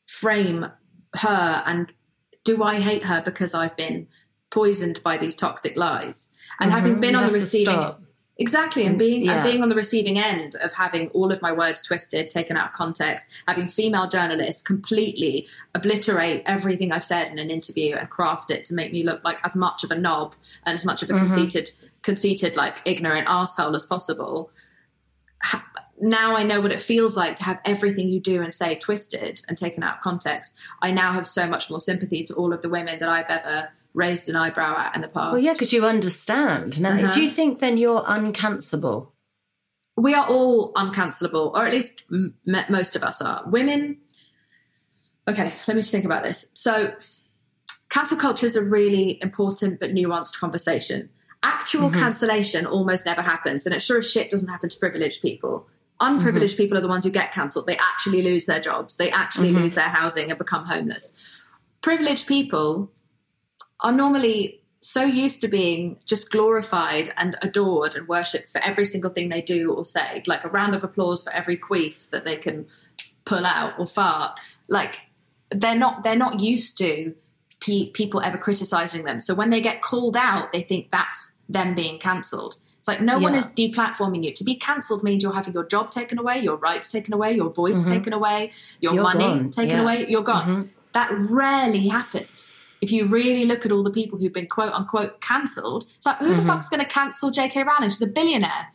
frame 0.06 0.70
her? 1.14 1.62
And 1.66 1.92
do 2.44 2.62
I 2.62 2.80
hate 2.80 3.04
her 3.04 3.22
because 3.24 3.54
I've 3.54 3.76
been 3.76 4.06
poisoned 4.50 5.02
by 5.02 5.18
these 5.18 5.34
toxic 5.34 5.76
lies? 5.76 6.28
And 6.60 6.70
having 6.70 7.00
been 7.00 7.14
Mm-hmm. 7.14 7.20
You 7.20 7.26
on 7.26 7.26
the 7.28 7.32
receiving. 7.32 7.94
Exactly, 8.40 8.86
and 8.86 8.96
being 8.96 9.24
yeah. 9.24 9.32
and 9.32 9.44
being 9.44 9.62
on 9.64 9.68
the 9.68 9.74
receiving 9.74 10.16
end 10.16 10.54
of 10.60 10.72
having 10.72 11.08
all 11.08 11.32
of 11.32 11.42
my 11.42 11.52
words 11.52 11.82
twisted, 11.82 12.30
taken 12.30 12.56
out 12.56 12.68
of 12.68 12.72
context, 12.72 13.26
having 13.48 13.66
female 13.66 14.08
journalists 14.08 14.62
completely 14.62 15.48
obliterate 15.74 16.44
everything 16.46 16.92
I've 16.92 17.04
said 17.04 17.32
in 17.32 17.40
an 17.40 17.50
interview 17.50 17.96
and 17.96 18.08
craft 18.08 18.52
it 18.52 18.64
to 18.66 18.74
make 18.74 18.92
me 18.92 19.02
look 19.02 19.24
like 19.24 19.38
as 19.44 19.56
much 19.56 19.82
of 19.82 19.90
a 19.90 19.98
knob 19.98 20.36
and 20.64 20.74
as 20.74 20.84
much 20.84 21.02
of 21.02 21.10
a 21.10 21.14
conceited, 21.14 21.72
conceited, 22.02 22.54
like 22.54 22.76
ignorant 22.84 23.26
asshole 23.28 23.74
as 23.74 23.84
possible. 23.86 24.52
Ha- 25.42 25.66
Now 26.00 26.36
I 26.36 26.44
know 26.44 26.60
what 26.60 26.70
it 26.70 26.80
feels 26.80 27.16
like 27.16 27.34
to 27.36 27.42
have 27.42 27.58
everything 27.64 28.08
you 28.08 28.20
do 28.20 28.40
and 28.40 28.54
say 28.54 28.76
twisted 28.76 29.42
and 29.48 29.58
taken 29.58 29.82
out 29.82 29.96
of 29.96 30.00
context. 30.00 30.54
I 30.80 30.92
now 30.92 31.10
have 31.10 31.26
so 31.26 31.48
much 31.48 31.70
more 31.70 31.80
sympathy 31.80 32.22
to 32.22 32.34
all 32.34 32.52
of 32.52 32.62
the 32.62 32.68
women 32.68 33.00
that 33.00 33.08
I've 33.08 33.26
ever 33.28 33.70
raised 33.94 34.28
an 34.28 34.36
eyebrow 34.36 34.76
at 34.76 34.94
in 34.94 35.02
the 35.02 35.08
past. 35.08 35.32
Well, 35.32 35.42
yeah, 35.42 35.52
because 35.52 35.72
you 35.72 35.84
understand. 35.84 36.80
Now, 36.80 36.92
Uh-huh. 36.92 37.10
do 37.10 37.22
you 37.22 37.30
think 37.30 37.58
then 37.58 37.76
you're 37.78 38.02
uncancelable? 38.02 39.12
we 39.98 40.14
are 40.14 40.26
all 40.28 40.72
uncancelable, 40.74 41.52
or 41.54 41.66
at 41.66 41.72
least 41.72 42.02
m- 42.10 42.34
most 42.46 42.94
of 42.94 43.02
us 43.02 43.20
are. 43.20 43.42
Women. 43.46 43.98
Okay, 45.26 45.52
let 45.66 45.76
me 45.76 45.82
just 45.82 45.90
think 45.90 46.04
about 46.04 46.22
this. 46.22 46.46
So, 46.54 46.92
cancel 47.90 48.16
culture 48.16 48.46
is 48.46 48.56
a 48.56 48.62
really 48.62 49.18
important 49.20 49.80
but 49.80 49.90
nuanced 49.90 50.38
conversation. 50.38 51.10
Actual 51.42 51.90
mm-hmm. 51.90 52.00
cancellation 52.00 52.64
almost 52.64 53.06
never 53.06 53.22
happens, 53.22 53.66
and 53.66 53.74
it 53.74 53.82
sure 53.82 53.98
as 53.98 54.10
shit 54.10 54.30
doesn't 54.30 54.48
happen 54.48 54.68
to 54.68 54.78
privileged 54.78 55.20
people. 55.20 55.68
Unprivileged 56.00 56.54
mm-hmm. 56.54 56.62
people 56.62 56.78
are 56.78 56.82
the 56.82 56.88
ones 56.88 57.04
who 57.04 57.10
get 57.10 57.32
cancelled. 57.32 57.66
They 57.66 57.76
actually 57.76 58.22
lose 58.22 58.46
their 58.46 58.60
jobs, 58.60 58.96
they 58.96 59.10
actually 59.10 59.50
mm-hmm. 59.50 59.62
lose 59.62 59.74
their 59.74 59.88
housing 59.88 60.30
and 60.30 60.38
become 60.38 60.64
homeless. 60.64 61.12
Privileged 61.80 62.28
people 62.28 62.92
are 63.80 63.92
normally 63.92 64.60
so 64.80 65.02
used 65.04 65.40
to 65.40 65.48
being 65.48 65.98
just 66.06 66.30
glorified 66.30 67.12
and 67.16 67.36
adored 67.42 67.94
and 67.96 68.06
worshipped 68.08 68.48
for 68.48 68.60
every 68.62 68.84
single 68.84 69.10
thing 69.10 69.28
they 69.28 69.40
do 69.40 69.72
or 69.72 69.84
say, 69.84 70.22
like 70.26 70.44
a 70.44 70.48
round 70.48 70.74
of 70.74 70.84
applause 70.84 71.22
for 71.22 71.32
every 71.32 71.56
queef 71.56 72.08
that 72.10 72.24
they 72.24 72.36
can 72.36 72.66
pull 73.24 73.44
out 73.44 73.78
or 73.78 73.86
fart. 73.86 74.38
Like 74.68 75.00
they're 75.50 75.74
not 75.78 76.04
they're 76.04 76.16
not 76.16 76.40
used 76.40 76.78
to 76.78 77.14
pe- 77.60 77.90
people 77.90 78.20
ever 78.20 78.38
criticizing 78.38 79.04
them. 79.04 79.20
So 79.20 79.34
when 79.34 79.50
they 79.50 79.60
get 79.60 79.82
called 79.82 80.16
out, 80.16 80.52
they 80.52 80.62
think 80.62 80.90
that's 80.90 81.32
them 81.48 81.74
being 81.74 81.98
cancelled. 81.98 82.56
It's 82.78 82.86
like 82.86 83.00
no 83.00 83.18
one 83.18 83.32
Yeah. 83.32 83.40
is 83.40 83.48
deplatforming 83.48 84.22
you. 84.24 84.32
To 84.34 84.44
be 84.44 84.54
cancelled 84.54 85.02
means 85.02 85.22
you're 85.24 85.32
having 85.34 85.54
your 85.54 85.64
job 85.64 85.90
taken 85.90 86.18
away, 86.18 86.38
your 86.38 86.56
rights 86.56 86.92
taken 86.92 87.12
away, 87.12 87.32
your 87.32 87.50
voice 87.50 87.82
taken 87.84 88.12
away, 88.12 88.52
your 88.80 88.92
Mm-hmm. 88.92 88.94
You're 88.94 89.02
money 89.02 89.24
gone. 89.24 89.50
taken 89.50 89.68
Yeah. 89.70 89.76
Mm-hmm. 89.78 89.84
away. 89.84 90.06
You're 90.08 90.22
gone. 90.22 90.70
That 90.92 91.10
rarely 91.12 91.88
happens. 91.88 92.54
If 92.80 92.92
you 92.92 93.06
really 93.06 93.44
look 93.44 93.64
at 93.66 93.72
all 93.72 93.82
the 93.82 93.90
people 93.90 94.18
who've 94.18 94.32
been 94.32 94.46
quote 94.46 94.72
unquote 94.72 95.20
cancelled, 95.20 95.86
it's 95.96 96.06
like 96.06 96.18
who 96.18 96.28
the 96.28 96.34
Mm-hmm. 96.36 96.46
fuck's 96.46 96.68
going 96.68 96.80
to 96.84 96.88
cancel 96.88 97.30
J.K. 97.30 97.62
Rowling? 97.64 97.90
She's 97.90 98.02
a 98.02 98.06
billionaire. 98.06 98.68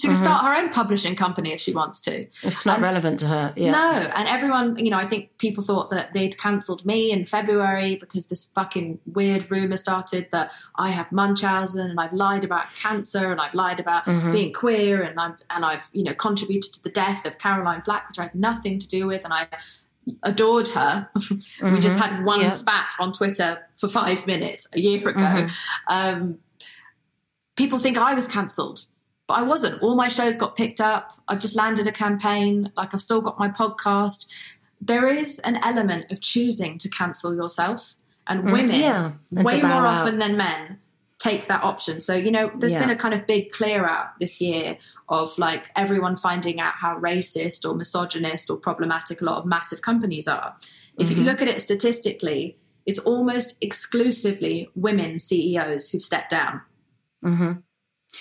She 0.00 0.06
can 0.06 0.16
start 0.16 0.42
her 0.46 0.54
own 0.56 0.70
publishing 0.70 1.14
company 1.14 1.52
if 1.52 1.60
she 1.60 1.74
wants 1.74 2.00
to. 2.02 2.10
Mm-hmm. 2.10 2.48
It's 2.48 2.64
not 2.64 2.76
And- 2.76 2.82
relevant 2.84 3.20
to 3.20 3.26
her. 3.26 3.52
Yeah. 3.54 3.72
no, 3.72 3.90
and 4.14 4.26
everyone, 4.28 4.78
you 4.78 4.88
know, 4.90 4.96
I 4.96 5.04
think 5.04 5.36
people 5.36 5.62
thought 5.62 5.90
that 5.90 6.14
they'd 6.14 6.38
cancelled 6.38 6.86
me 6.86 7.10
in 7.12 7.26
February 7.26 7.96
because 7.96 8.28
this 8.28 8.46
fucking 8.54 8.98
weird 9.04 9.50
rumor 9.50 9.76
started 9.76 10.28
that 10.32 10.52
I 10.76 10.88
have 10.88 11.12
Munchausen 11.12 11.90
and 11.90 12.00
I've 12.00 12.14
lied 12.14 12.44
about 12.44 12.74
cancer 12.76 13.30
and 13.30 13.42
I've 13.42 13.52
lied 13.52 13.78
about 13.78 14.06
Mm-hmm. 14.06 14.32
being 14.32 14.52
queer 14.54 15.02
and 15.02 15.20
I've 15.20 15.36
and 15.50 15.66
I've 15.66 15.90
you 15.92 16.04
know 16.04 16.14
contributed 16.14 16.72
to 16.72 16.82
the 16.82 16.88
death 16.88 17.26
of 17.26 17.36
Caroline 17.36 17.82
Flack, 17.82 18.08
which 18.08 18.18
I 18.18 18.22
had 18.22 18.34
nothing 18.34 18.78
to 18.78 18.88
do 18.88 19.06
with, 19.06 19.22
and 19.24 19.34
I 19.34 19.48
adored 20.22 20.68
her. 20.68 21.08
we 21.62 21.80
just 21.80 21.98
had 21.98 22.24
one 22.24 22.40
Mm-hmm. 22.40 22.50
Spat 22.50 22.94
on 22.98 23.12
Twitter 23.12 23.58
for 23.76 23.88
five 23.88 24.26
minutes 24.26 24.66
a 24.72 24.80
year 24.80 25.06
ago. 25.08 25.20
Mm-hmm. 25.20 25.48
Um, 25.88 26.38
people 27.56 27.78
think 27.78 27.98
I 27.98 28.14
was 28.14 28.26
cancelled, 28.26 28.86
but 29.26 29.34
I 29.34 29.42
wasn't. 29.42 29.82
All 29.82 29.94
my 29.94 30.08
shows 30.08 30.36
got 30.36 30.56
picked 30.56 30.80
up. 30.80 31.12
I've 31.28 31.40
just 31.40 31.54
landed 31.54 31.86
a 31.86 31.92
campaign. 31.92 32.72
Like 32.76 32.94
I've 32.94 33.02
still 33.02 33.20
got 33.20 33.38
my 33.38 33.48
podcast. 33.48 34.26
There 34.80 35.06
is 35.06 35.38
an 35.40 35.56
element 35.56 36.10
of 36.10 36.20
choosing 36.20 36.78
to 36.78 36.88
cancel 36.88 37.34
yourself, 37.34 37.96
and 38.26 38.44
women, 38.50 38.70
Mm, 38.76 38.80
yeah, 38.80 39.42
way 39.42 39.60
more 39.60 39.70
out. 39.70 39.98
often 39.98 40.18
than 40.18 40.36
men, 40.36 40.78
take 41.20 41.46
that 41.48 41.62
option. 41.62 42.00
So 42.00 42.14
you 42.14 42.30
know, 42.30 42.50
there's 42.56 42.72
Yeah. 42.72 42.80
been 42.80 42.90
a 42.90 42.96
kind 42.96 43.12
of 43.14 43.26
big 43.26 43.52
clear 43.52 43.86
out 43.86 44.18
this 44.18 44.40
year 44.40 44.78
of 45.08 45.36
like 45.38 45.70
everyone 45.76 46.16
finding 46.16 46.58
out 46.60 46.74
how 46.74 46.98
racist 46.98 47.68
or 47.68 47.74
misogynist 47.74 48.50
or 48.50 48.56
problematic 48.56 49.20
a 49.20 49.24
lot 49.24 49.36
of 49.38 49.44
massive 49.46 49.82
companies 49.82 50.26
are. 50.26 50.56
If 50.98 51.08
Mm-hmm. 51.08 51.18
you 51.18 51.24
look 51.24 51.42
at 51.42 51.48
it 51.48 51.60
statistically, 51.62 52.56
it's 52.86 52.98
almost 52.98 53.56
exclusively 53.60 54.70
women 54.74 55.18
CEOs 55.18 55.90
who've 55.90 56.02
stepped 56.02 56.30
down. 56.30 56.62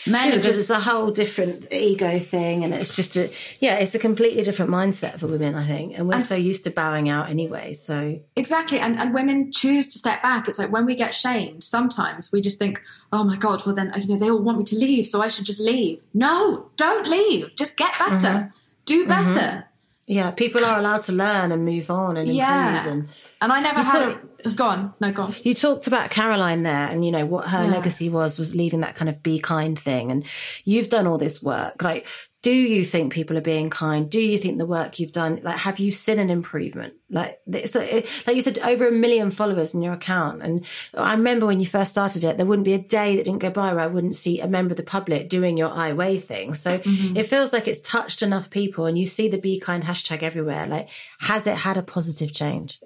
Men 0.07 0.29
because 0.29 0.45
just 0.45 0.59
it's 0.59 0.69
a 0.69 0.79
whole 0.79 1.11
different 1.11 1.67
ego 1.73 2.19
thing, 2.19 2.63
and 2.63 2.73
it's 2.73 2.95
just 2.95 3.17
a 3.17 3.31
yeah, 3.59 3.75
it's 3.75 3.93
a 3.95 3.99
completely 3.99 4.43
different 4.43 4.71
mindset 4.71 5.19
for 5.19 5.27
women, 5.27 5.55
I 5.55 5.65
think, 5.65 5.97
and 5.97 6.07
we're 6.07 6.15
And- 6.15 6.23
so 6.23 6.35
used 6.35 6.63
to 6.63 6.69
bowing 6.71 7.09
out 7.09 7.29
anyway. 7.29 7.73
So 7.73 8.19
Exactly. 8.35 8.79
And, 8.79 8.97
and 8.97 9.13
women 9.13 9.51
choose 9.51 9.87
to 9.89 9.99
step 9.99 10.21
back. 10.21 10.47
It's 10.47 10.57
like 10.57 10.71
when 10.71 10.85
we 10.85 10.95
get 10.95 11.13
shamed, 11.13 11.63
sometimes 11.63 12.31
we 12.31 12.39
just 12.39 12.59
think, 12.59 12.81
oh 13.11 13.23
my 13.25 13.35
God, 13.35 13.65
well 13.65 13.75
then, 13.75 13.91
you 13.97 14.07
know, 14.07 14.17
they 14.17 14.29
all 14.29 14.41
want 14.41 14.57
me 14.59 14.63
to 14.65 14.77
leave, 14.77 15.05
so 15.05 15.21
I 15.21 15.27
should 15.27 15.45
just 15.45 15.59
leave. 15.59 16.01
No, 16.13 16.69
don't 16.77 17.05
leave. 17.07 17.55
Just 17.55 17.75
get 17.75 17.91
better. 17.99 18.15
Mm-hmm. 18.15 18.47
Do 18.85 19.05
better. 19.07 19.65
yeah, 20.07 20.31
people 20.31 20.63
are 20.65 20.79
allowed 20.79 21.01
to 21.03 21.11
learn 21.11 21.51
and 21.51 21.65
move 21.65 21.91
on 21.91 22.15
and 22.17 22.29
improve. 22.29 22.35
Yeah. 22.37 22.87
And 22.87 23.09
And 23.41 23.51
I 23.53 23.61
never 23.61 23.79
You 23.79 23.85
had 23.85 24.05
took- 24.11 24.23
a. 24.23 24.29
Go 24.55 24.63
on. 24.65 24.93
No, 25.01 25.11
go 25.11 25.23
on. 25.23 25.35
you 25.43 25.53
talked 25.53 25.87
about 25.87 26.11
Caroline 26.11 26.61
there, 26.61 26.87
and 26.89 27.03
you 27.05 27.11
know 27.11 27.25
what 27.25 27.49
her 27.49 27.65
Yeah. 27.65 27.71
legacy 27.71 28.07
was 28.07 28.39
was 28.39 28.55
leaving 28.55 28.79
that 28.81 28.95
kind 28.95 29.09
of 29.09 29.21
be 29.21 29.37
kind 29.39 29.77
thing, 29.77 30.11
and 30.11 30.23
you've 30.63 30.87
done 30.87 31.07
all 31.07 31.17
this 31.17 31.43
work. 31.43 31.83
Like, 31.83 32.07
do 32.41 32.51
you 32.51 32.85
think 32.85 33.11
people 33.11 33.37
are 33.37 33.41
being 33.41 33.69
kind? 33.69 34.09
Do 34.09 34.21
you 34.21 34.37
think 34.37 34.57
the 34.57 34.65
work 34.65 34.97
you've 34.97 35.11
done, 35.11 35.41
like, 35.43 35.57
have 35.57 35.77
you 35.77 35.91
seen 35.91 36.19
an 36.19 36.29
improvement? 36.29 36.93
Like, 37.09 37.37
it's 37.47 37.75
like 37.75 38.07
you 38.33 38.41
said, 38.41 38.59
over 38.59 38.87
a 38.87 38.91
million 38.93 39.29
followers 39.29 39.73
in 39.73 39.81
your 39.81 39.91
account, 39.91 40.41
and 40.41 40.65
I 40.93 41.11
remember 41.15 41.45
when 41.45 41.59
you 41.59 41.65
first 41.65 41.91
started 41.91 42.23
it, 42.23 42.37
there 42.37 42.45
wouldn't 42.45 42.63
be 42.63 42.75
a 42.75 42.79
day 42.79 43.17
that 43.17 43.25
didn't 43.25 43.41
go 43.41 43.49
by 43.49 43.73
where 43.73 43.83
I 43.83 43.87
wouldn't 43.87 44.15
see 44.15 44.39
a 44.39 44.47
member 44.47 44.71
of 44.71 44.77
the 44.77 44.83
public 44.83 45.27
doing 45.27 45.57
your 45.57 45.69
I 45.69 45.91
Weigh 45.91 46.17
thing. 46.19 46.53
So 46.53 46.77
Mm-hmm. 46.79 47.17
it 47.17 47.25
feels 47.27 47.51
like 47.51 47.67
it's 47.67 47.79
touched 47.79 48.21
enough 48.21 48.49
people, 48.49 48.85
and 48.85 48.97
you 48.97 49.05
see 49.05 49.27
the 49.27 49.37
Be 49.37 49.59
Kind 49.59 49.83
hashtag 49.83 50.23
everywhere. 50.23 50.65
Like, 50.65 50.87
has 51.19 51.45
it 51.45 51.55
had 51.57 51.75
a 51.75 51.83
positive 51.83 52.31
change? 52.33 52.79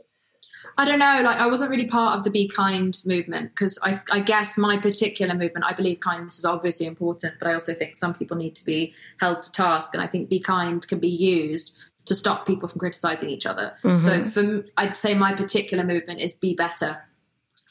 I 0.77 0.85
don't 0.85 0.99
know. 0.99 1.21
Like, 1.23 1.37
I 1.37 1.47
wasn't 1.47 1.69
really 1.69 1.87
part 1.87 2.17
of 2.17 2.23
the 2.23 2.29
Be 2.29 2.47
Kind 2.47 3.01
movement 3.05 3.51
because 3.51 3.77
I, 3.83 3.99
I 4.11 4.19
guess 4.19 4.57
my 4.57 4.77
particular 4.77 5.35
movement, 5.35 5.65
I 5.65 5.73
believe 5.73 5.99
kindness 5.99 6.39
is 6.39 6.45
obviously 6.45 6.85
important, 6.87 7.35
but 7.39 7.47
I 7.47 7.53
also 7.53 7.73
think 7.73 7.95
some 7.95 8.13
people 8.13 8.37
need 8.37 8.55
to 8.55 8.65
be 8.65 8.93
held 9.19 9.43
to 9.43 9.51
task. 9.51 9.91
And 9.93 10.01
I 10.01 10.07
think 10.07 10.29
Be 10.29 10.39
Kind 10.39 10.87
can 10.87 10.99
be 10.99 11.07
used 11.07 11.77
to 12.05 12.15
stop 12.15 12.45
people 12.45 12.67
from 12.67 12.79
criticizing 12.79 13.29
each 13.29 13.45
other. 13.45 13.73
Mm-hmm. 13.83 13.99
So, 13.99 14.25
for 14.25 14.65
I'd 14.77 14.97
say 14.97 15.13
my 15.13 15.33
particular 15.33 15.83
movement 15.83 16.19
is 16.19 16.33
Be 16.33 16.55
Better. 16.55 17.03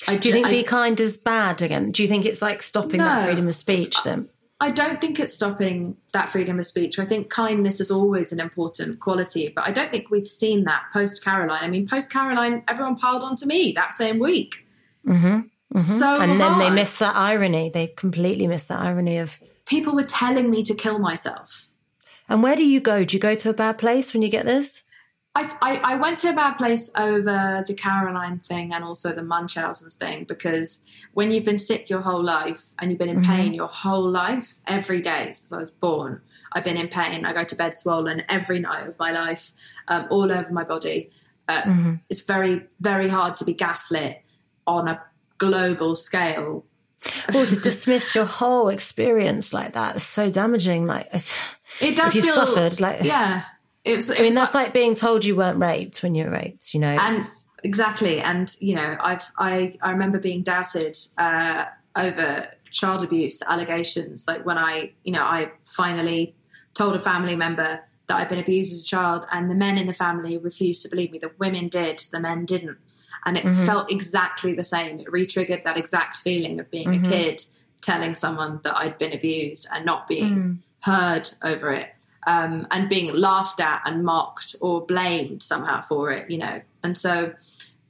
I 0.07 0.17
Do 0.17 0.29
you 0.29 0.35
think 0.35 0.47
I- 0.47 0.51
Be 0.51 0.63
Kind 0.63 1.01
is 1.01 1.17
bad 1.17 1.63
again? 1.63 1.91
Do 1.91 2.03
you 2.03 2.09
think 2.09 2.25
it's 2.25 2.43
like 2.43 2.63
stopping 2.63 2.99
that 2.99 3.25
freedom 3.25 3.49
of 3.49 3.55
speech 3.55 3.97
then? 4.05 4.29
I 4.63 4.71
don't 4.71 5.01
think 5.01 5.19
it's 5.19 5.35
stopping 5.35 5.97
that 6.13 6.31
freedom 6.31 6.61
of 6.61 6.67
speech. 6.67 7.01
I 7.01 7.05
think 7.05 7.29
kindness 7.29 7.81
is 7.81 7.91
always 7.91 8.31
an 8.31 8.39
important 8.39 9.01
quality, 9.01 9.49
but 9.49 9.67
I 9.67 9.73
don't 9.73 9.91
think 9.91 10.09
we've 10.09 10.29
seen 10.29 10.63
that 10.65 10.85
post 10.93 11.25
Caroline. 11.25 11.65
I 11.65 11.69
mean, 11.69 11.89
post 11.89 12.13
Caroline, 12.13 12.63
everyone 12.69 12.95
piled 12.95 13.25
onto 13.25 13.45
me 13.45 13.73
that 13.73 13.93
same 13.93 14.21
week. 14.21 14.65
Mm-hmm. 15.05 15.79
So 15.79 16.21
and 16.21 16.41
then 16.41 16.59
they 16.59 16.67
hard. 16.67 16.75
miss 16.77 16.97
that 17.01 17.17
irony. 17.17 17.71
They 17.71 17.89
completely 17.89 18.47
miss 18.47 18.63
that 18.67 18.79
irony 18.79 19.19
of. 19.19 19.41
people 19.67 19.95
were 19.95 20.05
telling 20.05 20.49
me 20.49 20.63
to 20.63 20.75
kill 20.75 21.01
myself. 21.01 21.69
And 22.29 22.41
where 22.41 22.55
do 22.55 22.65
you 22.65 22.79
go? 22.79 23.05
Do 23.05 23.17
you 23.17 23.21
go 23.21 23.35
to 23.35 23.51
a 23.51 23.55
bad 23.55 23.79
place 23.79 24.13
when 24.13 24.23
you 24.23 24.29
get 24.29 24.47
this? 24.47 24.85
I, 25.35 25.57
I, 25.63 25.77
I 25.77 25.97
went 25.97 26.19
to 26.21 26.29
a 26.31 26.35
bad 26.35 26.55
place 26.59 26.91
over 26.95 27.65
the 27.67 27.73
Caroline 27.75 28.39
thing 28.41 28.73
and 28.73 28.85
also 28.85 29.13
the 29.13 29.23
Munchausen's 29.23 29.95
thing 29.95 30.25
because 30.25 30.81
when 31.15 31.31
you've 31.31 31.45
been 31.45 31.57
sick 31.59 31.89
your 31.89 32.03
whole 32.03 32.23
life 32.23 32.73
and 32.79 32.91
you've 32.91 32.99
been 32.99 33.09
in 33.09 33.25
pain 33.25 33.55
your 33.55 33.69
whole 33.69 34.11
life, 34.11 34.59
every 34.67 35.01
day 35.01 35.31
since 35.33 35.51
I 35.51 35.59
was 35.59 35.71
born, 35.71 36.21
I've 36.53 36.65
been 36.65 36.77
in 36.77 36.89
pain. 36.89 37.25
I 37.25 37.33
go 37.33 37.45
to 37.45 37.57
bed 37.57 37.75
swollen 37.75 38.25
every 38.29 38.59
night 38.61 38.87
of 38.87 38.99
my 38.99 39.11
life, 39.11 39.53
um, 39.89 40.07
all 40.11 40.31
over 40.31 40.53
my 40.53 40.65
body. 40.65 41.11
Uh, 41.49 41.63
It's 42.11 42.21
very, 42.21 42.67
very 42.81 43.09
hard 43.09 43.37
to 43.39 43.45
be 43.47 43.55
gaslit 43.55 44.23
on 44.67 44.87
a 44.87 45.03
global 45.39 45.97
scale. 45.97 46.67
Or 47.35 47.47
to 47.47 47.57
dismiss 47.57 48.15
your 48.15 48.27
whole 48.27 48.69
experience 48.69 49.53
like 49.53 49.73
that 49.73 49.97
is 49.97 50.03
so 50.03 50.31
damaging. 50.31 50.87
Like, 50.87 51.09
It 51.81 51.97
does 51.97 52.15
if 52.15 52.17
you've 52.17 52.27
feel 52.27 52.35
suffered, 52.47 52.81
like, 52.81 53.03
yeah. 53.03 53.45
It 53.85 53.97
was, 53.97 54.11
it 54.11 54.21
I 54.21 54.23
mean, 54.23 54.35
that's 54.35 54.55
like 54.55 54.73
being 54.73 54.95
told 54.95 55.25
you 55.25 55.37
weren't 55.37 55.59
raped 55.59 56.03
when 56.03 56.15
you 56.15 56.25
were 56.25 56.31
raped. 56.31 56.75
You 56.75 56.81
know, 56.81 56.89
and 56.89 57.19
exactly 57.65 58.21
and 58.21 58.57
you 58.59 58.75
know 58.75 58.97
i've 58.99 59.31
i 59.39 59.73
i 59.83 59.93
remember 59.93 60.19
being 60.19 60.43
doubted 60.43 60.97
uh 61.17 61.65
over 61.95 62.49
child 62.73 63.05
abuse 63.05 63.43
allegations. 63.43 64.27
Like 64.27 64.45
when 64.45 64.59
I, 64.59 64.93
you 65.05 65.13
know, 65.13 65.23
I 65.23 65.53
finally 65.63 66.35
told 66.75 66.97
a 66.97 67.01
family 67.01 67.37
member 67.37 67.81
that 68.09 68.17
I'd 68.17 68.29
been 68.29 68.39
abused 68.39 68.73
as 68.73 68.81
a 68.81 68.85
child, 68.85 69.27
and 69.31 69.49
the 69.51 69.55
men 69.55 69.79
in 69.79 69.87
the 69.87 69.95
family 69.95 70.37
refused 70.37 70.83
to 70.83 70.89
believe 70.89 71.13
me. 71.13 71.19
The 71.19 71.31
women 71.39 71.69
did, 71.69 72.05
the 72.11 72.19
men 72.19 72.45
didn't. 72.45 72.79
And 73.25 73.37
it 73.37 73.45
mm-hmm. 73.45 73.67
felt 73.67 73.93
exactly 73.93 74.53
the 74.53 74.65
same. 74.65 74.99
It 74.99 75.13
re 75.13 75.27
triggered 75.27 75.63
that 75.65 75.77
exact 75.77 76.17
feeling 76.17 76.59
of 76.59 76.71
being 76.71 76.89
a 76.89 76.99
mm-hmm. 76.99 77.11
kid 77.11 77.45
telling 77.81 78.15
someone 78.15 78.61
that 78.65 78.77
I'd 78.77 78.99
been 78.99 79.13
abused 79.13 79.69
and 79.73 79.85
not 79.85 80.09
being 80.09 80.37
mm. 80.37 80.59
heard 80.81 81.31
over 81.43 81.71
it. 81.73 81.91
Um, 82.25 82.69
and 82.71 82.89
being 82.89 83.13
laughed 83.13 83.59
at 83.61 83.83
and 83.85 84.05
mocked 84.05 84.55
or 84.61 84.87
blamed 84.87 85.43
somehow 85.43 85.81
for 85.81 86.13
it, 86.13 86.31
you 86.31 86.39
know. 86.39 86.59
And 86.85 86.97
so 86.97 87.35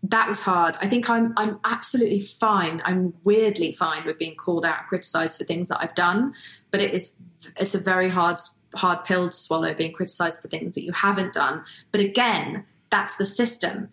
that 0.04 0.28
was 0.28 0.40
hard. 0.40 0.74
I 0.80 0.88
think 0.88 1.08
I'm 1.10 1.32
I'm 1.36 1.60
absolutely 1.64 2.20
fine. 2.20 2.80
I'm 2.84 3.12
weirdly 3.24 3.72
fine 3.72 4.04
with 4.06 4.18
being 4.18 4.34
called 4.36 4.64
out, 4.64 4.78
and 4.80 4.88
criticised 4.88 5.38
for 5.38 5.44
things 5.44 5.68
that 5.68 5.80
I've 5.80 5.94
done, 5.94 6.34
but 6.70 6.80
it 6.80 6.92
is 6.94 7.12
it's 7.56 7.74
a 7.74 7.78
very 7.78 8.08
hard 8.08 8.38
hard 8.74 9.04
pill 9.04 9.28
to 9.28 9.36
swallow 9.36 9.74
being 9.74 9.92
criticised 9.92 10.40
for 10.40 10.48
things 10.48 10.74
that 10.74 10.82
you 10.82 10.92
haven't 10.92 11.34
done. 11.34 11.62
But 11.90 12.00
again, 12.00 12.64
that's 12.90 13.16
the 13.16 13.26
system. 13.26 13.90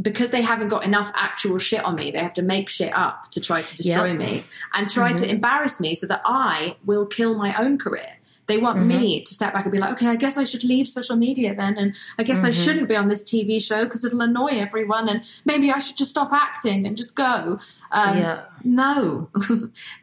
Because 0.00 0.30
they 0.30 0.42
haven't 0.42 0.68
got 0.68 0.84
enough 0.84 1.12
actual 1.14 1.58
shit 1.58 1.84
on 1.84 1.94
me, 1.94 2.10
they 2.10 2.18
have 2.18 2.32
to 2.34 2.42
make 2.42 2.68
shit 2.68 2.92
up 2.94 3.30
to 3.30 3.40
try 3.40 3.60
to 3.62 3.76
destroy 3.76 4.08
Yep. 4.08 4.16
me 4.18 4.44
and 4.72 4.90
try 4.90 5.12
to 5.12 5.28
embarrass 5.28 5.80
me 5.80 5.94
so 5.94 6.06
that 6.06 6.22
I 6.24 6.76
will 6.84 7.04
kill 7.06 7.36
my 7.36 7.54
own 7.62 7.78
career. 7.78 8.16
They 8.46 8.58
want 8.58 8.84
me 8.84 9.18
mm-hmm. 9.18 9.24
to 9.24 9.34
step 9.34 9.52
back 9.52 9.64
and 9.64 9.72
be 9.72 9.78
like, 9.78 9.92
okay, 9.92 10.08
I 10.08 10.16
guess 10.16 10.36
I 10.36 10.44
should 10.44 10.64
leave 10.64 10.88
social 10.88 11.14
media 11.14 11.54
then. 11.54 11.76
And 11.78 11.94
I 12.18 12.24
guess 12.24 12.42
I 12.42 12.50
mm-hmm. 12.50 12.62
shouldn't 12.62 12.88
be 12.88 12.96
on 12.96 13.08
this 13.08 13.22
TV 13.22 13.62
show 13.62 13.84
because 13.84 14.04
it'll 14.04 14.20
annoy 14.20 14.58
everyone. 14.58 15.08
And 15.08 15.24
maybe 15.44 15.70
I 15.70 15.78
should 15.78 15.96
just 15.96 16.10
stop 16.10 16.32
acting 16.32 16.86
and 16.86 16.96
just 16.96 17.14
go. 17.14 17.60
Um, 17.92 18.18
Yeah. 18.18 18.44
No. 18.64 19.28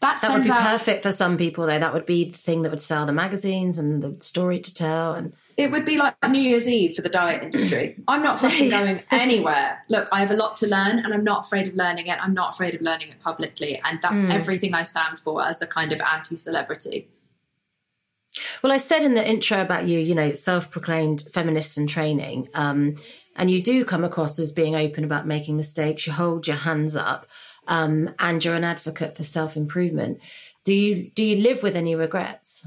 that 0.02 0.22
That 0.22 0.32
would 0.32 0.44
be 0.44 0.52
out. 0.52 0.62
perfect 0.62 1.04
for 1.04 1.12
some 1.12 1.38
people, 1.38 1.66
though. 1.66 1.80
That 1.80 1.94
would 1.94 2.06
be 2.06 2.30
the 2.30 2.38
thing 2.38 2.62
that 2.62 2.70
would 2.70 2.82
sell 2.82 3.06
the 3.06 3.14
magazines 3.14 3.78
and 3.78 4.02
the 4.02 4.24
story 4.24 4.60
to 4.60 4.74
tell. 4.74 5.14
And 5.14 5.34
It 5.58 5.70
would 5.72 5.86
be 5.86 5.98
like 5.98 6.16
New 6.30 6.40
Year's 6.40 6.68
Eve 6.68 6.96
for 6.96 7.02
the 7.02 7.10
diet 7.10 7.44
industry. 7.44 7.98
I'm 8.08 8.24
not 8.24 8.40
fucking 8.40 8.70
going 8.70 9.02
anywhere. 9.12 9.84
Look, 9.90 10.08
I 10.14 10.22
have 10.22 10.32
a 10.32 10.36
lot 10.36 10.56
to 10.58 10.68
learn 10.68 11.00
and 11.00 11.14
I'm 11.14 11.26
not 11.26 11.46
afraid 11.46 11.68
of 11.68 11.76
learning 11.76 12.08
it. 12.08 12.18
I'm 12.22 12.34
not 12.34 12.54
afraid 12.54 12.74
of 12.74 12.82
learning 12.82 13.10
it 13.10 13.20
publicly. 13.22 13.82
And 13.84 14.00
that's 14.02 14.22
mm. 14.22 14.34
everything 14.34 14.74
I 14.74 14.84
stand 14.84 15.20
for 15.20 15.46
as 15.46 15.62
a 15.62 15.68
kind 15.68 15.92
of 15.92 16.00
anti 16.00 16.38
celebrity. 16.38 17.10
Well, 18.62 18.72
I 18.72 18.78
said 18.78 19.04
in 19.04 19.14
the 19.14 19.28
intro 19.28 19.62
about 19.62 19.88
you, 19.88 20.00
you 20.00 20.16
know, 20.16 20.34
self-proclaimed 20.34 21.24
feminist 21.34 21.78
in 21.78 21.88
training, 21.88 22.50
um, 22.54 22.96
and 23.36 23.50
you 23.50 23.62
do 23.62 23.86
come 23.86 24.04
across 24.04 24.40
as 24.40 24.52
being 24.52 24.76
open 24.76 25.04
about 25.04 25.28
making 25.28 25.58
mistakes. 25.58 26.06
You 26.06 26.14
hold 26.14 26.48
your 26.48 26.58
hands 26.58 26.96
up, 26.96 27.28
um, 27.68 28.14
and 28.20 28.44
you're 28.44 28.56
an 28.56 28.64
advocate 28.64 29.16
for 29.16 29.24
self-improvement. 29.24 30.20
Do 30.64 30.74
you 30.74 31.10
do 31.12 31.24
you 31.24 31.38
live 31.38 31.64
with 31.64 31.76
any 31.76 31.96
regrets? 31.96 32.66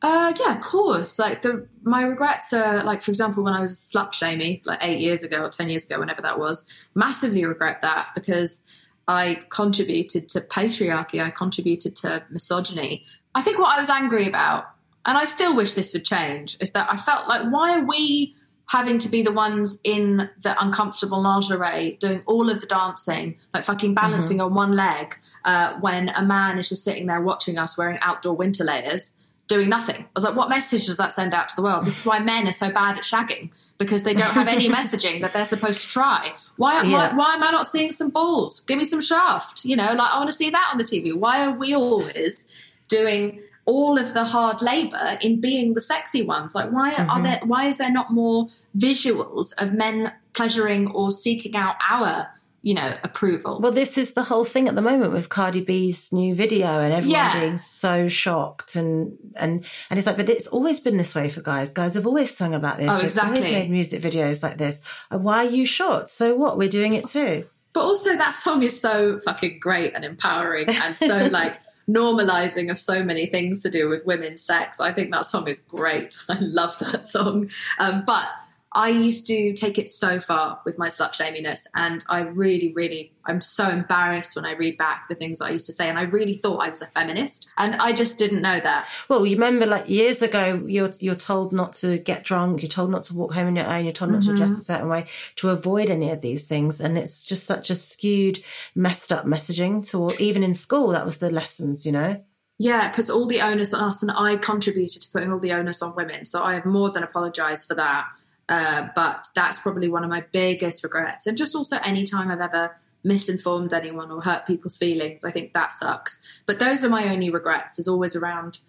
Uh, 0.00 0.32
yeah, 0.38 0.56
of 0.56 0.60
course. 0.60 1.18
Like 1.18 1.42
the 1.42 1.66
my 1.82 2.02
regrets 2.02 2.52
are 2.52 2.84
like, 2.84 3.02
for 3.02 3.10
example, 3.10 3.42
when 3.42 3.54
I 3.54 3.60
was 3.60 3.72
slut 3.72 4.12
shaming 4.12 4.62
like 4.64 4.78
eight 4.82 5.00
years 5.00 5.22
ago 5.22 5.42
or 5.42 5.48
ten 5.48 5.68
years 5.68 5.84
ago, 5.84 5.98
whenever 5.98 6.22
that 6.22 6.38
was, 6.38 6.64
massively 6.94 7.44
regret 7.44 7.82
that 7.82 8.08
because 8.14 8.64
I 9.08 9.42
contributed 9.48 10.28
to 10.30 10.40
patriarchy. 10.40 11.22
I 11.22 11.30
contributed 11.30 11.96
to 11.96 12.24
misogyny. 12.30 13.04
I 13.38 13.42
think 13.42 13.58
what 13.58 13.76
I 13.76 13.80
was 13.80 13.88
angry 13.88 14.26
about, 14.26 14.64
and 15.06 15.16
I 15.16 15.24
still 15.24 15.54
wish 15.54 15.74
this 15.74 15.92
would 15.92 16.04
change, 16.04 16.56
is 16.60 16.72
that 16.72 16.90
I 16.90 16.96
felt 16.96 17.28
like 17.28 17.50
why 17.52 17.78
are 17.78 17.84
we 17.84 18.34
having 18.66 18.98
to 18.98 19.08
be 19.08 19.22
the 19.22 19.32
ones 19.32 19.78
in 19.84 20.28
the 20.42 20.60
uncomfortable 20.62 21.22
lingerie 21.22 21.96
doing 22.00 22.20
all 22.26 22.50
of 22.50 22.60
the 22.60 22.66
dancing, 22.66 23.36
like 23.54 23.64
fucking 23.64 23.94
balancing 23.94 24.40
on 24.40 24.52
one 24.54 24.72
leg, 24.72 25.14
uh, 25.44 25.78
when 25.80 26.08
a 26.10 26.22
man 26.22 26.58
is 26.58 26.68
just 26.68 26.82
sitting 26.84 27.06
there 27.06 27.20
watching 27.20 27.56
us 27.58 27.78
wearing 27.78 27.98
outdoor 28.02 28.34
winter 28.34 28.64
layers 28.64 29.12
doing 29.46 29.70
nothing. 29.70 29.96
I 30.02 30.08
was 30.14 30.24
like, 30.24 30.36
what 30.36 30.50
message 30.50 30.84
does 30.86 30.98
that 30.98 31.14
send 31.14 31.32
out 31.32 31.48
to 31.48 31.56
the 31.56 31.62
world? 31.62 31.86
This 31.86 32.00
is 32.00 32.04
why 32.04 32.18
men 32.18 32.46
are 32.46 32.52
so 32.52 32.70
bad 32.70 32.98
at 32.98 33.04
shagging 33.04 33.50
because 33.78 34.02
they 34.04 34.12
don't 34.12 34.32
have 34.32 34.48
any 34.48 34.68
messaging 34.78 35.22
that 35.22 35.32
they're 35.32 35.46
supposed 35.46 35.80
to 35.82 35.86
try. 35.88 36.34
Why, 36.56 36.82
Yeah. 36.82 36.92
why, 36.92 37.16
why 37.16 37.34
am 37.36 37.42
I 37.42 37.50
not 37.50 37.66
seeing 37.66 37.92
some 37.92 38.10
balls? 38.10 38.60
Give 38.60 38.76
me 38.76 38.84
some 38.84 39.00
shaft. 39.00 39.64
You 39.64 39.76
know, 39.76 39.94
like 39.94 40.10
I 40.12 40.18
want 40.18 40.28
to 40.28 40.36
see 40.36 40.50
that 40.50 40.68
on 40.72 40.76
the 40.76 40.84
TV. 40.84 41.14
Why 41.16 41.46
are 41.46 41.52
we 41.52 41.74
always 41.74 42.46
doing 42.88 43.42
all 43.68 43.98
of 43.98 44.14
the 44.14 44.24
hard 44.24 44.62
labor 44.62 45.18
in 45.20 45.40
being 45.40 45.74
the 45.74 45.80
sexy 45.80 46.22
ones? 46.22 46.54
Like, 46.54 46.70
why 46.70 46.92
are 46.92 47.06
mm-hmm. 47.06 47.22
there? 47.22 47.40
Why 47.44 47.66
is 47.66 47.76
there 47.76 47.92
not 47.92 48.10
more 48.10 48.48
visuals 48.76 49.52
of 49.58 49.74
men 49.74 50.10
pleasuring 50.32 50.88
or 50.88 51.12
seeking 51.12 51.54
out 51.54 51.76
our, 51.86 52.28
you 52.62 52.72
know, 52.72 52.94
approval? 53.04 53.60
Well, 53.60 53.70
this 53.72 53.98
is 53.98 54.14
the 54.14 54.22
whole 54.22 54.46
thing 54.46 54.68
at 54.68 54.74
the 54.74 54.80
moment 54.80 55.12
with 55.12 55.28
Cardi 55.28 55.60
B's 55.60 56.14
new 56.14 56.34
video 56.34 56.66
and 56.80 56.94
everyone 56.94 57.20
Yeah. 57.20 57.40
being 57.40 57.58
so 57.58 58.08
shocked 58.08 58.74
and 58.74 59.18
and 59.36 59.66
and 59.90 59.98
it's 59.98 60.06
like, 60.06 60.16
but 60.16 60.30
it's 60.30 60.46
always 60.46 60.80
been 60.80 60.96
this 60.96 61.14
way 61.14 61.28
for 61.28 61.42
guys. 61.42 61.70
Guys 61.70 61.92
have 61.92 62.06
always 62.06 62.34
sung 62.34 62.54
about 62.54 62.78
this. 62.78 62.88
Oh, 62.88 62.96
They've 62.96 63.04
exactly. 63.04 63.38
always 63.38 63.52
made 63.52 63.70
music 63.70 64.00
videos 64.00 64.42
like 64.42 64.56
this. 64.56 64.80
Why 65.10 65.44
are 65.44 65.50
you 65.50 65.66
short? 65.66 66.08
So 66.08 66.34
what? 66.34 66.56
We're 66.56 66.70
doing 66.70 66.94
it 66.94 67.06
too. 67.06 67.44
But 67.74 67.80
also, 67.82 68.16
that 68.16 68.30
song 68.30 68.62
is 68.62 68.80
so 68.80 69.18
fucking 69.20 69.58
great 69.60 69.94
and 69.94 70.04
empowering 70.04 70.68
and 70.68 70.96
so 70.96 71.26
like 71.30 71.60
normalizing 71.88 72.70
of 72.70 72.78
so 72.78 73.02
many 73.02 73.26
things 73.26 73.62
to 73.62 73.70
do 73.70 73.88
with 73.88 74.04
women's 74.06 74.42
sex. 74.42 74.80
I 74.80 74.92
think 74.92 75.10
that 75.10 75.26
song 75.26 75.48
is 75.48 75.60
great. 75.60 76.18
I 76.28 76.38
love 76.40 76.78
that 76.80 77.06
song. 77.06 77.50
Um, 77.78 78.04
but 78.06 78.26
I 78.72 78.90
used 78.90 79.26
to 79.28 79.54
take 79.54 79.78
it 79.78 79.88
so 79.88 80.20
far 80.20 80.60
with 80.64 80.78
my 80.78 80.88
slut 80.88 81.14
shaminess, 81.14 81.62
and 81.74 82.04
I 82.08 82.20
really, 82.20 82.72
really, 82.74 83.12
I'm 83.24 83.40
so 83.40 83.68
embarrassed 83.68 84.36
when 84.36 84.44
I 84.44 84.52
read 84.52 84.76
back 84.76 85.08
the 85.08 85.14
things 85.14 85.40
I 85.40 85.50
used 85.50 85.66
to 85.66 85.72
say, 85.72 85.88
and 85.88 85.98
I 85.98 86.02
really 86.02 86.34
thought 86.34 86.58
I 86.58 86.68
was 86.68 86.82
a 86.82 86.86
feminist, 86.86 87.48
and 87.56 87.74
I 87.76 87.92
just 87.92 88.18
didn't 88.18 88.42
know 88.42 88.60
that. 88.60 88.86
Well, 89.08 89.24
you 89.24 89.36
remember 89.36 89.64
like 89.64 89.88
years 89.88 90.20
ago, 90.20 90.62
you're 90.66 90.92
you're 91.00 91.14
told 91.14 91.52
not 91.52 91.72
to 91.74 91.98
get 91.98 92.24
drunk, 92.24 92.60
you're 92.62 92.68
told 92.68 92.90
not 92.90 93.04
to 93.04 93.14
walk 93.14 93.32
home 93.32 93.46
on 93.46 93.56
your 93.56 93.66
own, 93.66 93.84
you're 93.84 93.92
told 93.92 94.12
not 94.12 94.22
to 94.22 94.28
Mm-hmm. 94.28 94.36
dress 94.36 94.50
a 94.58 94.64
certain 94.64 94.88
way 94.88 95.06
to 95.36 95.48
avoid 95.48 95.88
any 95.88 96.10
of 96.10 96.20
these 96.20 96.44
things, 96.44 96.80
and 96.80 96.98
it's 96.98 97.24
just 97.24 97.46
such 97.46 97.70
a 97.70 97.74
skewed, 97.74 98.40
messed 98.74 99.12
up 99.12 99.24
messaging. 99.24 99.88
To 99.90 100.12
even 100.22 100.42
in 100.42 100.52
school, 100.54 100.88
that 100.88 101.06
was 101.06 101.18
the 101.18 101.30
lessons, 101.30 101.86
you 101.86 101.92
know. 101.92 102.22
Yeah, 102.58 102.90
it 102.90 102.94
puts 102.96 103.08
all 103.08 103.26
the 103.26 103.40
onus 103.40 103.72
on 103.72 103.84
us, 103.84 104.02
and 104.02 104.10
I 104.10 104.36
contributed 104.36 105.00
to 105.02 105.10
putting 105.10 105.32
all 105.32 105.38
the 105.38 105.52
onus 105.52 105.80
on 105.80 105.94
women. 105.94 106.24
So 106.24 106.42
I 106.42 106.54
have 106.54 106.66
more 106.66 106.90
than 106.90 107.04
apologised 107.04 107.66
for 107.68 107.76
that. 107.76 108.06
Uh, 108.48 108.88
but 108.94 109.26
that's 109.34 109.58
probably 109.58 109.88
one 109.88 110.04
of 110.04 110.10
my 110.10 110.24
biggest 110.32 110.82
regrets. 110.82 111.26
And 111.26 111.36
just 111.36 111.54
also 111.54 111.76
any 111.84 112.04
time 112.04 112.30
I've 112.30 112.40
ever 112.40 112.76
misinformed 113.04 113.72
anyone 113.72 114.10
or 114.10 114.22
hurt 114.22 114.46
people's 114.46 114.76
feelings, 114.76 115.24
I 115.24 115.30
think 115.30 115.52
that 115.52 115.74
sucks. 115.74 116.18
But 116.46 116.58
those 116.58 116.84
are 116.84 116.88
my 116.88 117.12
only 117.12 117.30
regrets, 117.30 117.78
is 117.78 117.88
always 117.88 118.16
around 118.16 118.60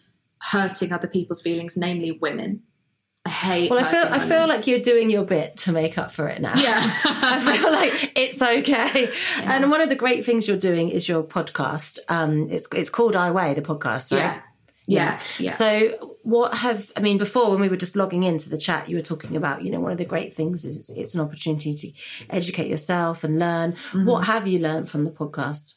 hurting 0.42 0.92
other 0.92 1.08
people's 1.08 1.42
feelings, 1.42 1.78
namely 1.78 2.12
women. 2.12 2.64
I 3.26 3.30
hate 3.30 3.70
Well, 3.70 3.80
I 3.80 3.84
feel 3.84 4.00
hurting 4.02 4.14
I 4.14 4.20
feel 4.20 4.48
like 4.48 4.68
you're 4.68 4.80
doing 4.80 5.10
your 5.10 5.26
bit 5.26 5.58
to 5.58 5.72
make 5.72 5.98
up 5.98 6.12
for 6.12 6.28
it 6.28 6.42
now. 6.42 6.56
Yeah. 6.56 6.80
I 7.04 7.40
feel 7.40 7.72
like 7.72 8.14
it's 8.16 8.42
okay. 8.42 9.12
And 9.44 9.70
one 9.70 9.82
of 9.82 9.90
the 9.90 9.96
great 9.96 10.26
things 10.26 10.48
you're 10.48 10.58
doing 10.58 10.90
is 10.90 11.08
your 11.08 11.24
podcast. 11.24 12.00
Um, 12.08 12.50
it's 12.50 12.68
it's 12.74 12.90
called 12.90 13.16
I 13.16 13.32
Weigh, 13.32 13.54
the 13.54 13.62
podcast, 13.62 14.12
right? 14.12 14.20
yeah. 14.20 14.42
Yeah. 14.90 15.20
Yeah. 15.38 15.52
So, 15.52 16.18
what 16.30 16.54
have 16.56 16.92
I 16.96 17.02
mean? 17.02 17.18
Before, 17.18 17.52
when 17.52 17.60
we 17.60 17.70
were 17.70 17.78
just 17.78 17.96
logging 17.96 18.24
into 18.24 18.50
the 18.50 18.58
chat, 18.58 18.90
you 18.90 18.96
were 18.96 19.02
talking 19.02 19.36
about, 19.36 19.64
you 19.64 19.72
know, 19.72 19.80
one 19.80 19.92
of 19.92 19.98
the 19.98 20.06
great 20.06 20.34
things 20.34 20.66
is 20.66 20.78
it's, 20.78 20.90
it's 20.90 21.16
an 21.16 21.22
opportunity 21.22 21.74
to 21.74 21.92
educate 22.30 22.68
yourself 22.68 23.24
and 23.24 23.40
learn. 23.40 23.74
Mm-hmm. 23.74 24.06
What 24.06 24.26
have 24.26 24.48
you 24.48 24.60
learned 24.60 24.90
from 24.90 25.06
the 25.06 25.12
podcast? 25.12 25.74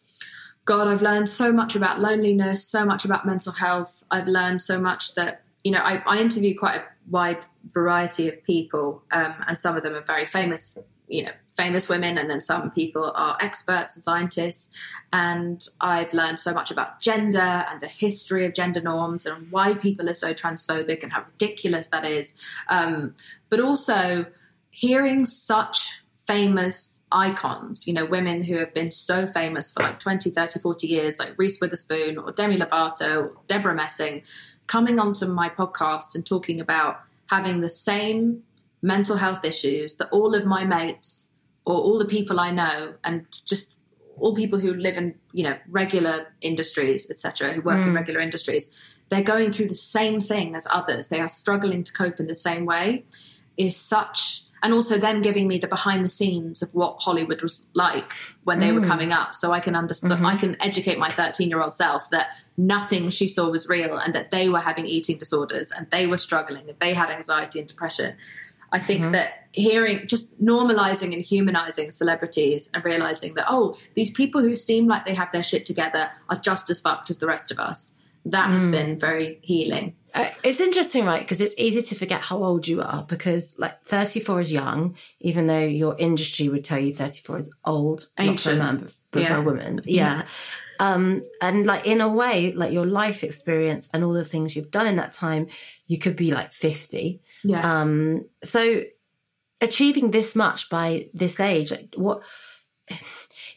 God, 0.65 0.87
I've 0.87 1.03
learned 1.03 1.29
so 1.29 1.53
much 1.53 1.75
about 1.75 2.01
loneliness, 2.01 2.65
so 2.65 2.85
much 2.85 3.05
about 3.05 3.27
mental 3.27 3.53
health. 3.53 4.05
I've 4.11 4.29
learned 4.29 4.63
so 4.63 4.81
much 4.81 5.15
that, 5.17 5.43
you 5.65 5.73
know, 5.73 5.81
I, 5.81 6.03
I 6.07 6.19
interview 6.19 6.57
quite 6.57 6.77
a 6.77 6.85
wide 7.11 7.39
variety 7.65 8.29
of 8.29 8.43
people, 8.45 9.03
um, 9.11 9.35
and 9.47 9.59
some 9.59 9.77
of 9.77 9.83
them 9.83 9.95
are 9.95 10.05
very 10.05 10.27
famous, 10.27 10.79
you 11.09 11.25
know, 11.25 11.33
famous 11.57 11.89
women, 11.89 12.19
and 12.19 12.31
then 12.31 12.43
some 12.43 12.71
people 12.71 13.13
are 13.15 13.37
experts 13.41 13.97
and 13.97 14.05
scientists. 14.05 14.71
And 15.13 15.67
I've 15.81 16.13
learned 16.13 16.39
so 16.39 16.53
much 16.53 16.71
about 16.71 17.01
gender 17.01 17.39
and 17.39 17.81
the 17.81 17.89
history 17.89 18.47
of 18.47 18.55
gender 18.55 18.81
norms 18.81 19.27
and 19.27 19.51
why 19.51 19.75
people 19.75 20.09
are 20.09 20.15
so 20.15 20.33
transphobic 20.33 21.03
and 21.03 21.13
how 21.13 21.25
ridiculous 21.25 21.89
that 21.89 22.05
is. 22.05 22.35
Um, 22.69 23.15
but 23.51 23.61
also 23.61 24.27
hearing 24.71 25.27
such 25.27 26.03
famous 26.27 27.07
icons, 27.11 27.87
you 27.87 27.93
know, 27.93 28.07
women 28.07 28.43
who 28.43 28.57
have 28.57 28.73
been 28.73 28.91
so 28.91 29.27
famous 29.27 29.71
for 29.71 29.83
like 29.83 29.99
20, 29.99 30.31
30, 30.31 30.61
40 30.61 30.87
years, 30.87 31.19
like 31.19 31.35
Reese 31.37 31.61
Witherspoon 31.61 32.17
or 32.17 32.33
Demi 32.33 32.57
Lovato, 32.57 33.31
or 33.31 33.37
Debra 33.49 33.75
Messing, 33.75 34.23
coming 34.67 34.99
onto 34.99 35.27
my 35.27 35.49
podcast 35.49 36.15
and 36.15 36.25
talking 36.25 36.61
about 36.61 37.01
having 37.27 37.61
the 37.61 37.71
same 37.71 38.45
mental 38.81 39.17
health 39.17 39.45
issues 39.45 39.95
that 39.95 40.09
all 40.11 40.35
of 40.35 40.45
my 40.45 40.65
mates 40.65 41.32
or 41.65 41.75
all 41.75 41.99
the 41.99 42.05
people 42.05 42.41
I 42.41 42.51
know 42.51 42.95
and 43.05 43.27
just 43.45 43.75
all 44.19 44.35
people 44.35 44.59
who 44.59 44.75
live 44.75 44.97
in, 44.97 45.15
you 45.33 45.45
know, 45.45 45.57
regular 45.69 46.33
industries, 46.41 47.11
etc., 47.11 47.53
who 47.53 47.63
work 47.63 47.79
in 47.79 47.89
hmm. 47.89 47.97
regular 47.97 48.21
industries, 48.21 48.69
they're 49.09 49.23
going 49.23 49.53
through 49.53 49.69
the 49.69 49.75
same 49.75 50.21
thing 50.21 50.55
as 50.55 50.67
others. 50.71 51.09
They 51.09 51.21
are 51.21 51.29
struggling 51.29 51.85
to 51.85 51.93
cope 51.93 52.21
in 52.21 52.27
the 52.27 52.35
same 52.35 52.65
way 52.67 53.05
is 53.57 53.77
such 53.77 54.45
and 54.63 54.73
also 54.73 54.97
them 54.97 55.23
giving 55.23 55.49
me 55.49 55.59
the 55.59 55.67
behind 55.67 56.05
the 56.05 56.11
scenes 56.11 56.63
of 56.63 56.73
what 56.73 57.03
Hollywood 57.03 57.43
was 57.43 57.65
like 57.75 58.13
when 58.45 58.61
they 58.61 58.71
were 58.71 58.81
hmm. 58.81 58.87
coming 58.87 59.13
up, 59.13 59.35
so 59.35 59.53
I 59.53 59.59
can 59.59 59.75
understand. 59.75 60.13
Mm-hmm. 60.13 60.27
I 60.27 60.37
can 60.37 60.57
educate 60.63 60.99
my 60.99 61.11
13 61.11 61.49
year 61.49 61.61
old 61.61 61.75
self 61.75 62.09
that 62.11 62.29
nothing 62.57 63.11
she 63.11 63.27
saw 63.27 63.51
was 63.51 63.69
real, 63.69 63.97
and 63.97 64.15
that 64.15 64.31
they 64.31 64.49
were 64.49 64.61
having 64.61 64.87
eating 64.87 65.19
disorders, 65.19 65.73
and 65.73 65.91
they 65.91 66.07
were 66.07 66.19
struggling, 66.19 66.69
and 66.69 66.79
they 66.79 66.95
had 66.95 67.11
anxiety 67.11 67.59
and 67.59 67.69
depression. 67.69 68.17
I 68.73 68.79
think 68.79 69.13
that 69.13 69.29
hearing, 69.53 70.07
just 70.07 70.43
normalizing 70.43 71.13
and 71.13 71.23
humanizing 71.23 71.93
celebrities 71.93 72.71
and 72.73 72.83
realizing 72.85 73.35
that, 73.35 73.45
oh, 73.49 73.77
these 73.95 74.11
people 74.11 74.41
who 74.41 74.57
seem 74.57 74.87
like 74.87 75.05
they 75.05 75.15
have 75.15 75.31
their 75.31 75.43
shit 75.43 75.67
together 75.67 76.11
are 76.31 76.39
just 76.39 76.71
as 76.71 76.81
fucked 76.81 77.11
as 77.11 77.19
the 77.19 77.27
rest 77.27 77.53
of 77.53 77.59
us. 77.59 77.95
That 78.25 78.51
has 78.51 78.69
been 78.69 78.99
very 79.01 79.41
healing. 79.43 79.97
Uh, 80.15 80.29
it's 80.45 80.61
interesting, 80.61 81.05
right? 81.05 81.21
Because 81.23 81.41
it's 81.41 81.55
easy 81.59 81.83
to 81.83 81.95
forget 81.97 82.21
how 82.21 82.45
old 82.45 82.69
you 82.69 82.81
are 82.81 83.03
because, 83.03 83.59
like, 83.59 83.83
34 83.83 84.41
is 84.43 84.53
young, 84.53 84.95
even 85.21 85.49
though 85.49 85.65
your 85.67 85.97
industry 85.99 86.49
would 86.49 86.65
tell 86.65 86.79
you 86.79 86.95
34 86.95 87.39
is 87.39 87.51
old. 87.65 88.01
Not 88.01 88.07
for 88.17 88.23
a 88.23 88.27
Ancient. 88.31 88.59
man, 88.59 88.77
but 88.79 88.95
but 89.11 89.23
for 89.25 89.29
Yeah. 89.33 89.39
a 89.39 89.43
woman. 89.43 89.81
Yeah. 89.85 90.23
Um, 90.79 91.23
and, 91.41 91.67
like, 91.67 91.87
in 91.87 92.01
a 92.01 92.09
way, 92.09 92.53
like, 92.53 92.73
your 92.73 92.87
life 92.87 93.23
experience 93.25 93.89
and 93.93 94.03
all 94.05 94.13
the 94.13 94.25
things 94.25 94.55
you've 94.57 94.71
done 94.71 94.87
in 94.87 94.97
that 94.97 95.13
time, 95.13 95.49
you 95.87 95.99
could 95.99 96.15
be 96.17 96.31
like 96.33 96.53
50. 96.53 97.21
Yeah. 97.45 97.81
Um, 97.81 98.29
so 98.43 98.83
achieving 99.61 100.11
this 100.11 100.35
much 100.35 100.69
by 100.69 101.09
this 101.15 101.41
age, 101.41 101.73
what 101.97 102.23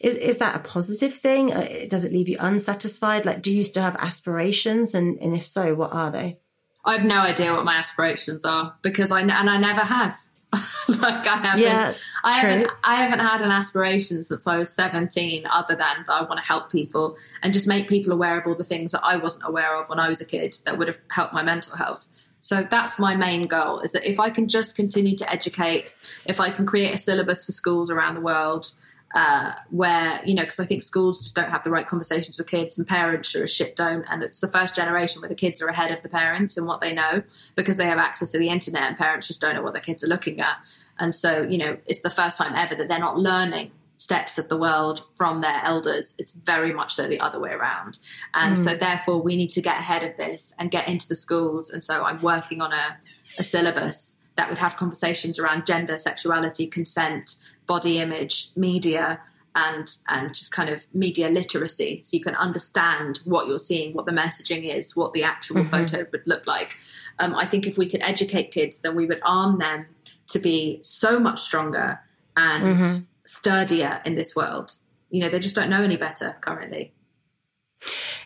is 0.00 0.14
is 0.14 0.38
that 0.38 0.56
a 0.56 0.60
positive 0.60 1.14
thing? 1.14 1.52
Uh, 1.52 1.86
Does 1.88 2.04
it 2.04 2.12
leave 2.12 2.28
you 2.28 2.36
unsatisfied? 2.38 3.26
Like, 3.26 3.42
do 3.42 3.52
you 3.52 3.64
still 3.64 3.82
have 3.82 3.96
aspirations? 3.96 4.94
And 4.94 5.18
and 5.20 5.34
if 5.34 5.44
so, 5.44 5.74
what 5.74 5.92
are 5.92 6.10
they? 6.10 6.38
I 6.84 6.96
have 6.96 7.04
no 7.04 7.20
idea 7.20 7.52
what 7.52 7.64
my 7.64 7.76
aspirations 7.76 8.44
are 8.44 8.76
because 8.82 9.10
I 9.10 9.20
and 9.20 9.32
I 9.32 9.58
never 9.58 9.80
have. 9.80 10.16
like 10.88 11.26
I 11.26 11.36
haven't. 11.36 11.64
Yeah, 11.64 11.94
I 12.22 12.32
haven't. 12.32 12.70
I 12.84 12.94
haven't 12.94 13.18
had 13.18 13.42
an 13.42 13.50
aspiration 13.50 14.22
since 14.22 14.46
I 14.46 14.56
was 14.56 14.72
seventeen, 14.72 15.44
other 15.46 15.74
than 15.74 16.04
that 16.06 16.08
I 16.08 16.22
want 16.22 16.38
to 16.38 16.46
help 16.46 16.70
people 16.70 17.16
and 17.42 17.52
just 17.52 17.66
make 17.66 17.88
people 17.88 18.12
aware 18.12 18.38
of 18.38 18.46
all 18.46 18.54
the 18.54 18.64
things 18.64 18.92
that 18.92 19.04
I 19.04 19.16
wasn't 19.16 19.44
aware 19.46 19.74
of 19.74 19.88
when 19.88 19.98
I 19.98 20.08
was 20.08 20.20
a 20.20 20.24
kid 20.24 20.54
that 20.64 20.78
would 20.78 20.86
have 20.86 20.98
helped 21.10 21.34
my 21.34 21.42
mental 21.42 21.76
health. 21.76 22.08
So 22.40 22.66
that's 22.68 22.98
my 22.98 23.16
main 23.16 23.46
goal: 23.46 23.80
is 23.80 23.92
that 23.92 24.08
if 24.08 24.20
I 24.20 24.30
can 24.30 24.48
just 24.48 24.76
continue 24.76 25.16
to 25.16 25.30
educate, 25.30 25.86
if 26.24 26.40
I 26.40 26.50
can 26.50 26.66
create 26.66 26.94
a 26.94 26.98
syllabus 26.98 27.44
for 27.44 27.52
schools 27.52 27.90
around 27.90 28.14
the 28.14 28.20
world 28.20 28.72
uh, 29.14 29.52
where 29.70 30.20
you 30.24 30.34
know 30.34 30.42
because 30.42 30.60
I 30.60 30.66
think 30.66 30.82
schools 30.82 31.22
just 31.22 31.34
don't 31.34 31.50
have 31.50 31.64
the 31.64 31.70
right 31.70 31.86
conversations 31.86 32.38
with 32.38 32.48
kids 32.48 32.76
and 32.76 32.86
parents 32.86 33.30
sure 33.30 33.44
as 33.44 33.54
shit 33.54 33.76
don't 33.76 34.04
and 34.10 34.22
it's 34.22 34.40
the 34.40 34.48
first 34.48 34.76
generation 34.76 35.22
where 35.22 35.28
the 35.28 35.34
kids 35.34 35.62
are 35.62 35.68
ahead 35.68 35.90
of 35.90 36.02
the 36.02 36.08
parents 36.08 36.56
and 36.56 36.66
what 36.66 36.80
they 36.80 36.92
know 36.92 37.22
because 37.54 37.76
they 37.76 37.86
have 37.86 37.98
access 37.98 38.30
to 38.32 38.38
the 38.38 38.48
internet 38.48 38.82
and 38.82 38.96
parents 38.96 39.28
just 39.28 39.40
don't 39.40 39.54
know 39.54 39.62
what 39.62 39.72
their 39.72 39.82
kids 39.82 40.02
are 40.04 40.08
looking 40.08 40.40
at. 40.40 40.56
And 40.98 41.14
so 41.14 41.42
you 41.42 41.56
know 41.56 41.78
it's 41.86 42.00
the 42.00 42.10
first 42.10 42.36
time 42.36 42.54
ever 42.54 42.74
that 42.74 42.88
they're 42.88 42.98
not 42.98 43.18
learning 43.18 43.70
steps 43.96 44.38
of 44.38 44.48
the 44.48 44.56
world 44.56 45.02
from 45.16 45.40
their 45.40 45.60
elders 45.64 46.14
it's 46.18 46.32
very 46.32 46.72
much 46.72 46.94
so 46.94 47.08
the 47.08 47.20
other 47.20 47.40
way 47.40 47.50
around. 47.50 47.98
And 48.34 48.58
so 48.58 48.74
mm. 48.74 48.78
therefore 48.78 49.22
we 49.22 49.36
need 49.36 49.52
to 49.52 49.62
get 49.62 49.78
ahead 49.78 50.02
of 50.02 50.16
this 50.16 50.54
and 50.58 50.70
get 50.70 50.88
into 50.88 51.08
the 51.08 51.16
schools. 51.16 51.70
And 51.70 51.82
so 51.82 52.04
I'm 52.04 52.20
working 52.20 52.60
on 52.60 52.72
a, 52.72 52.98
a 53.38 53.44
syllabus 53.44 54.16
that 54.36 54.48
would 54.48 54.58
have 54.58 54.76
conversations 54.76 55.38
around 55.38 55.66
gender 55.66 55.96
sexuality 55.96 56.66
consent 56.66 57.36
body 57.66 57.98
image, 57.98 58.50
media, 58.54 59.20
and 59.54 59.96
and 60.08 60.34
just 60.34 60.52
kind 60.52 60.68
of 60.68 60.86
media 60.92 61.28
literacy, 61.28 62.02
so 62.04 62.16
you 62.16 62.22
can 62.22 62.36
understand 62.36 63.20
what 63.24 63.48
you're 63.48 63.58
seeing, 63.58 63.94
what 63.94 64.04
the 64.04 64.12
messaging 64.12 64.72
is, 64.72 64.94
what 64.94 65.14
the 65.14 65.24
actual 65.24 65.56
mm-hmm. 65.56 65.70
photo 65.70 66.06
would 66.12 66.22
look 66.26 66.46
like. 66.46 66.76
Um, 67.18 67.34
I 67.34 67.46
think 67.46 67.66
if 67.66 67.78
we 67.78 67.88
could 67.88 68.02
educate 68.02 68.52
kids, 68.52 68.80
then 68.80 68.94
we 68.94 69.06
would 69.06 69.20
arm 69.24 69.58
them 69.58 69.86
to 70.28 70.38
be 70.38 70.78
so 70.82 71.18
much 71.18 71.40
stronger 71.40 72.00
and 72.36 72.64
mm-hmm. 72.64 73.04
Sturdier 73.26 74.00
in 74.04 74.14
this 74.14 74.34
world. 74.34 74.70
You 75.10 75.22
know, 75.22 75.28
they 75.28 75.38
just 75.38 75.54
don't 75.54 75.70
know 75.70 75.82
any 75.82 75.96
better 75.96 76.36
currently. 76.40 76.94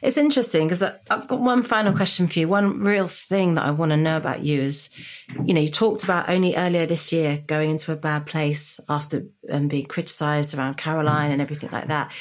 It's 0.03 0.17
interesting 0.17 0.67
because 0.67 0.83
I've 0.83 1.29
got 1.29 1.41
one 1.41 1.63
final 1.63 1.93
question 1.93 2.27
for 2.27 2.39
you. 2.39 2.49
One 2.49 2.81
real 2.81 3.09
thing 3.09 3.55
that 3.55 3.67
I 3.67 3.71
want 3.71 3.91
to 3.91 3.97
know 3.97 4.17
about 4.17 4.43
you 4.43 4.61
is, 4.63 4.89
you 5.45 5.53
know, 5.53 5.61
you 5.61 5.71
talked 5.71 6.05
about 6.05 6.31
only 6.31 6.57
earlier 6.57 6.87
this 6.87 7.13
year 7.13 7.43
going 7.47 7.71
into 7.71 7.93
a 7.93 7.97
bad 7.97 8.25
place 8.25 8.81
after 8.89 9.27
um, 9.51 9.69
being 9.69 9.85
criticised 9.85 10.57
around 10.57 10.79
Caroline 10.79 11.33
and 11.33 11.43
everything 11.43 11.71
like 11.71 11.89
that. 11.89 12.13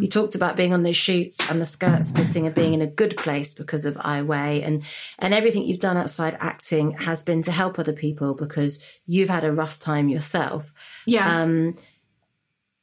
You 0.00 0.08
talked 0.08 0.34
about 0.34 0.56
being 0.56 0.72
on 0.72 0.82
those 0.82 0.96
shoots 0.96 1.38
and 1.48 1.60
the 1.60 1.66
skirt 1.66 2.04
splitting 2.04 2.46
and 2.46 2.54
being 2.54 2.74
in 2.74 2.82
a 2.82 2.86
good 2.86 3.16
place 3.16 3.54
because 3.54 3.84
of 3.84 3.96
I 4.00 4.18
and 4.18 4.82
and 5.18 5.32
everything 5.34 5.64
you've 5.64 5.78
done 5.78 5.96
outside 5.96 6.36
acting 6.40 6.92
has 6.92 7.22
been 7.22 7.42
to 7.42 7.52
help 7.52 7.78
other 7.78 7.92
people 7.92 8.34
because 8.34 8.82
you've 9.06 9.28
had 9.28 9.44
a 9.44 9.52
rough 9.52 9.78
time 9.78 10.08
yourself. 10.08 10.72
Yeah. 11.06 11.42
Um, 11.42 11.76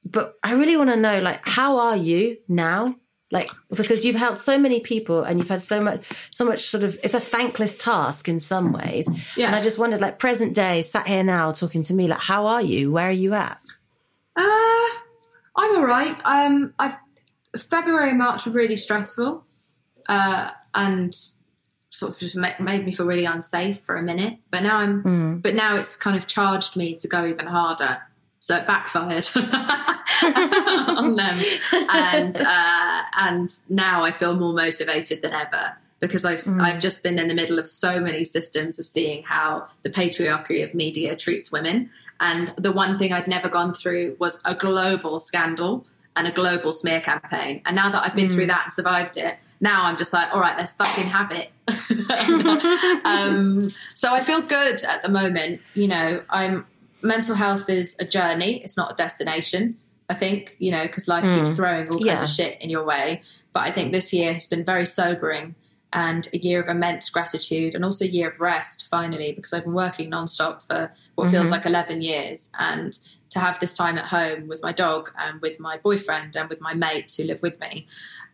but 0.06 0.36
I 0.44 0.54
really 0.54 0.78
want 0.78 0.92
to 0.92 0.96
know, 0.96 1.20
like, 1.20 1.46
how 1.48 1.78
are 1.80 1.98
you 1.98 2.38
now? 2.48 2.96
Like, 3.32 3.50
because 3.76 4.06
you've 4.06 4.16
helped 4.16 4.38
so 4.38 4.58
many 4.60 4.80
people 4.80 5.24
and 5.24 5.40
you've 5.40 5.50
had 5.50 5.62
so 5.62 5.82
much, 5.82 6.06
so 6.30 6.46
much 6.46 6.68
sort 6.68 6.84
of, 6.84 7.00
it's 7.04 7.16
a 7.16 7.20
thankless 7.20 7.76
task 7.76 8.30
in 8.30 8.40
some 8.40 8.72
ways. 8.72 9.10
Yeah. 9.36 9.48
And 9.48 9.56
I 9.56 9.64
just 9.64 9.80
wondered, 9.80 10.00
like, 10.00 10.20
present 10.20 10.54
day, 10.54 10.84
sat 10.84 11.08
here 11.08 11.24
now 11.24 11.52
talking 11.52 11.82
to 11.84 11.94
me, 11.94 12.08
like, 12.08 12.20
how 12.20 12.46
are 12.46 12.62
you? 12.62 12.92
Where 12.92 13.10
are 13.10 13.12
you 13.12 13.34
at? 13.34 13.60
Uh, 14.36 14.90
I'm 15.58 15.76
all 15.76 15.86
right. 15.86 16.16
Um, 16.24 16.74
I've, 16.78 16.96
February 17.58 18.10
and 18.10 18.20
March 18.20 18.46
were 18.46 18.52
really 18.52 18.76
stressful, 18.76 19.44
uh, 20.08 20.52
and 20.76 21.16
sort 21.90 22.14
of 22.14 22.20
just 22.20 22.36
ma- 22.36 22.50
made 22.60 22.86
me 22.86 22.92
feel 22.92 23.06
really 23.06 23.26
unsafe 23.26 23.80
for 23.82 23.96
a 23.96 24.04
minute. 24.04 24.38
But 24.52 24.62
now 24.62 24.78
I'm, 24.78 25.40
but 25.40 25.56
now 25.56 25.78
it's 25.78 25.96
kind 25.96 26.16
of 26.16 26.28
charged 26.28 26.76
me 26.76 26.96
to 26.98 27.08
go 27.08 27.26
even 27.26 27.48
harder. 27.48 28.02
So 28.46 28.56
it 28.56 28.68
backfired 28.68 29.28
on 29.36 31.16
them, 31.16 31.36
and 31.90 32.40
uh, 32.40 33.02
and 33.14 33.50
now 33.70 34.04
I 34.04 34.12
feel 34.12 34.36
more 34.36 34.54
motivated 34.54 35.24
than 35.24 35.34
ever 35.34 35.76
because 36.00 36.26
I've 36.26 36.44
I've 36.60 36.80
just 36.80 37.02
been 37.02 37.18
in 37.18 37.28
the 37.28 37.34
middle 37.34 37.58
of 37.58 37.68
so 37.68 38.00
many 38.00 38.24
systems 38.24 38.78
of 38.78 38.86
seeing 38.86 39.24
how 39.24 39.66
the 39.82 39.90
patriarchy 39.90 40.64
of 40.64 40.76
media 40.76 41.16
treats 41.16 41.52
women, 41.52 41.90
and 42.20 42.54
the 42.56 42.72
one 42.72 43.00
thing 43.00 43.12
I'd 43.12 43.28
never 43.28 43.50
gone 43.50 43.74
through 43.74 44.16
was 44.20 44.40
a 44.46 44.54
global 44.54 45.20
scandal 45.20 45.88
and 46.16 46.28
a 46.28 46.32
global 46.32 46.72
smear 46.72 47.02
campaign. 47.02 47.64
And 47.66 47.76
now 47.76 47.90
that 47.90 48.06
I've 48.06 48.16
been 48.16 48.30
through 48.30 48.46
that 48.46 48.66
and 48.66 48.74
survived 48.74 49.18
it, 49.18 49.38
now 49.60 49.86
I'm 49.86 49.98
just 49.98 50.14
like, 50.14 50.32
all 50.34 50.40
right, 50.40 50.56
let's 50.56 50.72
fucking 50.74 51.06
have 51.06 51.32
it. 51.32 51.50
um, 53.06 53.74
so 53.96 54.14
I 54.14 54.22
feel 54.22 54.42
good 54.42 54.84
at 54.84 55.02
the 55.02 55.10
moment. 55.10 55.62
You 55.74 55.88
know, 55.88 56.24
I'm 56.30 56.68
mental 57.02 57.36
health 57.36 57.70
is 57.70 57.96
a 58.00 58.06
journey; 58.06 58.62
it's 58.64 58.78
not 58.78 58.92
a 58.92 58.96
destination. 58.96 59.78
I 60.10 60.14
think 60.14 60.56
you 60.60 60.72
know 60.72 60.84
because 60.84 61.08
life 61.08 61.24
keeps 61.24 61.52
mm. 61.52 61.56
throwing 61.56 61.90
all 61.90 61.98
kinds 61.98 62.06
Yeah. 62.06 62.24
of 62.24 62.30
shit 62.30 62.62
in 62.62 62.70
your 62.70 62.84
way. 62.84 63.22
But 63.54 63.62
I 63.62 63.72
think 63.72 63.92
this 63.92 64.14
year 64.14 64.34
has 64.34 64.48
been 64.48 64.64
very 64.64 64.86
sobering 64.86 65.56
and 65.94 66.28
a 66.34 66.38
year 66.38 66.62
of 66.62 66.68
immense 66.68 67.10
gratitude 67.10 67.74
and 67.74 67.86
also 67.86 68.04
a 68.04 68.08
year 68.08 68.30
of 68.30 68.40
rest 68.40 68.88
finally 68.90 69.32
because 69.32 69.54
I've 69.54 69.64
been 69.64 69.74
working 69.74 70.12
nonstop 70.12 70.62
for 70.62 70.92
what 71.16 71.30
feels 71.30 71.46
mm-hmm. 71.46 71.54
like 71.54 71.66
11 71.66 72.02
years 72.02 72.50
and 72.60 73.00
to 73.30 73.40
have 73.40 73.60
this 73.60 73.74
time 73.74 73.98
at 73.98 74.06
home 74.06 74.48
with 74.48 74.62
my 74.62 74.74
dog 74.74 75.12
and 75.18 75.42
with 75.42 75.60
my 75.60 75.78
boyfriend 75.78 76.36
and 76.36 76.50
with 76.50 76.60
my 76.60 76.74
mates 76.74 77.16
who 77.16 77.24
live 77.24 77.42
with 77.42 77.60
me. 77.60 77.88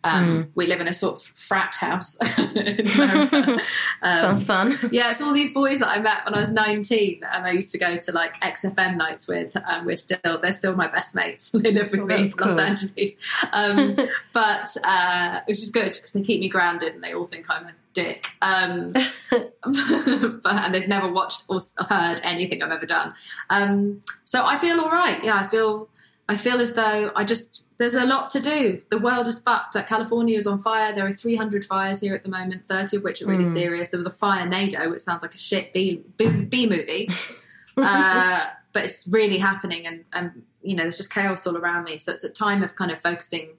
Um, 0.03 0.51
We 0.55 0.65
live 0.67 0.81
in 0.81 0.87
a 0.87 0.93
sort 0.93 1.15
of 1.15 1.21
frat 1.23 1.75
house. 1.75 2.17
Um, 4.03 4.15
Sounds 4.15 4.43
fun. 4.43 4.77
yeah, 4.91 5.11
it's 5.11 5.21
all 5.21 5.31
these 5.33 5.53
boys 5.53 5.77
that 5.79 5.87
I 5.89 5.99
met 5.99 6.25
when 6.25 6.33
I 6.33 6.39
was 6.39 6.51
19 6.51 7.21
and 7.31 7.45
I 7.45 7.51
used 7.51 7.71
to 7.73 7.77
go 7.77 7.97
to 7.97 8.11
like 8.11 8.39
XFM 8.41 8.97
nights 8.97 9.27
with 9.27 9.55
and 9.67 9.85
we're 9.85 9.97
still 9.97 10.39
they're 10.41 10.53
still 10.53 10.75
my 10.75 10.87
best 10.87 11.13
mates. 11.13 11.51
They 11.61 11.71
live 11.71 11.91
with 11.91 12.01
Oh, 12.01 12.05
me 12.07 12.15
in 12.15 12.21
that's 12.23 12.35
Los. 12.39 12.57
Angeles. 12.57 13.15
Um, 13.53 13.95
but 14.33 14.75
uh, 14.83 15.41
it's 15.47 15.59
just 15.59 15.73
good 15.73 15.93
because 15.93 16.11
they 16.13 16.23
keep 16.23 16.39
me 16.41 16.49
grounded 16.49 16.95
and 16.95 17.03
they 17.03 17.13
all 17.13 17.25
think 17.25 17.45
I'm 17.49 17.65
a 17.67 17.73
dick. 17.93 18.27
Um, 18.41 18.93
but 19.31 20.45
and 20.45 20.73
they've 20.73 20.87
never 20.87 21.11
watched 21.11 21.43
or 21.47 21.59
heard 21.89 22.19
anything 22.23 22.63
I've 22.63 22.71
ever 22.71 22.85
done. 22.87 23.13
Um, 23.49 24.01
so 24.25 24.43
I 24.45 24.57
feel 24.57 24.79
all 24.79 24.89
right. 24.91 25.23
Yeah, 25.23 25.35
I 25.35 25.47
feel 25.47 25.87
I 26.31 26.37
feel 26.37 26.61
as 26.61 26.71
though 26.71 27.11
I 27.13 27.25
just 27.25 27.65
there's 27.77 27.95
a 27.95 28.05
lot 28.05 28.29
to 28.29 28.39
do. 28.39 28.81
The 28.89 28.99
world 28.99 29.27
is 29.27 29.37
fucked. 29.37 29.75
Like 29.75 29.87
California 29.87 30.39
is 30.39 30.47
on 30.47 30.61
fire. 30.61 30.95
There 30.95 31.05
are 31.05 31.11
300 31.11 31.65
fires 31.65 31.99
here 31.99 32.15
at 32.15 32.23
the 32.23 32.29
moment, 32.29 32.63
30 32.63 32.97
of 32.97 33.03
which 33.03 33.21
are 33.21 33.25
really 33.25 33.47
serious. 33.47 33.89
There 33.89 33.97
was 33.97 34.07
a 34.07 34.11
fire 34.11 34.47
nado, 34.47 34.89
which 34.89 35.01
sounds 35.01 35.23
like 35.23 35.35
a 35.35 35.37
shit 35.37 35.73
B, 35.73 36.05
B, 36.15 36.29
B 36.45 36.69
movie, 36.69 37.09
uh, 37.77 38.45
but 38.71 38.85
it's 38.85 39.05
really 39.07 39.39
happening, 39.39 39.85
and 39.85 40.05
and 40.13 40.43
you 40.61 40.73
know 40.77 40.83
there's 40.83 40.95
just 40.95 41.13
chaos 41.13 41.45
all 41.45 41.57
around 41.57 41.83
me. 41.83 41.97
So 41.97 42.13
it's 42.13 42.23
a 42.23 42.29
time 42.29 42.63
of 42.63 42.77
kind 42.77 42.91
of 42.91 43.01
focusing 43.01 43.49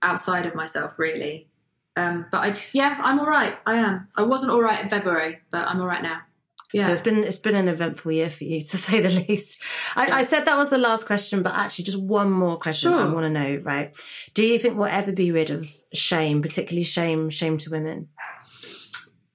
outside 0.00 0.46
of 0.46 0.54
myself, 0.54 0.96
really. 0.96 1.48
Um, 1.96 2.26
but 2.30 2.38
I, 2.38 2.56
yeah, 2.72 3.00
I'm 3.02 3.18
all 3.18 3.26
right. 3.26 3.56
I 3.66 3.74
am. 3.78 4.06
I 4.16 4.22
wasn't 4.22 4.52
all 4.52 4.62
right 4.62 4.80
in 4.80 4.88
February, 4.88 5.40
but 5.50 5.66
I'm 5.66 5.80
all 5.80 5.88
right 5.88 6.02
now. 6.02 6.20
Yeah. 6.74 6.86
So 6.86 6.92
it's 6.92 7.02
been 7.02 7.22
it's 7.22 7.38
been 7.38 7.54
an 7.54 7.68
eventful 7.68 8.10
year 8.10 8.28
for 8.28 8.42
you, 8.42 8.60
to 8.72 8.76
say 8.76 9.00
the 9.00 9.08
least. 9.08 9.62
I, 9.94 10.20
I 10.20 10.24
said 10.24 10.44
that 10.46 10.56
was 10.56 10.70
the 10.70 10.78
last 10.78 11.06
question, 11.06 11.42
but 11.42 11.54
actually, 11.54 11.84
just 11.84 12.00
one 12.00 12.32
more 12.32 12.58
question 12.58 12.92
I 12.92 13.12
want 13.12 13.24
to 13.24 13.30
know. 13.30 13.62
Right? 13.62 13.94
Do 14.34 14.44
you 14.44 14.58
think 14.58 14.76
we'll 14.76 14.86
ever 14.86 15.12
be 15.12 15.30
rid 15.30 15.50
of 15.50 15.70
shame, 15.92 16.42
particularly 16.42 16.82
shame 16.82 17.30
shame 17.30 17.58
to 17.58 17.70
women? 17.70 18.08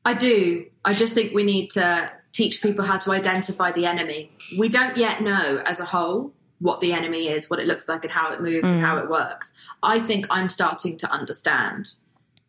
I 0.04 0.16
do. 0.16 0.66
I 0.84 0.94
just 0.94 1.14
think 1.14 1.34
we 1.34 1.44
need 1.44 1.72
to 1.72 2.12
teach 2.34 2.62
people 2.62 2.84
how 2.84 2.98
to 2.98 3.12
identify 3.12 3.72
the 3.72 3.86
enemy. 3.86 4.32
We 4.58 4.68
don't 4.68 4.98
yet 4.98 5.22
know 5.22 5.62
as 5.66 5.80
a 5.80 5.86
whole 5.86 6.34
what 6.60 6.82
the 6.82 6.92
enemy 6.92 7.30
is, 7.30 7.50
what 7.50 7.60
it 7.60 7.68
looks 7.68 7.88
like, 7.88 8.04
and 8.04 8.12
how 8.12 8.34
it 8.34 8.42
moves 8.42 8.68
and 8.70 8.82
how 8.82 8.98
mm. 8.98 9.06
it 9.06 9.10
works. 9.10 9.54
I 9.82 10.00
think 10.00 10.28
I'm 10.30 10.50
starting 10.50 10.98
to 10.98 11.10
understand. 11.10 11.88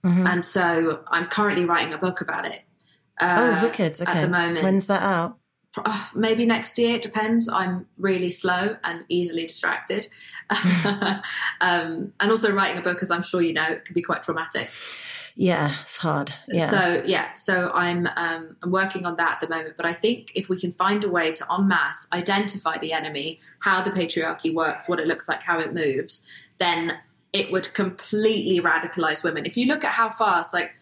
Mm-hmm. 0.05 0.26
And 0.26 0.45
so 0.45 1.05
I'm 1.09 1.26
currently 1.26 1.64
writing 1.64 1.93
a 1.93 1.99
book 1.99 2.20
about 2.20 2.45
it. 2.45 2.62
Uh, 3.21 3.57
oh, 3.59 3.64
wicked. 3.66 4.01
Okay. 4.01 4.11
At 4.11 4.23
the 4.23 4.29
moment. 4.29 4.64
When's 4.64 4.87
that 4.87 5.03
out? 5.03 5.39
Uh, 5.77 6.07
maybe 6.16 6.45
next 6.45 6.77
year 6.79 6.97
it 6.97 7.03
depends 7.03 7.49
i'm 7.49 7.87
really 7.97 8.33
slow 8.33 8.77
and 8.83 9.05
easily 9.09 9.47
distracted 9.47 10.09
um, 11.61 12.12
and 12.18 12.31
also 12.31 12.53
writing 12.53 12.77
a 12.77 12.83
book 12.83 13.01
as 13.03 13.11
i'm 13.12 13.23
sure 13.23 13.41
you 13.41 13.53
know 13.53 13.79
can 13.85 13.95
be 13.95 14.03
quite 14.03 14.25
traumatic 14.25 14.68
Yeah, 15.37 15.73
it's 15.83 15.99
hard. 15.99 16.33
Yeah. 16.49 16.66
so 16.66 17.05
yeah 17.07 17.35
so 17.35 17.71
i'm 17.73 18.09
um, 18.16 18.57
i'm 18.64 18.73
working 18.73 19.07
on 19.07 19.14
that 19.18 19.35
at 19.35 19.41
the 19.41 19.49
moment 19.49 19.77
but 19.77 19.87
i 19.87 19.93
think 19.93 20.33
if 20.35 20.49
we 20.49 20.59
can 20.59 20.73
find 20.73 21.05
a 21.05 21.09
way 21.09 21.33
to 21.35 21.47
en 21.53 21.68
masse 21.68 22.09
identify 22.12 22.77
the 22.79 22.93
enemy 22.93 23.39
how 23.61 23.81
the 23.81 23.93
patriarchy 23.93 24.53
works 24.53 24.89
what 24.89 24.99
it 24.99 25.07
looks 25.07 25.29
like 25.29 25.41
how 25.45 25.61
it 25.61 25.73
moves 25.73 26.27
then 26.59 26.99
it 27.33 27.53
would 27.53 27.73
completely 27.75 28.61
radicalize 28.61 29.23
women 29.23 29.47
if 29.47 29.57
you 29.57 29.66
look 29.66 29.85
at 29.85 29.93
how 29.93 30.11
fast 30.11 30.53
like 30.53 30.75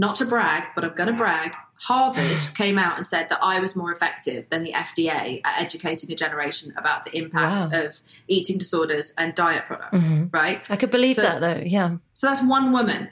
not 0.00 0.16
to 0.16 0.24
brag 0.24 0.64
but 0.74 0.84
i'm 0.84 0.94
going 0.94 1.08
to 1.08 1.16
brag 1.16 1.54
Harvard 1.80 2.48
came 2.56 2.78
out 2.78 2.96
and 2.96 3.06
said 3.06 3.28
that 3.30 3.38
I 3.42 3.58
was 3.58 3.74
more 3.74 3.90
effective 3.90 4.48
than 4.50 4.62
the 4.62 4.72
FDA 4.72 5.40
at 5.44 5.60
educating 5.60 6.12
a 6.12 6.14
generation 6.14 6.72
about 6.76 7.04
the 7.04 7.16
impact 7.16 7.72
Wow. 7.72 7.84
of 7.86 8.00
eating 8.28 8.58
disorders 8.58 9.12
and 9.16 9.34
diet 9.34 9.64
products, 9.66 10.08
mm-hmm. 10.08 10.26
right? 10.30 10.62
I 10.70 10.76
could 10.76 10.90
believe 10.90 11.16
So- 11.16 11.22
that 11.22 11.40
though. 11.40 11.62
Yeah. 11.64 11.96
So 12.12 12.26
that's 12.26 12.42
one 12.42 12.72
woman. 12.72 13.10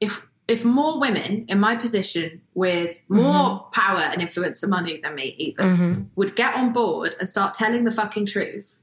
If 0.00 0.26
if 0.48 0.64
more 0.64 0.98
women 0.98 1.44
in 1.48 1.60
my 1.60 1.76
position 1.76 2.40
with 2.54 3.04
more 3.08 3.32
mm-hmm. 3.32 3.70
power 3.70 4.00
and 4.00 4.20
influence 4.20 4.62
and 4.64 4.70
money 4.70 4.98
than 5.00 5.14
me 5.14 5.36
even 5.38 5.64
mm-hmm. 5.64 6.02
would 6.16 6.34
get 6.34 6.56
on 6.56 6.72
board 6.72 7.14
and 7.20 7.28
start 7.28 7.54
telling 7.54 7.84
the 7.84 7.92
fucking 7.92 8.26
truth, 8.26 8.80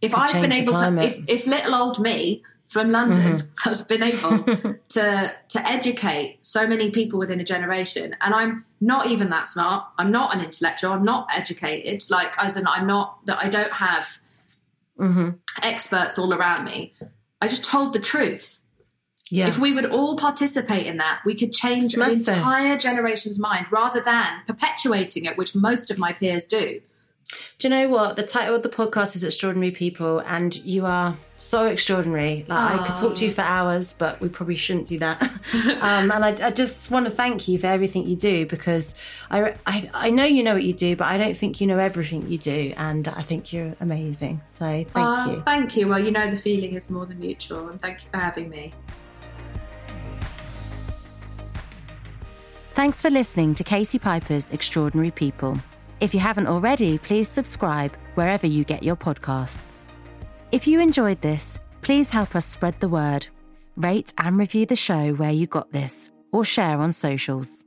if 0.00 0.14
I've 0.14 0.40
been 0.40 0.52
able 0.52 0.72
to, 0.72 1.02
if, 1.02 1.22
if 1.28 1.46
little 1.46 1.74
old 1.74 1.98
me 2.00 2.42
from 2.72 2.90
London 2.90 3.38
mm-hmm. 3.38 3.46
has 3.70 3.82
been 3.82 4.02
able 4.02 4.42
to 4.88 5.34
to 5.48 5.70
educate 5.70 6.38
so 6.40 6.66
many 6.66 6.90
people 6.90 7.18
within 7.18 7.38
a 7.38 7.44
generation, 7.44 8.16
and 8.20 8.34
I'm 8.34 8.64
not 8.80 9.08
even 9.08 9.28
that 9.30 9.46
smart, 9.46 9.86
I'm 9.98 10.10
not 10.10 10.34
an 10.34 10.42
intellectual, 10.42 10.92
I'm 10.92 11.04
not 11.04 11.28
educated, 11.32 12.02
like 12.08 12.32
as 12.38 12.56
in 12.56 12.66
I'm 12.66 12.86
not 12.86 13.18
that 13.26 13.38
I 13.38 13.50
don't 13.50 13.72
have 13.72 14.06
mm-hmm. 14.98 15.30
experts 15.62 16.18
all 16.18 16.32
around 16.32 16.64
me. 16.64 16.94
I 17.42 17.48
just 17.48 17.64
told 17.64 17.92
the 17.92 18.00
truth. 18.00 18.60
Yeah. 19.30 19.48
If 19.48 19.58
we 19.58 19.72
would 19.72 19.86
all 19.86 20.16
participate 20.16 20.86
in 20.86 20.98
that, 20.98 21.20
we 21.24 21.34
could 21.34 21.52
change 21.52 21.94
an 21.94 22.02
entire 22.02 22.76
generation's 22.76 23.38
mind 23.38 23.66
rather 23.70 24.00
than 24.00 24.42
perpetuating 24.46 25.24
it, 25.24 25.38
which 25.38 25.54
most 25.54 25.90
of 25.90 25.98
my 25.98 26.12
peers 26.12 26.44
do. 26.44 26.82
Do 27.58 27.68
you 27.68 27.70
know 27.70 27.88
what? 27.88 28.16
The 28.16 28.24
title 28.24 28.54
of 28.54 28.62
the 28.62 28.68
podcast 28.68 29.16
is 29.16 29.24
Extraordinary 29.24 29.70
People, 29.70 30.20
and 30.20 30.54
you 30.56 30.84
are 30.84 31.16
so 31.36 31.66
extraordinary. 31.66 32.44
Like, 32.46 32.80
I 32.80 32.86
could 32.86 32.96
talk 32.96 33.16
to 33.16 33.24
you 33.24 33.30
for 33.30 33.42
hours, 33.42 33.92
but 33.92 34.20
we 34.20 34.28
probably 34.28 34.54
shouldn't 34.54 34.86
do 34.86 34.98
that. 34.98 35.22
um, 35.80 36.10
and 36.10 36.24
I, 36.24 36.46
I 36.46 36.50
just 36.50 36.90
want 36.90 37.06
to 37.06 37.12
thank 37.12 37.48
you 37.48 37.58
for 37.58 37.66
everything 37.66 38.06
you 38.06 38.16
do 38.16 38.46
because 38.46 38.94
I, 39.30 39.54
I, 39.66 39.90
I 39.94 40.10
know 40.10 40.24
you 40.24 40.42
know 40.42 40.54
what 40.54 40.64
you 40.64 40.72
do, 40.72 40.96
but 40.96 41.06
I 41.06 41.16
don't 41.18 41.36
think 41.36 41.60
you 41.60 41.66
know 41.66 41.78
everything 41.78 42.28
you 42.28 42.38
do. 42.38 42.74
And 42.76 43.08
I 43.08 43.22
think 43.22 43.52
you're 43.52 43.74
amazing. 43.80 44.42
So 44.46 44.64
thank 44.64 45.30
you. 45.30 45.42
Thank 45.42 45.76
you. 45.76 45.88
Well, 45.88 46.00
you 46.00 46.10
know 46.10 46.30
the 46.30 46.36
feeling 46.36 46.74
is 46.74 46.90
more 46.90 47.06
than 47.06 47.18
mutual, 47.18 47.68
and 47.68 47.80
thank 47.80 48.04
you 48.04 48.08
for 48.10 48.18
having 48.18 48.50
me. 48.50 48.72
Thanks 52.74 53.02
for 53.02 53.10
listening 53.10 53.54
to 53.56 53.64
Katie 53.64 53.98
Piper's 53.98 54.48
Extraordinary 54.48 55.10
People. 55.10 55.58
If 56.02 56.12
you 56.12 56.18
haven't 56.18 56.48
already, 56.48 56.98
please 56.98 57.28
subscribe 57.28 57.94
wherever 58.16 58.44
you 58.44 58.64
get 58.64 58.82
your 58.82 58.96
podcasts. 58.96 59.86
If 60.50 60.66
you 60.66 60.80
enjoyed 60.80 61.20
this, 61.20 61.60
please 61.80 62.10
help 62.10 62.34
us 62.34 62.44
spread 62.44 62.74
the 62.80 62.88
word. 62.88 63.28
Rate 63.76 64.12
and 64.18 64.36
review 64.36 64.66
the 64.66 64.74
show 64.74 65.12
where 65.12 65.30
you 65.30 65.46
got 65.46 65.70
this, 65.70 66.10
or 66.32 66.44
share 66.44 66.80
on 66.80 66.92
socials. 66.92 67.62